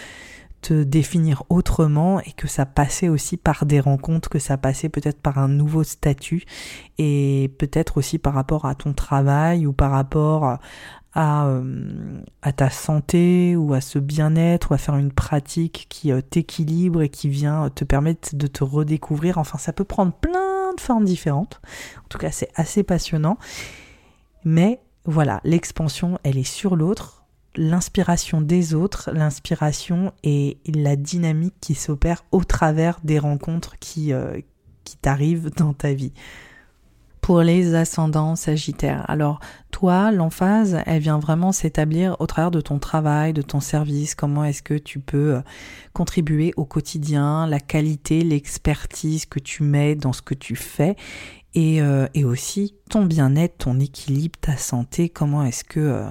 te 0.64 0.84
définir 0.84 1.44
autrement 1.50 2.22
et 2.22 2.32
que 2.32 2.48
ça 2.48 2.66
passait 2.66 3.10
aussi 3.10 3.36
par 3.38 3.66
des 3.66 3.82
rencontres, 3.82 4.30
que 4.30 4.40
ça 4.40 4.58
passait 4.58 4.90
peut-être 4.90 5.22
par 5.22 5.38
un 5.38 5.50
nouveau 5.50 5.84
statut 5.84 6.46
et 6.98 7.52
peut-être 7.60 7.98
aussi 7.98 8.18
par 8.18 8.34
rapport 8.34 8.66
à 8.66 8.74
ton 8.74 8.94
travail 8.94 9.68
ou 9.68 9.74
par 9.74 9.92
rapport 9.92 10.58
à, 11.14 11.46
euh, 11.46 12.22
ta 12.56 12.70
santé 12.70 13.56
ou 13.58 13.74
à 13.74 13.82
ce 13.82 14.00
bien-être 14.00 14.72
ou 14.72 14.74
à 14.74 14.78
faire 14.78 14.96
une 14.96 15.12
pratique 15.12 15.86
qui 15.90 16.12
euh, 16.12 16.22
t'équilibre 16.22 17.02
et 17.02 17.10
qui 17.10 17.28
vient 17.28 17.70
te 17.70 17.84
permettre 17.84 18.36
de 18.36 18.48
te 18.48 18.64
redécouvrir. 18.64 19.38
Enfin, 19.38 19.58
ça 19.58 19.74
peut 19.74 19.84
prendre 19.84 20.14
plein 20.14 20.74
de 20.76 20.82
formes 20.82 21.06
différentes. 21.06 21.62
En 22.06 22.08
tout 22.08 22.18
cas, 22.18 22.32
c'est 22.32 22.50
assez 22.56 22.84
passionnant. 22.84 23.38
Mais 24.46 24.80
voilà, 25.06 25.42
l'expansion, 25.44 26.18
elle 26.24 26.38
est 26.38 26.44
sur 26.44 26.78
l'autre 26.78 27.23
l'inspiration 27.56 28.42
des 28.42 28.74
autres, 28.74 29.12
l'inspiration 29.14 30.14
et 30.24 30.58
la 30.66 30.96
dynamique 30.96 31.56
qui 31.62 31.76
s'opère 31.76 32.24
au 32.32 32.44
travers 32.44 33.00
des 33.04 33.20
rencontres 33.20 33.78
qui, 33.80 34.14
euh, 34.14 34.40
qui 34.84 34.98
t'arrivent 34.98 35.52
dans 35.56 35.74
ta 35.74 35.94
vie. 35.94 36.14
Pour 37.22 37.42
les 37.42 37.74
ascendants 37.74 38.36
sagittaires. 38.36 39.10
Alors, 39.10 39.40
toi, 39.72 40.12
l'emphase, 40.12 40.82
elle 40.86 41.02
vient 41.02 41.20
vraiment 41.20 41.54
s'établir 41.54 42.18
au 42.20 42.28
travers 42.28 42.52
de 42.52 42.60
ton 42.60 42.80
travail, 42.80 43.32
de 43.32 43.42
ton 43.42 43.62
service. 43.62 44.14
Comment 44.14 44.44
est-ce 44.44 44.62
que 44.62 44.74
tu 44.74 45.00
peux 45.00 45.36
euh, 45.36 45.42
contribuer 45.94 46.54
au 46.58 46.66
quotidien, 46.66 47.48
la 47.48 47.62
qualité, 47.62 48.24
l'expertise 48.24 49.26
que 49.26 49.40
tu 49.40 49.64
mets 49.64 49.96
dans 49.96 50.12
ce 50.12 50.22
que 50.22 50.34
tu 50.34 50.58
fais 50.58 50.98
et, 51.54 51.82
euh, 51.82 52.08
et 52.14 52.26
aussi 52.26 52.76
ton 52.90 53.06
bien-être, 53.06 53.58
ton 53.60 53.80
équilibre, 53.80 54.38
ta 54.42 54.58
santé, 54.58 55.08
comment 55.08 55.44
est-ce 55.44 55.64
que 55.64 56.04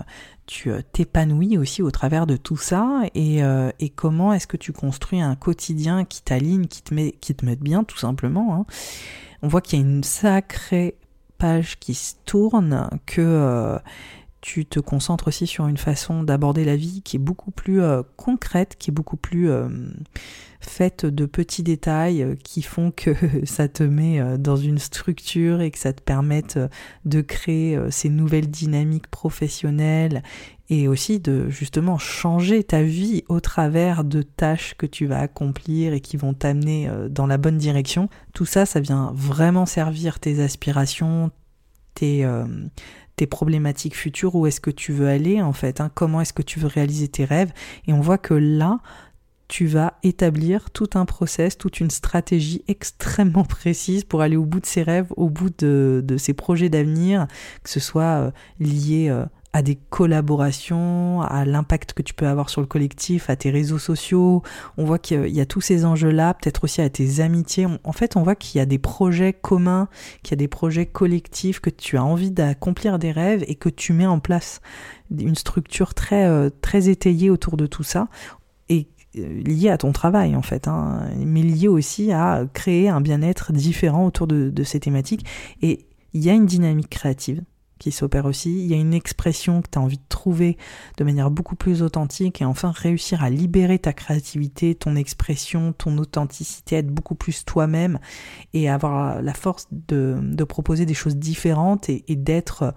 tu 0.46 0.70
euh, 0.70 0.80
t'épanouis 0.92 1.58
aussi 1.58 1.82
au 1.82 1.90
travers 1.90 2.26
de 2.26 2.36
tout 2.36 2.56
ça 2.56 3.02
et, 3.14 3.42
euh, 3.42 3.70
et 3.80 3.88
comment 3.88 4.32
est-ce 4.32 4.46
que 4.46 4.56
tu 4.56 4.72
construis 4.72 5.20
un 5.20 5.36
quotidien 5.36 6.04
qui 6.04 6.22
t'aligne, 6.22 6.66
qui 6.66 6.82
te 6.82 6.94
met, 6.94 7.12
qui 7.12 7.34
te 7.34 7.44
mette 7.44 7.60
bien 7.60 7.84
tout 7.84 7.98
simplement. 7.98 8.54
Hein. 8.54 8.66
On 9.42 9.48
voit 9.48 9.60
qu'il 9.60 9.78
y 9.78 9.82
a 9.82 9.84
une 9.86 10.04
sacrée 10.04 10.96
page 11.38 11.78
qui 11.78 11.94
se 11.94 12.14
tourne, 12.24 12.88
que 13.06 13.20
euh, 13.20 13.78
tu 14.42 14.66
te 14.66 14.80
concentres 14.80 15.28
aussi 15.28 15.46
sur 15.46 15.68
une 15.68 15.78
façon 15.78 16.24
d'aborder 16.24 16.64
la 16.64 16.76
vie 16.76 17.00
qui 17.02 17.16
est 17.16 17.20
beaucoup 17.20 17.52
plus 17.52 17.80
concrète, 18.16 18.76
qui 18.76 18.90
est 18.90 18.92
beaucoup 18.92 19.16
plus 19.16 19.48
faite 20.60 21.06
de 21.06 21.26
petits 21.26 21.62
détails 21.62 22.36
qui 22.42 22.62
font 22.62 22.90
que 22.90 23.14
ça 23.44 23.68
te 23.68 23.82
met 23.84 24.20
dans 24.38 24.56
une 24.56 24.78
structure 24.78 25.60
et 25.60 25.70
que 25.70 25.78
ça 25.78 25.92
te 25.92 26.02
permette 26.02 26.58
de 27.04 27.20
créer 27.20 27.78
ces 27.90 28.08
nouvelles 28.08 28.50
dynamiques 28.50 29.08
professionnelles 29.08 30.22
et 30.68 30.88
aussi 30.88 31.20
de 31.20 31.48
justement 31.48 31.98
changer 31.98 32.64
ta 32.64 32.82
vie 32.82 33.24
au 33.28 33.40
travers 33.40 34.04
de 34.04 34.22
tâches 34.22 34.74
que 34.76 34.86
tu 34.86 35.06
vas 35.06 35.20
accomplir 35.20 35.92
et 35.92 36.00
qui 36.00 36.16
vont 36.16 36.34
t'amener 36.34 36.90
dans 37.10 37.26
la 37.26 37.38
bonne 37.38 37.58
direction. 37.58 38.08
Tout 38.34 38.46
ça, 38.46 38.66
ça 38.66 38.80
vient 38.80 39.12
vraiment 39.14 39.66
servir 39.66 40.18
tes 40.18 40.42
aspirations, 40.42 41.30
tes, 41.94 42.26
tes 43.16 43.26
problématiques 43.26 43.96
futures, 43.96 44.34
où 44.34 44.46
est-ce 44.46 44.60
que 44.60 44.70
tu 44.70 44.92
veux 44.92 45.08
aller 45.08 45.42
en 45.42 45.52
fait, 45.52 45.80
hein, 45.80 45.90
comment 45.94 46.20
est-ce 46.20 46.32
que 46.32 46.42
tu 46.42 46.58
veux 46.58 46.68
réaliser 46.68 47.08
tes 47.08 47.24
rêves. 47.24 47.52
Et 47.86 47.92
on 47.92 48.00
voit 48.00 48.18
que 48.18 48.34
là, 48.34 48.80
tu 49.52 49.66
vas 49.66 49.98
établir 50.02 50.70
tout 50.70 50.88
un 50.94 51.04
process, 51.04 51.58
toute 51.58 51.80
une 51.80 51.90
stratégie 51.90 52.64
extrêmement 52.68 53.44
précise 53.44 54.02
pour 54.04 54.22
aller 54.22 54.36
au 54.36 54.46
bout 54.46 54.60
de 54.60 54.66
ses 54.66 54.82
rêves, 54.82 55.08
au 55.16 55.28
bout 55.28 55.50
de, 55.58 56.02
de 56.02 56.16
ses 56.16 56.32
projets 56.32 56.70
d'avenir, 56.70 57.26
que 57.62 57.68
ce 57.68 57.78
soit 57.78 58.02
euh, 58.02 58.30
lié 58.60 59.08
euh, 59.10 59.26
à 59.52 59.62
des 59.62 59.76
collaborations, 59.76 61.20
à 61.22 61.44
l'impact 61.44 61.92
que 61.92 62.02
tu 62.02 62.14
peux 62.14 62.26
avoir 62.26 62.48
sur 62.48 62.62
le 62.62 62.66
collectif, 62.66 63.28
à 63.28 63.36
tes 63.36 63.50
réseaux 63.50 63.78
sociaux. 63.78 64.42
On 64.78 64.84
voit 64.84 64.98
qu'il 64.98 65.28
y 65.28 65.40
a 65.40 65.46
tous 65.46 65.60
ces 65.60 65.84
enjeux-là, 65.84 66.34
peut-être 66.34 66.64
aussi 66.64 66.80
à 66.80 66.88
tes 66.88 67.20
amitiés. 67.20 67.66
En 67.84 67.92
fait, 67.92 68.16
on 68.16 68.22
voit 68.22 68.34
qu'il 68.34 68.58
y 68.58 68.62
a 68.62 68.66
des 68.66 68.78
projets 68.78 69.34
communs, 69.34 69.88
qu'il 70.22 70.32
y 70.32 70.34
a 70.34 70.36
des 70.36 70.48
projets 70.48 70.86
collectifs, 70.86 71.60
que 71.60 71.70
tu 71.70 71.98
as 71.98 72.04
envie 72.04 72.30
d'accomplir 72.30 72.98
des 72.98 73.12
rêves 73.12 73.44
et 73.46 73.54
que 73.54 73.68
tu 73.68 73.92
mets 73.92 74.06
en 74.06 74.20
place 74.20 74.60
une 75.10 75.34
structure 75.34 75.92
très, 75.92 76.24
euh, 76.24 76.48
très 76.62 76.88
étayée 76.88 77.28
autour 77.28 77.58
de 77.58 77.66
tout 77.66 77.82
ça. 77.82 78.08
Et 78.70 78.88
euh, 79.18 79.42
lié 79.42 79.68
à 79.68 79.76
ton 79.76 79.92
travail 79.92 80.34
en 80.34 80.40
fait, 80.40 80.66
hein, 80.66 81.10
mais 81.18 81.42
lié 81.42 81.68
aussi 81.68 82.10
à 82.12 82.46
créer 82.54 82.88
un 82.88 83.02
bien-être 83.02 83.52
différent 83.52 84.06
autour 84.06 84.26
de, 84.26 84.48
de, 84.48 84.62
ces 84.64 84.80
thématiques. 84.80 85.26
Et 85.60 85.86
il 86.14 86.24
y 86.24 86.30
a 86.30 86.32
une 86.32 86.46
dynamique 86.46 86.88
créative 86.88 87.42
qui 87.82 87.92
s'opère 87.92 88.26
aussi, 88.26 88.50
il 88.50 88.66
y 88.66 88.74
a 88.74 88.76
une 88.76 88.94
expression 88.94 89.60
que 89.60 89.68
tu 89.70 89.78
as 89.78 89.82
envie 89.82 89.98
de 89.98 90.08
trouver 90.08 90.56
de 90.98 91.04
manière 91.04 91.30
beaucoup 91.30 91.56
plus 91.56 91.82
authentique 91.82 92.40
et 92.40 92.44
enfin 92.44 92.70
réussir 92.70 93.24
à 93.24 93.30
libérer 93.30 93.78
ta 93.78 93.92
créativité, 93.92 94.74
ton 94.74 94.94
expression, 94.94 95.72
ton 95.72 95.98
authenticité, 95.98 96.76
être 96.76 96.88
beaucoup 96.88 97.16
plus 97.16 97.44
toi-même 97.44 97.98
et 98.54 98.70
avoir 98.70 99.20
la 99.20 99.34
force 99.34 99.66
de, 99.72 100.44
proposer 100.44 100.86
des 100.86 100.94
choses 100.94 101.16
différentes 101.16 101.88
et 101.88 102.04
d'être 102.08 102.74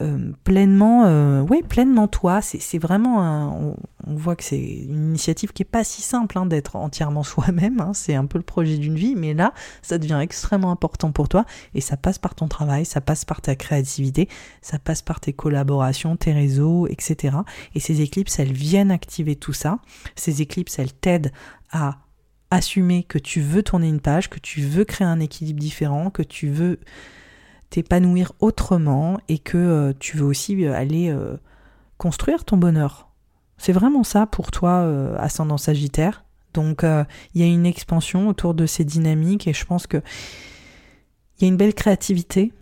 euh, 0.00 0.32
pleinement, 0.44 1.04
euh, 1.04 1.42
ouais, 1.42 1.62
pleinement 1.62 2.08
toi. 2.08 2.40
C'est 2.40 2.78
vraiment, 2.78 3.76
on, 4.06 4.14
voit 4.14 4.34
que 4.34 4.42
c'est 4.42 4.60
une 4.60 5.08
initiative 5.08 5.52
qui 5.52 5.62
est 5.62 5.66
pas 5.66 5.84
si 5.84 6.00
simple 6.00 6.38
hein, 6.38 6.46
d'être 6.46 6.76
entièrement 6.76 7.22
soi-même. 7.24 7.80
Hein, 7.80 7.92
c'est 7.92 8.14
un 8.14 8.26
peu 8.26 8.38
le 8.38 8.44
projet 8.44 8.78
d'une 8.78 8.94
vie, 8.94 9.14
mais 9.14 9.34
là, 9.34 9.52
ça 9.82 9.98
devient 9.98 10.18
extrêmement 10.22 10.70
important 10.70 11.12
pour 11.12 11.28
toi 11.28 11.44
et 11.74 11.80
ça 11.80 11.96
passe 11.96 12.18
par 12.18 12.34
ton 12.34 12.48
travail, 12.48 12.84
ça 12.84 13.00
passe 13.00 13.24
par 13.24 13.40
ta 13.40 13.56
créativité, 13.56 14.28
ça 14.62 14.78
passe 14.78 15.02
par 15.02 15.20
tes 15.20 15.32
collaborations, 15.32 16.16
tes 16.16 16.32
réseaux, 16.32 16.86
etc. 16.86 17.36
Et 17.74 17.80
ces 17.80 18.00
éclipses, 18.00 18.38
elles 18.38 18.52
viennent 18.52 18.90
activer 18.90 19.36
tout 19.36 19.52
ça. 19.52 19.80
Ces 20.16 20.40
éclipses, 20.40 20.78
elles 20.78 20.94
t'aident 20.94 21.32
à 21.72 21.98
assumer 22.50 23.04
que 23.04 23.18
tu 23.18 23.40
veux 23.40 23.62
tourner 23.62 23.88
une 23.88 24.00
page, 24.00 24.28
que 24.28 24.40
tu 24.40 24.62
veux 24.62 24.84
créer 24.84 25.06
un 25.06 25.20
équilibre 25.20 25.60
différent, 25.60 26.10
que 26.10 26.22
tu 26.22 26.48
veux 26.48 26.80
t'épanouir 27.70 28.32
autrement 28.40 29.18
et 29.28 29.38
que 29.38 29.56
euh, 29.56 29.92
tu 29.98 30.16
veux 30.16 30.26
aussi 30.26 30.66
aller 30.66 31.14
construire 31.98 32.44
ton 32.44 32.56
bonheur. 32.56 33.08
C'est 33.56 33.72
vraiment 33.72 34.04
ça 34.04 34.26
pour 34.26 34.50
toi, 34.50 34.86
ascendant 35.18 35.58
Sagittaire. 35.58 36.24
Donc 36.54 36.82
il 36.82 37.40
y 37.40 37.44
a 37.44 37.46
une 37.46 37.66
expansion 37.66 38.28
autour 38.28 38.54
de 38.54 38.66
ces 38.66 38.84
dynamiques 38.84 39.46
et 39.46 39.52
je 39.52 39.64
pense 39.64 39.86
que 39.86 39.98
il 41.38 41.42
y 41.42 41.44
a 41.44 41.48
une 41.48 41.56
belle 41.56 41.74
créativité. 41.74 42.52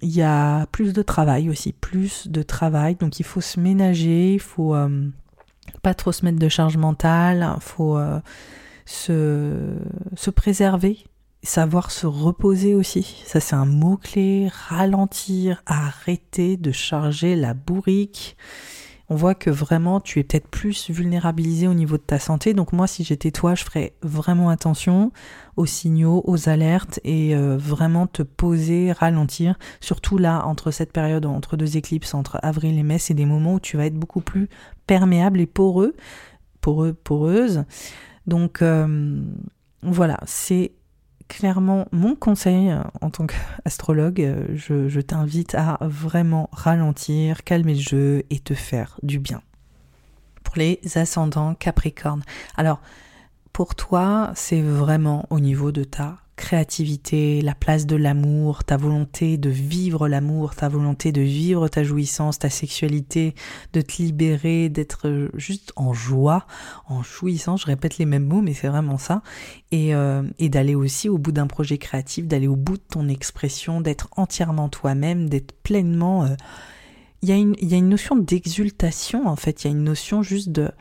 Il 0.00 0.10
y 0.10 0.22
a 0.22 0.66
plus 0.66 0.92
de 0.92 1.02
travail 1.02 1.48
aussi, 1.48 1.72
plus 1.72 2.28
de 2.28 2.42
travail. 2.42 2.96
Donc 2.96 3.20
il 3.20 3.24
faut 3.24 3.40
se 3.40 3.60
ménager, 3.60 4.34
il 4.34 4.40
faut 4.40 4.74
pas 5.82 5.94
trop 5.94 6.12
se 6.12 6.24
mettre 6.24 6.38
de 6.38 6.48
charge 6.48 6.76
mentale, 6.76 7.52
il 7.54 7.62
faut 7.62 8.00
se 8.84 10.30
préserver, 10.34 10.98
savoir 11.42 11.90
se 11.90 12.06
reposer 12.06 12.74
aussi. 12.74 13.22
Ça, 13.26 13.40
c'est 13.40 13.56
un 13.56 13.66
mot-clé. 13.66 14.48
Ralentir, 14.68 15.62
arrêter 15.66 16.56
de 16.56 16.72
charger 16.72 17.34
la 17.36 17.54
bourrique. 17.54 18.36
On 19.08 19.14
voit 19.14 19.34
que 19.34 19.50
vraiment 19.50 20.00
tu 20.00 20.20
es 20.20 20.22
peut-être 20.22 20.48
plus 20.48 20.88
vulnérabilisé 20.88 21.68
au 21.68 21.74
niveau 21.74 21.98
de 21.98 22.02
ta 22.02 22.18
santé. 22.18 22.54
Donc 22.54 22.72
moi, 22.72 22.86
si 22.86 23.04
j'étais 23.04 23.30
toi, 23.30 23.54
je 23.54 23.62
ferais 23.62 23.92
vraiment 24.00 24.48
attention 24.48 25.12
aux 25.56 25.66
signaux, 25.66 26.22
aux 26.26 26.48
alertes 26.48 26.98
et 27.04 27.36
euh, 27.36 27.58
vraiment 27.58 28.06
te 28.06 28.22
poser, 28.22 28.92
ralentir. 28.92 29.58
Surtout 29.80 30.16
là, 30.16 30.46
entre 30.46 30.70
cette 30.70 30.92
période, 30.92 31.26
entre 31.26 31.58
deux 31.58 31.76
éclipses, 31.76 32.14
entre 32.14 32.38
avril 32.42 32.78
et 32.78 32.82
mai, 32.82 32.98
c'est 32.98 33.12
des 33.12 33.26
moments 33.26 33.54
où 33.54 33.60
tu 33.60 33.76
vas 33.76 33.84
être 33.84 33.98
beaucoup 33.98 34.22
plus 34.22 34.48
perméable 34.86 35.40
et 35.40 35.46
poreux, 35.46 35.94
poreux, 36.62 36.94
poreuse. 36.94 37.64
Donc 38.26 38.62
euh, 38.62 39.20
voilà, 39.82 40.20
c'est 40.24 40.72
clairement 41.32 41.86
mon 41.92 42.14
conseil 42.14 42.70
euh, 42.70 42.82
en 43.00 43.08
tant 43.08 43.26
qu'astrologue. 43.26 44.20
Euh, 44.20 44.46
je, 44.54 44.88
je 44.88 45.00
t'invite 45.00 45.54
à 45.54 45.78
vraiment 45.80 46.50
ralentir, 46.52 47.42
calmer 47.42 47.74
le 47.74 47.80
jeu 47.80 48.22
et 48.28 48.38
te 48.38 48.52
faire 48.52 48.98
du 49.02 49.18
bien. 49.18 49.40
Pour 50.44 50.56
les 50.56 50.78
ascendants 50.94 51.54
Capricorne. 51.54 52.22
Alors, 52.56 52.80
pour 53.54 53.74
toi, 53.74 54.32
c'est 54.34 54.60
vraiment 54.60 55.26
au 55.30 55.40
niveau 55.40 55.72
de 55.72 55.84
ta 55.84 56.18
créativité, 56.36 57.42
la 57.42 57.54
place 57.54 57.86
de 57.86 57.96
l'amour, 57.96 58.64
ta 58.64 58.76
volonté 58.76 59.36
de 59.36 59.50
vivre 59.50 60.08
l'amour, 60.08 60.54
ta 60.54 60.68
volonté 60.68 61.12
de 61.12 61.20
vivre 61.20 61.68
ta 61.68 61.84
jouissance, 61.84 62.38
ta 62.38 62.50
sexualité, 62.50 63.34
de 63.72 63.80
te 63.80 64.02
libérer, 64.02 64.68
d'être 64.68 65.30
juste 65.34 65.72
en 65.76 65.92
joie, 65.92 66.46
en 66.88 67.02
jouissance, 67.02 67.62
je 67.62 67.66
répète 67.66 67.98
les 67.98 68.06
mêmes 68.06 68.26
mots, 68.26 68.40
mais 68.40 68.54
c'est 68.54 68.68
vraiment 68.68 68.98
ça, 68.98 69.22
et, 69.70 69.94
euh, 69.94 70.22
et 70.38 70.48
d'aller 70.48 70.74
aussi 70.74 71.08
au 71.08 71.18
bout 71.18 71.32
d'un 71.32 71.46
projet 71.46 71.78
créatif, 71.78 72.26
d'aller 72.26 72.48
au 72.48 72.56
bout 72.56 72.76
de 72.76 72.82
ton 72.88 73.08
expression, 73.08 73.80
d'être 73.80 74.08
entièrement 74.16 74.68
toi-même, 74.68 75.28
d'être 75.28 75.52
pleinement... 75.62 76.24
Euh, 76.24 76.34
il 77.24 77.28
y, 77.28 77.32
a 77.32 77.36
une, 77.36 77.54
y 77.60 77.72
a 77.74 77.76
une 77.76 77.88
notion 77.88 78.16
d'exultation, 78.16 79.28
en 79.28 79.36
fait, 79.36 79.62
il 79.62 79.68
y 79.68 79.70
a 79.70 79.76
une 79.76 79.84
notion 79.84 80.24
juste 80.24 80.48
de... 80.48 80.72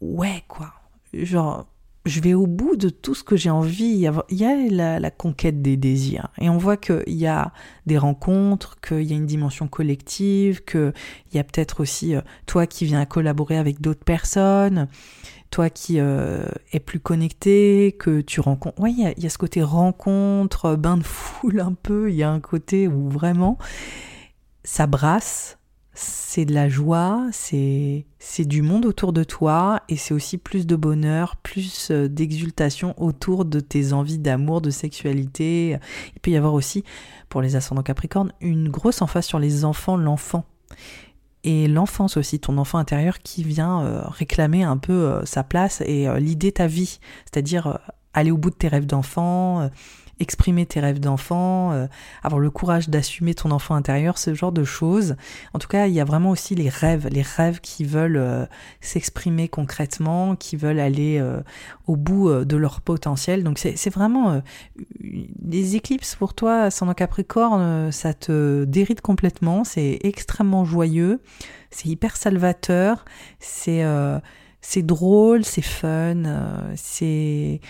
Ouais, 0.00 0.42
quoi. 0.48 0.72
Genre, 1.12 1.66
je 2.04 2.20
vais 2.20 2.34
au 2.34 2.46
bout 2.46 2.76
de 2.76 2.90
tout 2.90 3.14
ce 3.14 3.24
que 3.24 3.36
j'ai 3.36 3.50
envie. 3.50 4.06
Il 4.30 4.38
y 4.38 4.44
a 4.44 4.98
la, 4.98 5.10
conquête 5.10 5.62
des 5.62 5.76
désirs. 5.76 6.28
Et 6.38 6.50
on 6.50 6.58
voit 6.58 6.76
qu'il 6.76 7.02
y 7.06 7.26
a 7.26 7.52
des 7.86 7.96
rencontres, 7.96 8.76
qu'il 8.80 9.02
y 9.02 9.12
a 9.12 9.16
une 9.16 9.26
dimension 9.26 9.68
collective, 9.68 10.64
qu'il 10.64 10.92
y 11.32 11.38
a 11.38 11.44
peut-être 11.44 11.80
aussi 11.80 12.14
euh, 12.14 12.20
toi 12.46 12.66
qui 12.66 12.84
viens 12.84 13.04
collaborer 13.06 13.56
avec 13.56 13.80
d'autres 13.80 14.04
personnes, 14.04 14.88
toi 15.50 15.70
qui 15.70 15.98
euh, 15.98 16.44
es 16.72 16.80
plus 16.80 17.00
connecté, 17.00 17.96
que 17.98 18.20
tu 18.20 18.40
rencontres. 18.40 18.80
Oui, 18.80 18.94
il 18.98 19.22
y, 19.22 19.26
a, 19.26 19.30
ce 19.30 19.38
côté 19.38 19.62
rencontre, 19.62 20.76
bain 20.76 20.98
de 20.98 21.04
foule 21.04 21.60
un 21.60 21.72
peu. 21.72 22.10
Il 22.10 22.16
y 22.16 22.22
a 22.22 22.30
un 22.30 22.40
côté 22.40 22.86
où 22.86 23.08
vraiment 23.08 23.56
ça 24.62 24.86
brasse 24.86 25.58
c'est 25.94 26.44
de 26.44 26.52
la 26.52 26.68
joie, 26.68 27.28
c'est 27.30 28.04
du 28.40 28.62
monde 28.62 28.84
autour 28.84 29.12
de 29.12 29.22
toi 29.22 29.80
et 29.88 29.96
c'est 29.96 30.12
aussi 30.12 30.38
plus 30.38 30.66
de 30.66 30.74
bonheur, 30.74 31.36
plus 31.36 31.90
euh, 31.92 32.08
d'exultation 32.08 32.94
autour 33.00 33.44
de 33.44 33.60
tes 33.60 33.92
envies 33.92 34.18
d'amour, 34.18 34.60
de 34.60 34.70
sexualité. 34.70 35.78
Il 36.14 36.20
peut 36.20 36.32
y 36.32 36.36
avoir 36.36 36.54
aussi 36.54 36.82
pour 37.28 37.42
les 37.42 37.54
ascendants 37.54 37.82
Capricorne 37.82 38.32
une 38.40 38.68
grosse 38.68 39.02
emphase 39.02 39.26
sur 39.26 39.38
les 39.38 39.64
enfants, 39.64 39.96
l'enfant. 39.96 40.44
Et 41.44 41.68
l'enfance 41.68 42.16
aussi, 42.16 42.40
ton 42.40 42.58
enfant 42.58 42.78
intérieur 42.78 43.20
qui 43.20 43.44
vient 43.44 43.82
euh, 43.82 44.02
réclamer 44.08 44.64
un 44.64 44.78
peu 44.78 44.92
euh, 44.92 45.24
sa 45.24 45.44
place 45.44 45.80
et 45.82 46.08
l'idée 46.18 46.50
ta 46.50 46.66
vie, 46.66 46.98
c'est-à-dire 47.24 47.78
aller 48.14 48.32
au 48.32 48.36
bout 48.36 48.50
de 48.50 48.56
tes 48.56 48.68
rêves 48.68 48.86
d'enfant, 48.86 49.68
exprimer 50.20 50.66
tes 50.66 50.80
rêves 50.80 51.00
d'enfant, 51.00 51.72
euh, 51.72 51.86
avoir 52.22 52.40
le 52.40 52.50
courage 52.50 52.88
d'assumer 52.88 53.34
ton 53.34 53.50
enfant 53.50 53.74
intérieur, 53.74 54.18
ce 54.18 54.34
genre 54.34 54.52
de 54.52 54.64
choses. 54.64 55.16
En 55.52 55.58
tout 55.58 55.68
cas, 55.68 55.86
il 55.86 55.94
y 55.94 56.00
a 56.00 56.04
vraiment 56.04 56.30
aussi 56.30 56.54
les 56.54 56.68
rêves, 56.68 57.08
les 57.10 57.22
rêves 57.22 57.60
qui 57.60 57.84
veulent 57.84 58.16
euh, 58.16 58.46
s'exprimer 58.80 59.48
concrètement, 59.48 60.36
qui 60.36 60.56
veulent 60.56 60.80
aller 60.80 61.18
euh, 61.18 61.40
au 61.86 61.96
bout 61.96 62.44
de 62.44 62.56
leur 62.56 62.80
potentiel. 62.80 63.44
Donc 63.44 63.58
c'est 63.58 63.90
vraiment 63.90 64.40
les 65.42 65.76
éclipses 65.76 66.14
pour 66.14 66.34
toi, 66.34 66.62
ascendant 66.62 66.94
Capricorne, 66.94 67.92
ça 67.92 68.14
te 68.14 68.64
déride 68.64 69.00
complètement, 69.00 69.64
c'est 69.64 69.98
extrêmement 70.02 70.64
joyeux, 70.64 71.20
c'est 71.70 71.88
hyper 71.88 72.16
salvateur, 72.16 73.04
c'est 73.38 73.84
c'est 74.66 74.82
drôle, 74.82 75.44
c'est 75.44 75.60
fun, 75.60 76.24
euh, 76.24 76.74
c'est 76.76 77.60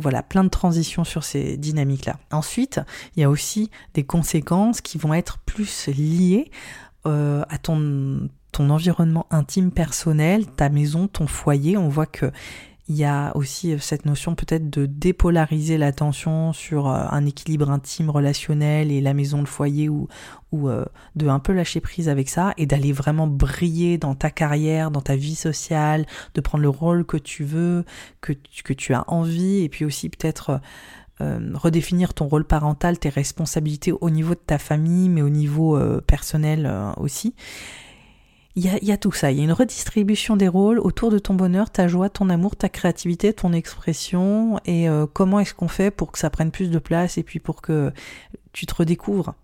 voilà 0.00 0.22
plein 0.22 0.44
de 0.44 0.48
transitions 0.48 1.02
sur 1.02 1.24
ces 1.24 1.56
dynamiques 1.56 2.06
là. 2.06 2.16
Ensuite, 2.30 2.80
il 3.16 3.22
y 3.22 3.24
a 3.24 3.30
aussi 3.30 3.70
des 3.94 4.04
conséquences 4.04 4.80
qui 4.80 4.98
vont 4.98 5.12
être 5.14 5.38
plus 5.38 5.88
liées 5.88 6.50
euh, 7.06 7.42
à 7.48 7.58
ton 7.58 8.28
ton 8.52 8.70
environnement 8.70 9.26
intime 9.30 9.72
personnel, 9.72 10.46
ta 10.46 10.68
maison, 10.68 11.08
ton 11.08 11.26
foyer. 11.26 11.76
On 11.76 11.88
voit 11.88 12.06
que 12.06 12.30
il 12.88 12.96
y 12.96 13.04
a 13.04 13.36
aussi 13.36 13.72
euh, 13.72 13.78
cette 13.78 14.06
notion 14.06 14.34
peut-être 14.34 14.70
de 14.70 14.86
dépolariser 14.86 15.76
l'attention 15.76 16.52
sur 16.52 16.88
euh, 16.88 17.04
un 17.10 17.26
équilibre 17.26 17.70
intime 17.70 18.10
relationnel 18.10 18.92
et 18.92 19.00
la 19.00 19.12
maison, 19.12 19.40
le 19.40 19.46
foyer 19.46 19.88
ou, 19.88 20.08
euh, 20.54 20.84
de 21.16 21.26
un 21.26 21.40
peu 21.40 21.52
lâcher 21.52 21.80
prise 21.80 22.08
avec 22.08 22.28
ça 22.28 22.54
et 22.56 22.66
d'aller 22.66 22.92
vraiment 22.92 23.26
briller 23.26 23.98
dans 23.98 24.14
ta 24.14 24.30
carrière, 24.30 24.90
dans 24.90 25.00
ta 25.00 25.16
vie 25.16 25.34
sociale, 25.34 26.06
de 26.34 26.40
prendre 26.40 26.62
le 26.62 26.68
rôle 26.68 27.04
que 27.04 27.16
tu 27.16 27.44
veux, 27.44 27.84
que, 28.20 28.32
que 28.64 28.72
tu 28.72 28.94
as 28.94 29.04
envie 29.08 29.62
et 29.62 29.68
puis 29.68 29.84
aussi 29.84 30.08
peut-être 30.08 30.60
redéfinir 31.18 32.12
ton 32.12 32.26
rôle 32.26 32.44
parental, 32.44 32.98
tes 32.98 33.08
responsabilités 33.08 33.90
au 33.90 34.10
niveau 34.10 34.34
de 34.34 34.40
ta 34.40 34.58
famille 34.58 35.08
mais 35.08 35.22
au 35.22 35.30
niveau 35.30 35.80
personnel 36.06 36.70
aussi. 36.98 37.34
Il 38.58 38.64
y 38.64 38.90
a, 38.90 38.96
tout 38.96 39.12
ça, 39.12 39.30
il 39.30 39.36
y 39.36 39.42
a 39.42 39.44
une 39.44 39.52
redistribution 39.52 40.34
des 40.34 40.48
rôles 40.48 40.78
autour 40.78 41.10
de 41.10 41.18
ton 41.18 41.34
bonheur, 41.34 41.68
ta 41.68 41.88
joie, 41.88 42.08
ton 42.08 42.30
amour, 42.30 42.56
ta 42.56 42.70
créativité, 42.70 43.34
ton 43.34 43.52
expression, 43.52 44.58
et 44.64 44.88
euh, 44.88 45.04
comment 45.06 45.40
est-ce 45.40 45.52
qu'on 45.52 45.68
fait 45.68 45.90
pour 45.90 46.10
que 46.10 46.18
ça 46.18 46.30
prenne 46.30 46.50
plus 46.50 46.70
de 46.70 46.78
place 46.78 47.18
et 47.18 47.22
puis 47.22 47.38
pour 47.38 47.60
que 47.60 47.92
tu 48.54 48.64
te 48.64 48.74
redécouvres. 48.74 49.34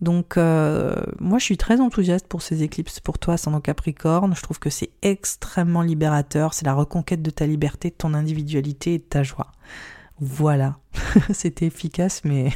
Donc 0.00 0.36
euh, 0.36 0.96
moi 1.20 1.38
je 1.38 1.44
suis 1.44 1.58
très 1.58 1.80
enthousiaste 1.80 2.26
pour 2.26 2.42
ces 2.42 2.64
éclipses 2.64 2.98
pour 2.98 3.20
toi 3.20 3.36
sans 3.36 3.60
Capricorne, 3.60 4.34
je 4.34 4.42
trouve 4.42 4.58
que 4.58 4.70
c'est 4.70 4.90
extrêmement 5.02 5.82
libérateur, 5.82 6.52
c'est 6.52 6.66
la 6.66 6.74
reconquête 6.74 7.22
de 7.22 7.30
ta 7.30 7.46
liberté, 7.46 7.90
de 7.90 7.94
ton 7.94 8.14
individualité 8.14 8.94
et 8.94 8.98
de 8.98 9.04
ta 9.04 9.22
joie. 9.22 9.52
Voilà, 10.18 10.78
c'était 11.32 11.66
efficace 11.66 12.22
mais 12.24 12.50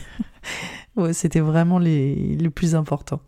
c'était 1.13 1.41
vraiment 1.41 1.79
les, 1.79 2.35
le 2.35 2.51
plus 2.51 2.75
important 2.75 3.21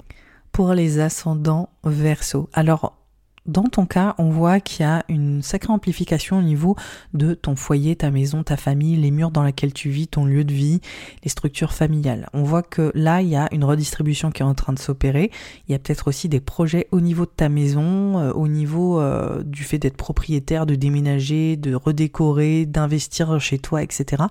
pour 0.56 0.72
les 0.72 1.00
ascendants 1.00 1.68
verso. 1.84 2.48
Alors, 2.54 2.96
dans 3.44 3.64
ton 3.64 3.84
cas, 3.84 4.14
on 4.16 4.30
voit 4.30 4.58
qu'il 4.58 4.86
y 4.86 4.88
a 4.88 5.04
une 5.10 5.42
sacrée 5.42 5.70
amplification 5.70 6.38
au 6.38 6.42
niveau 6.42 6.76
de 7.12 7.34
ton 7.34 7.56
foyer, 7.56 7.94
ta 7.94 8.10
maison, 8.10 8.42
ta 8.42 8.56
famille, 8.56 8.96
les 8.96 9.10
murs 9.10 9.30
dans 9.30 9.42
lesquels 9.42 9.74
tu 9.74 9.90
vis, 9.90 10.08
ton 10.08 10.24
lieu 10.24 10.44
de 10.44 10.54
vie, 10.54 10.80
les 11.22 11.28
structures 11.28 11.74
familiales. 11.74 12.30
On 12.32 12.42
voit 12.42 12.62
que 12.62 12.90
là, 12.94 13.20
il 13.20 13.28
y 13.28 13.36
a 13.36 13.50
une 13.52 13.64
redistribution 13.64 14.30
qui 14.30 14.40
est 14.40 14.46
en 14.46 14.54
train 14.54 14.72
de 14.72 14.78
s'opérer. 14.78 15.30
Il 15.68 15.72
y 15.72 15.74
a 15.74 15.78
peut-être 15.78 16.08
aussi 16.08 16.30
des 16.30 16.40
projets 16.40 16.88
au 16.90 17.02
niveau 17.02 17.26
de 17.26 17.32
ta 17.36 17.50
maison, 17.50 18.18
euh, 18.18 18.32
au 18.32 18.48
niveau 18.48 18.98
euh, 18.98 19.42
du 19.42 19.62
fait 19.62 19.76
d'être 19.76 19.98
propriétaire, 19.98 20.64
de 20.64 20.74
déménager, 20.74 21.58
de 21.58 21.74
redécorer, 21.74 22.64
d'investir 22.64 23.38
chez 23.40 23.58
toi, 23.58 23.82
etc. 23.82 24.22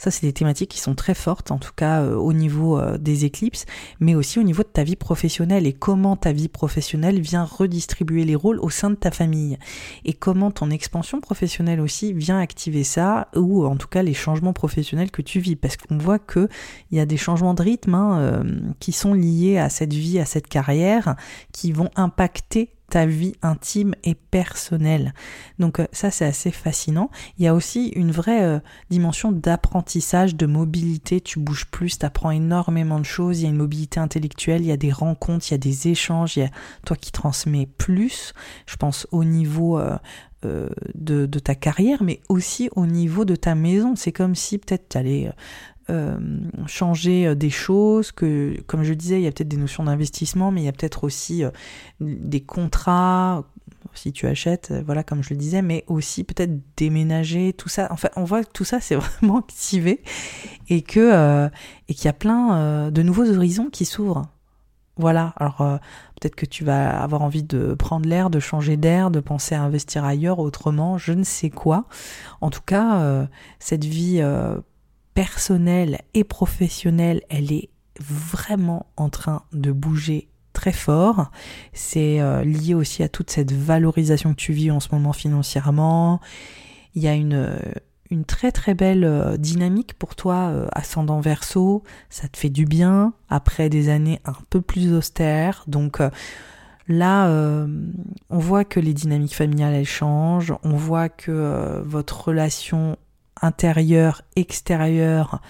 Ça, 0.00 0.10
c'est 0.10 0.24
des 0.26 0.32
thématiques 0.32 0.70
qui 0.70 0.80
sont 0.80 0.94
très 0.94 1.12
fortes, 1.12 1.50
en 1.50 1.58
tout 1.58 1.74
cas 1.76 2.00
euh, 2.00 2.16
au 2.16 2.32
niveau 2.32 2.78
euh, 2.78 2.96
des 2.96 3.26
éclipses, 3.26 3.66
mais 4.00 4.14
aussi 4.14 4.38
au 4.38 4.42
niveau 4.42 4.62
de 4.62 4.68
ta 4.68 4.82
vie 4.82 4.96
professionnelle 4.96 5.66
et 5.66 5.74
comment 5.74 6.16
ta 6.16 6.32
vie 6.32 6.48
professionnelle 6.48 7.20
vient 7.20 7.44
redistribuer 7.44 8.24
les 8.24 8.34
rôles 8.34 8.60
au 8.60 8.70
sein 8.70 8.88
de 8.88 8.94
ta 8.94 9.10
famille. 9.10 9.58
Et 10.06 10.14
comment 10.14 10.50
ton 10.50 10.70
expansion 10.70 11.20
professionnelle 11.20 11.82
aussi 11.82 12.14
vient 12.14 12.40
activer 12.40 12.82
ça, 12.82 13.28
ou 13.36 13.66
en 13.66 13.76
tout 13.76 13.88
cas 13.88 14.02
les 14.02 14.14
changements 14.14 14.54
professionnels 14.54 15.10
que 15.10 15.20
tu 15.20 15.38
vis. 15.38 15.54
Parce 15.54 15.76
qu'on 15.76 15.98
voit 15.98 16.18
qu'il 16.18 16.48
y 16.92 16.98
a 16.98 17.04
des 17.04 17.18
changements 17.18 17.52
de 17.52 17.62
rythme 17.62 17.94
hein, 17.94 18.20
euh, 18.20 18.42
qui 18.78 18.92
sont 18.92 19.12
liés 19.12 19.58
à 19.58 19.68
cette 19.68 19.92
vie, 19.92 20.18
à 20.18 20.24
cette 20.24 20.48
carrière, 20.48 21.14
qui 21.52 21.72
vont 21.72 21.90
impacter 21.94 22.70
ta 22.90 23.06
vie 23.06 23.34
intime 23.42 23.94
et 24.04 24.14
personnelle. 24.14 25.14
Donc 25.58 25.80
euh, 25.80 25.86
ça 25.92 26.10
c'est 26.10 26.26
assez 26.26 26.50
fascinant. 26.50 27.10
Il 27.38 27.44
y 27.44 27.48
a 27.48 27.54
aussi 27.54 27.88
une 27.88 28.10
vraie 28.10 28.42
euh, 28.42 28.60
dimension 28.90 29.32
d'apprentissage, 29.32 30.36
de 30.36 30.46
mobilité. 30.46 31.20
Tu 31.20 31.38
bouges 31.38 31.66
plus, 31.66 31.98
tu 31.98 32.04
apprends 32.04 32.30
énormément 32.30 32.98
de 32.98 33.04
choses. 33.04 33.40
Il 33.40 33.44
y 33.44 33.46
a 33.46 33.50
une 33.50 33.56
mobilité 33.56 34.00
intellectuelle, 34.00 34.60
il 34.62 34.68
y 34.68 34.72
a 34.72 34.76
des 34.76 34.92
rencontres, 34.92 35.46
il 35.48 35.52
y 35.52 35.54
a 35.54 35.58
des 35.58 35.88
échanges. 35.88 36.36
Il 36.36 36.40
y 36.40 36.46
a 36.46 36.50
toi 36.84 36.96
qui 36.96 37.12
transmets 37.12 37.68
plus. 37.78 38.34
Je 38.66 38.76
pense 38.76 39.06
au 39.12 39.24
niveau 39.24 39.78
euh, 39.78 39.96
de, 40.94 41.26
de, 41.26 41.38
ta 41.38 41.54
carrière, 41.54 42.02
mais 42.02 42.20
aussi 42.28 42.70
au 42.74 42.86
niveau 42.86 43.24
de 43.24 43.36
ta 43.36 43.54
maison. 43.54 43.94
C'est 43.94 44.12
comme 44.12 44.34
si 44.34 44.58
peut-être 44.58 44.88
tu 44.88 44.98
allais 44.98 45.30
euh, 45.90 46.16
changer 46.66 47.26
euh, 47.26 47.34
des 47.34 47.50
choses, 47.50 48.12
que 48.12 48.60
comme 48.66 48.84
je 48.84 48.94
disais, 48.94 49.20
il 49.20 49.24
y 49.24 49.26
a 49.26 49.32
peut-être 49.32 49.48
des 49.48 49.56
notions 49.56 49.84
d'investissement, 49.84 50.52
mais 50.52 50.62
il 50.62 50.64
y 50.64 50.68
a 50.68 50.72
peut-être 50.72 51.04
aussi 51.04 51.44
euh, 51.44 51.50
des 52.00 52.40
contrats 52.40 53.44
si 53.92 54.12
tu 54.12 54.28
achètes, 54.28 54.72
voilà, 54.86 55.02
comme 55.02 55.20
je 55.22 55.30
le 55.30 55.36
disais, 55.36 55.62
mais 55.62 55.84
aussi 55.88 56.22
peut-être 56.22 56.52
déménager, 56.76 57.52
tout 57.52 57.68
ça. 57.68 57.88
Enfin, 57.90 58.08
on 58.14 58.22
voit 58.22 58.44
que 58.44 58.50
tout 58.52 58.64
ça, 58.64 58.80
c'est 58.80 58.94
vraiment 59.18 59.38
activé 59.38 60.02
et 60.68 60.82
que 60.82 61.50
et 61.88 61.94
qu'il 61.94 62.04
y 62.04 62.08
a 62.08 62.12
plein 62.12 62.90
de 62.90 63.02
nouveaux 63.02 63.28
horizons 63.28 63.68
qui 63.68 63.84
s'ouvrent. 63.84 64.28
Voilà. 64.96 65.32
Alors 65.38 65.56
peut-être 66.20 66.36
que 66.36 66.46
tu 66.46 66.62
vas 66.62 67.02
avoir 67.02 67.22
envie 67.22 67.42
de 67.42 67.74
prendre 67.74 68.08
l'air, 68.08 68.30
de 68.30 68.38
changer 68.38 68.76
d'air, 68.76 69.10
de 69.10 69.18
penser 69.18 69.56
à 69.56 69.62
investir 69.62 70.04
ailleurs, 70.04 70.38
autrement, 70.38 70.96
je 70.96 71.12
ne 71.12 71.24
sais 71.24 71.50
quoi. 71.50 71.86
En 72.40 72.50
tout 72.50 72.62
cas, 72.64 73.26
cette 73.58 73.84
vie 73.84 74.22
personnelle 75.14 76.00
et 76.14 76.24
professionnelle, 76.24 77.22
elle 77.28 77.52
est 77.52 77.70
vraiment 78.00 78.86
en 78.96 79.08
train 79.08 79.42
de 79.52 79.72
bouger 79.72 80.28
très 80.52 80.72
fort. 80.72 81.30
C'est 81.72 82.20
euh, 82.20 82.44
lié 82.44 82.74
aussi 82.74 83.02
à 83.02 83.08
toute 83.08 83.30
cette 83.30 83.52
valorisation 83.52 84.30
que 84.30 84.40
tu 84.40 84.52
vis 84.52 84.70
en 84.70 84.80
ce 84.80 84.88
moment 84.92 85.12
financièrement. 85.12 86.20
Il 86.94 87.02
y 87.02 87.08
a 87.08 87.14
une, 87.14 87.34
euh, 87.34 88.22
très 88.26 88.50
très 88.50 88.74
belle 88.74 89.04
euh, 89.04 89.36
dynamique 89.36 89.94
pour 89.94 90.16
toi, 90.16 90.66
ascendant 90.72 91.20
verso. 91.20 91.82
Ça 92.08 92.28
te 92.28 92.36
fait 92.36 92.50
du 92.50 92.64
bien 92.64 93.14
après 93.28 93.68
des 93.68 93.88
années 93.88 94.20
un 94.24 94.34
peu 94.50 94.60
plus 94.60 94.92
austères. 94.92 95.64
Donc 95.66 95.98
là, 96.88 97.28
on 98.30 98.38
voit 98.38 98.64
que 98.64 98.80
les 98.80 98.94
dynamiques 98.94 99.36
familiales 99.36 99.74
elles 99.74 99.84
changent. 99.84 100.54
On 100.64 100.76
voit 100.76 101.08
que 101.08 101.80
votre 101.84 102.26
relation 102.26 102.96
intérieure, 103.42 104.22
extérieure, 104.36 105.40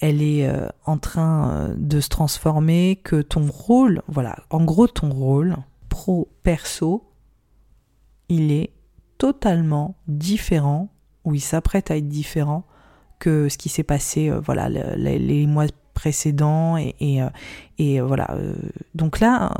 elle 0.00 0.22
est 0.22 0.46
euh, 0.48 0.66
en 0.86 0.98
train 0.98 1.50
euh, 1.50 1.74
de 1.76 2.00
se 2.00 2.08
transformer, 2.08 3.00
que 3.04 3.20
ton 3.20 3.46
rôle, 3.46 4.02
voilà, 4.08 4.36
en 4.50 4.64
gros 4.64 4.86
ton 4.86 5.10
rôle 5.10 5.56
pro-perso, 5.88 7.04
il 8.28 8.50
est 8.50 8.72
totalement 9.18 9.96
différent, 10.08 10.88
ou 11.24 11.34
il 11.34 11.40
s'apprête 11.40 11.90
à 11.90 11.96
être 11.96 12.08
différent 12.08 12.64
que 13.18 13.50
ce 13.50 13.58
qui 13.58 13.68
s'est 13.68 13.82
passé, 13.82 14.30
euh, 14.30 14.40
voilà, 14.40 14.68
les, 14.70 15.46
mois 15.46 15.66
précédents 15.92 16.78
et 16.78 18.00
voilà. 18.00 18.34
donc 18.94 19.20
là, 19.20 19.52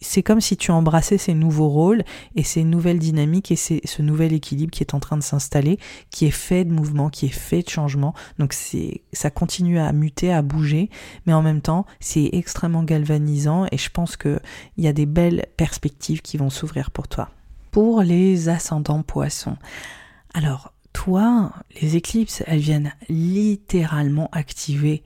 c'est 0.00 0.22
comme 0.22 0.40
si 0.40 0.56
tu 0.56 0.70
embrassais 0.70 1.18
ces 1.18 1.34
nouveaux 1.34 1.68
rôles 1.68 2.04
et 2.34 2.42
ces 2.42 2.64
nouvelles 2.64 2.98
dynamiques 2.98 3.50
et 3.50 3.56
ce 3.56 4.02
nouvel 4.02 4.32
équilibre 4.32 4.70
qui 4.70 4.82
est 4.82 4.94
en 4.94 5.00
train 5.00 5.16
de 5.16 5.22
s'installer, 5.22 5.78
qui 6.10 6.26
est 6.26 6.30
fait 6.30 6.64
de 6.64 6.72
mouvement, 6.72 7.08
qui 7.08 7.26
est 7.26 7.30
fait 7.30 7.62
de 7.62 7.68
changement. 7.68 8.14
Donc 8.38 8.52
c'est, 8.52 9.02
ça 9.12 9.30
continue 9.30 9.78
à 9.78 9.92
muter, 9.92 10.32
à 10.32 10.42
bouger, 10.42 10.90
mais 11.26 11.32
en 11.32 11.42
même 11.42 11.60
temps, 11.60 11.86
c'est 12.00 12.30
extrêmement 12.32 12.82
galvanisant 12.82 13.66
et 13.72 13.78
je 13.78 13.90
pense 13.90 14.16
qu'il 14.16 14.40
y 14.78 14.86
a 14.86 14.92
des 14.92 15.06
belles 15.06 15.46
perspectives 15.56 16.22
qui 16.22 16.36
vont 16.36 16.50
s'ouvrir 16.50 16.90
pour 16.90 17.08
toi. 17.08 17.30
Pour 17.70 18.02
les 18.02 18.48
ascendants 18.48 19.02
poissons. 19.02 19.56
Alors, 20.34 20.72
toi, 20.92 21.52
les 21.82 21.96
éclipses, 21.96 22.42
elles 22.46 22.60
viennent 22.60 22.94
littéralement 23.08 24.30
activer 24.32 25.02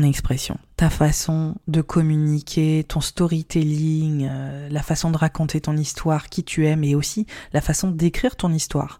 expression, 0.00 0.56
ta 0.76 0.88
façon 0.88 1.56
de 1.68 1.82
communiquer, 1.82 2.84
ton 2.88 3.02
storytelling, 3.02 4.26
euh, 4.30 4.68
la 4.70 4.82
façon 4.82 5.10
de 5.10 5.18
raconter 5.18 5.60
ton 5.60 5.76
histoire, 5.76 6.30
qui 6.30 6.42
tu 6.42 6.66
es, 6.66 6.76
mais 6.76 6.94
aussi 6.94 7.26
la 7.52 7.60
façon 7.60 7.90
d'écrire 7.90 8.36
ton 8.36 8.52
histoire. 8.52 8.98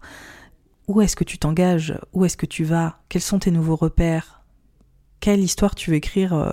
Où 0.87 1.01
est-ce 1.01 1.15
que 1.15 1.23
tu 1.23 1.39
t'engages? 1.39 1.97
Où 2.13 2.25
est-ce 2.25 2.37
que 2.37 2.45
tu 2.45 2.63
vas? 2.63 2.99
Quels 3.09 3.21
sont 3.21 3.39
tes 3.39 3.51
nouveaux 3.51 3.75
repères? 3.75 4.43
Quelle 5.19 5.39
histoire 5.39 5.73
tu 5.73 5.89
veux 5.89 5.95
écrire 5.95 6.33
euh, 6.33 6.51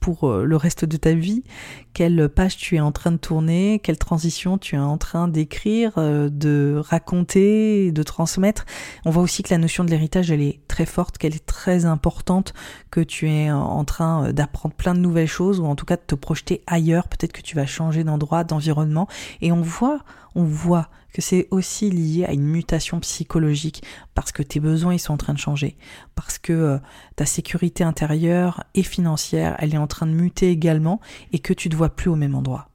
pour 0.00 0.28
euh, 0.28 0.44
le 0.44 0.56
reste 0.56 0.84
de 0.84 0.96
ta 0.96 1.12
vie, 1.12 1.44
quelle 1.92 2.28
page 2.28 2.56
tu 2.56 2.76
es 2.76 2.80
en 2.80 2.92
train 2.92 3.12
de 3.12 3.16
tourner, 3.16 3.80
quelle 3.82 3.98
transition 3.98 4.58
tu 4.58 4.76
es 4.76 4.78
en 4.78 4.98
train 4.98 5.28
d'écrire, 5.28 5.92
euh, 5.98 6.28
de 6.30 6.80
raconter, 6.82 7.92
de 7.92 8.02
transmettre. 8.02 8.64
On 9.04 9.10
voit 9.10 9.22
aussi 9.22 9.42
que 9.42 9.52
la 9.52 9.58
notion 9.58 9.84
de 9.84 9.90
l'héritage, 9.90 10.30
elle 10.30 10.42
est 10.42 10.60
très 10.68 10.86
forte, 10.86 11.18
qu'elle 11.18 11.34
est 11.34 11.46
très 11.46 11.84
importante, 11.84 12.54
que 12.90 13.00
tu 13.00 13.28
es 13.28 13.50
en 13.50 13.84
train 13.84 14.26
euh, 14.26 14.32
d'apprendre 14.32 14.74
plein 14.74 14.94
de 14.94 15.00
nouvelles 15.00 15.28
choses 15.28 15.60
ou 15.60 15.66
en 15.66 15.76
tout 15.76 15.86
cas 15.86 15.96
de 15.96 16.02
te 16.06 16.14
projeter 16.14 16.62
ailleurs. 16.66 17.08
Peut-être 17.08 17.32
que 17.32 17.42
tu 17.42 17.56
vas 17.56 17.66
changer 17.66 18.04
d'endroit, 18.04 18.44
d'environnement. 18.44 19.08
Et 19.40 19.52
on 19.52 19.60
voit, 19.60 20.00
on 20.34 20.44
voit 20.44 20.88
que 21.10 21.22
c'est 21.22 21.48
aussi 21.50 21.90
lié 21.90 22.24
à 22.24 22.32
une 22.32 22.46
mutation 22.46 23.00
psychologique 23.00 23.82
parce 24.14 24.32
que 24.32 24.42
tes 24.42 24.60
besoins 24.60 24.94
ils 24.94 24.98
sont 24.98 25.14
en 25.14 25.18
train 25.18 25.34
de 25.34 25.38
changer, 25.38 25.76
parce 26.14 26.38
que 26.38 26.52
euh, 26.52 26.78
ta 27.16 27.26
sécurité 27.26 27.84
intérieure 27.84 28.64
et 28.74 28.82
financière 28.82 29.56
elle 29.58 29.74
est 29.74 29.78
en 29.78 29.86
train 29.86 30.06
de 30.06 30.12
muter 30.12 30.50
également 30.50 31.00
et 31.32 31.38
que 31.38 31.52
tu 31.52 31.68
te 31.68 31.76
vois 31.76 31.90
plus 31.90 32.10
au 32.10 32.16
même 32.16 32.34
endroit. 32.34 32.68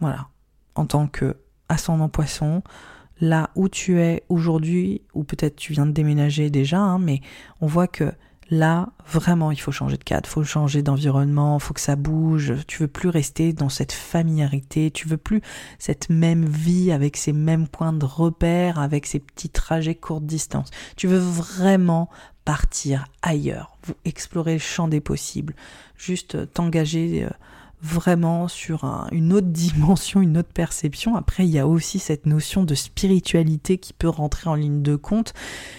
Voilà. 0.00 0.28
En 0.74 0.86
tant 0.86 1.06
que 1.06 1.36
ascendant 1.68 2.08
poisson, 2.08 2.62
là 3.20 3.50
où 3.54 3.68
tu 3.68 4.00
es 4.00 4.24
aujourd'hui, 4.28 5.02
ou 5.14 5.24
peut-être 5.24 5.56
tu 5.56 5.72
viens 5.72 5.86
de 5.86 5.92
déménager 5.92 6.50
déjà, 6.50 6.78
hein, 6.78 6.98
mais 6.98 7.20
on 7.60 7.66
voit 7.66 7.88
que 7.88 8.12
Là, 8.48 8.90
vraiment, 9.10 9.50
il 9.50 9.60
faut 9.60 9.72
changer 9.72 9.96
de 9.96 10.04
cadre, 10.04 10.28
faut 10.28 10.44
changer 10.44 10.82
d'environnement, 10.82 11.58
faut 11.58 11.74
que 11.74 11.80
ça 11.80 11.96
bouge. 11.96 12.54
Tu 12.68 12.78
veux 12.78 12.88
plus 12.88 13.08
rester 13.08 13.52
dans 13.52 13.68
cette 13.68 13.92
familiarité, 13.92 14.92
tu 14.92 15.08
veux 15.08 15.16
plus 15.16 15.42
cette 15.80 16.10
même 16.10 16.44
vie 16.44 16.92
avec 16.92 17.16
ces 17.16 17.32
mêmes 17.32 17.66
points 17.66 17.92
de 17.92 18.04
repère, 18.04 18.78
avec 18.78 19.06
ces 19.06 19.18
petits 19.18 19.48
trajets 19.48 19.96
courte 19.96 20.26
distance. 20.26 20.70
Tu 20.96 21.08
veux 21.08 21.18
vraiment 21.18 22.08
partir 22.44 23.06
ailleurs, 23.22 23.76
explorer 24.04 24.52
le 24.52 24.58
champ 24.60 24.86
des 24.86 25.00
possibles, 25.00 25.56
juste 25.98 26.52
t'engager 26.52 27.24
euh, 27.24 27.30
vraiment 27.86 28.48
sur 28.48 28.84
une 29.12 29.32
autre 29.32 29.46
dimension, 29.46 30.20
une 30.20 30.38
autre 30.38 30.52
perception. 30.52 31.16
Après, 31.16 31.46
il 31.46 31.50
y 31.50 31.58
a 31.58 31.66
aussi 31.66 31.98
cette 31.98 32.26
notion 32.26 32.64
de 32.64 32.74
spiritualité 32.74 33.78
qui 33.78 33.92
peut 33.92 34.08
rentrer 34.08 34.50
en 34.50 34.54
ligne 34.54 34.82
de 34.82 34.96
compte, 34.96 35.32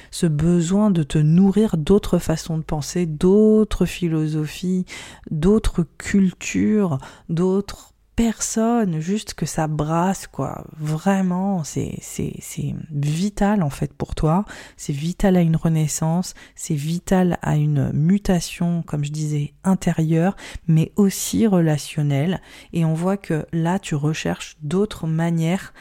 ce 0.10 0.26
besoin 0.26 0.90
de 0.90 1.04
te 1.04 1.18
nourrir 1.18 1.78
d'autres 1.78 2.18
façons 2.18 2.58
de 2.58 2.64
penser, 2.64 3.06
d'autres 3.06 3.86
philosophies, 3.86 4.86
d'autres 5.30 5.86
cultures, 5.98 6.98
d'autres 7.30 7.94
personne, 8.18 9.00
juste 9.00 9.36
que 9.36 9.46
ça 9.46 9.68
brasse, 9.68 10.26
quoi. 10.26 10.66
Vraiment, 10.76 11.64
c'est, 11.64 12.00
c'est, 12.02 12.34
c'est 12.42 12.74
vital, 12.90 13.62
en 13.62 13.70
fait, 13.70 13.94
pour 13.94 14.16
toi. 14.16 14.44
C'est 14.76 14.92
vital 14.92 15.38
à 15.38 15.42
une 15.42 15.56
renaissance, 15.56 16.34
c'est 16.56 16.74
vital 16.74 17.38
à 17.44 17.56
une 17.56 17.92
mutation, 17.94 18.82
comme 18.82 19.06
je 19.06 19.12
disais, 19.12 19.54
intérieure, 19.64 20.36
mais 20.68 20.92
aussi 20.96 21.46
relationnelle. 21.46 22.42
Et 22.74 22.84
on 22.86 22.96
voit 22.96 23.18
que 23.18 23.46
là, 23.54 23.78
tu 23.78 23.94
recherches 23.94 24.58
d'autres 24.64 25.06
manières 25.06 25.72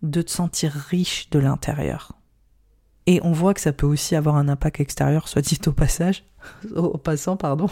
de 0.00 0.22
te 0.22 0.30
sentir 0.30 0.72
riche 0.72 1.28
de 1.28 1.38
l'intérieur. 1.38 2.12
Et 3.04 3.20
on 3.22 3.32
voit 3.32 3.52
que 3.52 3.60
ça 3.60 3.74
peut 3.74 3.86
aussi 3.86 4.16
avoir 4.16 4.36
un 4.36 4.48
impact 4.48 4.80
extérieur, 4.80 5.28
soit 5.28 5.42
dit 5.42 5.60
au 5.66 5.72
passage, 5.72 6.24
au 6.74 6.96
passant, 6.96 7.36
pardon, 7.36 7.68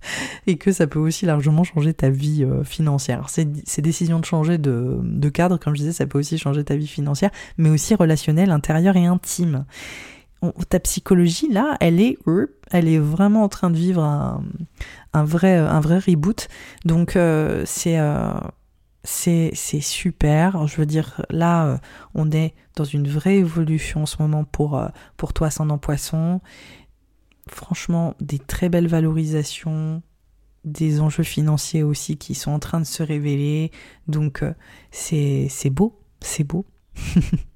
et 0.46 0.56
que 0.56 0.72
ça 0.72 0.86
peut 0.86 0.98
aussi 0.98 1.26
largement 1.26 1.64
changer 1.64 1.94
ta 1.94 2.10
vie 2.10 2.44
euh, 2.44 2.64
financière. 2.64 3.28
Ces, 3.28 3.44
décisions 3.82 4.20
de 4.20 4.24
changer 4.24 4.58
de, 4.58 5.28
cadre, 5.28 5.58
comme 5.58 5.74
je 5.74 5.80
disais, 5.80 5.92
ça 5.92 6.06
peut 6.06 6.18
aussi 6.18 6.38
changer 6.38 6.64
ta 6.64 6.76
vie 6.76 6.86
financière, 6.86 7.30
mais 7.58 7.70
aussi 7.70 7.94
relationnelle, 7.94 8.50
intérieure 8.50 8.96
et 8.96 9.06
intime. 9.06 9.64
ta 10.68 10.80
psychologie, 10.80 11.48
là, 11.50 11.76
elle 11.80 12.00
est, 12.00 12.18
elle 12.70 12.88
est 12.88 12.98
vraiment 12.98 13.42
en 13.42 13.48
train 13.48 13.70
de 13.70 13.76
vivre 13.76 14.02
un, 14.02 15.24
vrai, 15.24 15.56
un 15.56 15.80
vrai 15.80 15.98
reboot. 15.98 16.48
Donc, 16.84 17.16
euh, 17.16 17.62
c'est, 17.66 17.98
euh, 17.98 18.32
c'est 19.06 19.80
super. 19.80 20.66
Je 20.66 20.76
veux 20.76 20.86
dire, 20.86 21.22
là, 21.30 21.66
euh, 21.66 21.78
on 22.14 22.30
est 22.30 22.54
dans 22.74 22.84
une 22.84 23.08
vraie 23.08 23.36
évolution 23.36 24.02
en 24.02 24.06
ce 24.06 24.20
moment 24.20 24.44
pour, 24.44 24.78
euh, 24.78 24.88
pour 25.16 25.32
toi, 25.32 25.46
ascendant 25.46 25.78
poisson. 25.78 26.40
Franchement, 27.48 28.14
des 28.20 28.38
très 28.38 28.68
belles 28.68 28.88
valorisations, 28.88 30.02
des 30.64 31.00
enjeux 31.00 31.22
financiers 31.22 31.82
aussi 31.82 32.16
qui 32.16 32.34
sont 32.34 32.50
en 32.50 32.58
train 32.58 32.80
de 32.80 32.86
se 32.86 33.02
révéler. 33.02 33.70
Donc, 34.08 34.42
euh, 34.42 34.52
c'est 34.90 35.70
beau, 35.70 36.00
c'est 36.20 36.44
beau. 36.44 36.66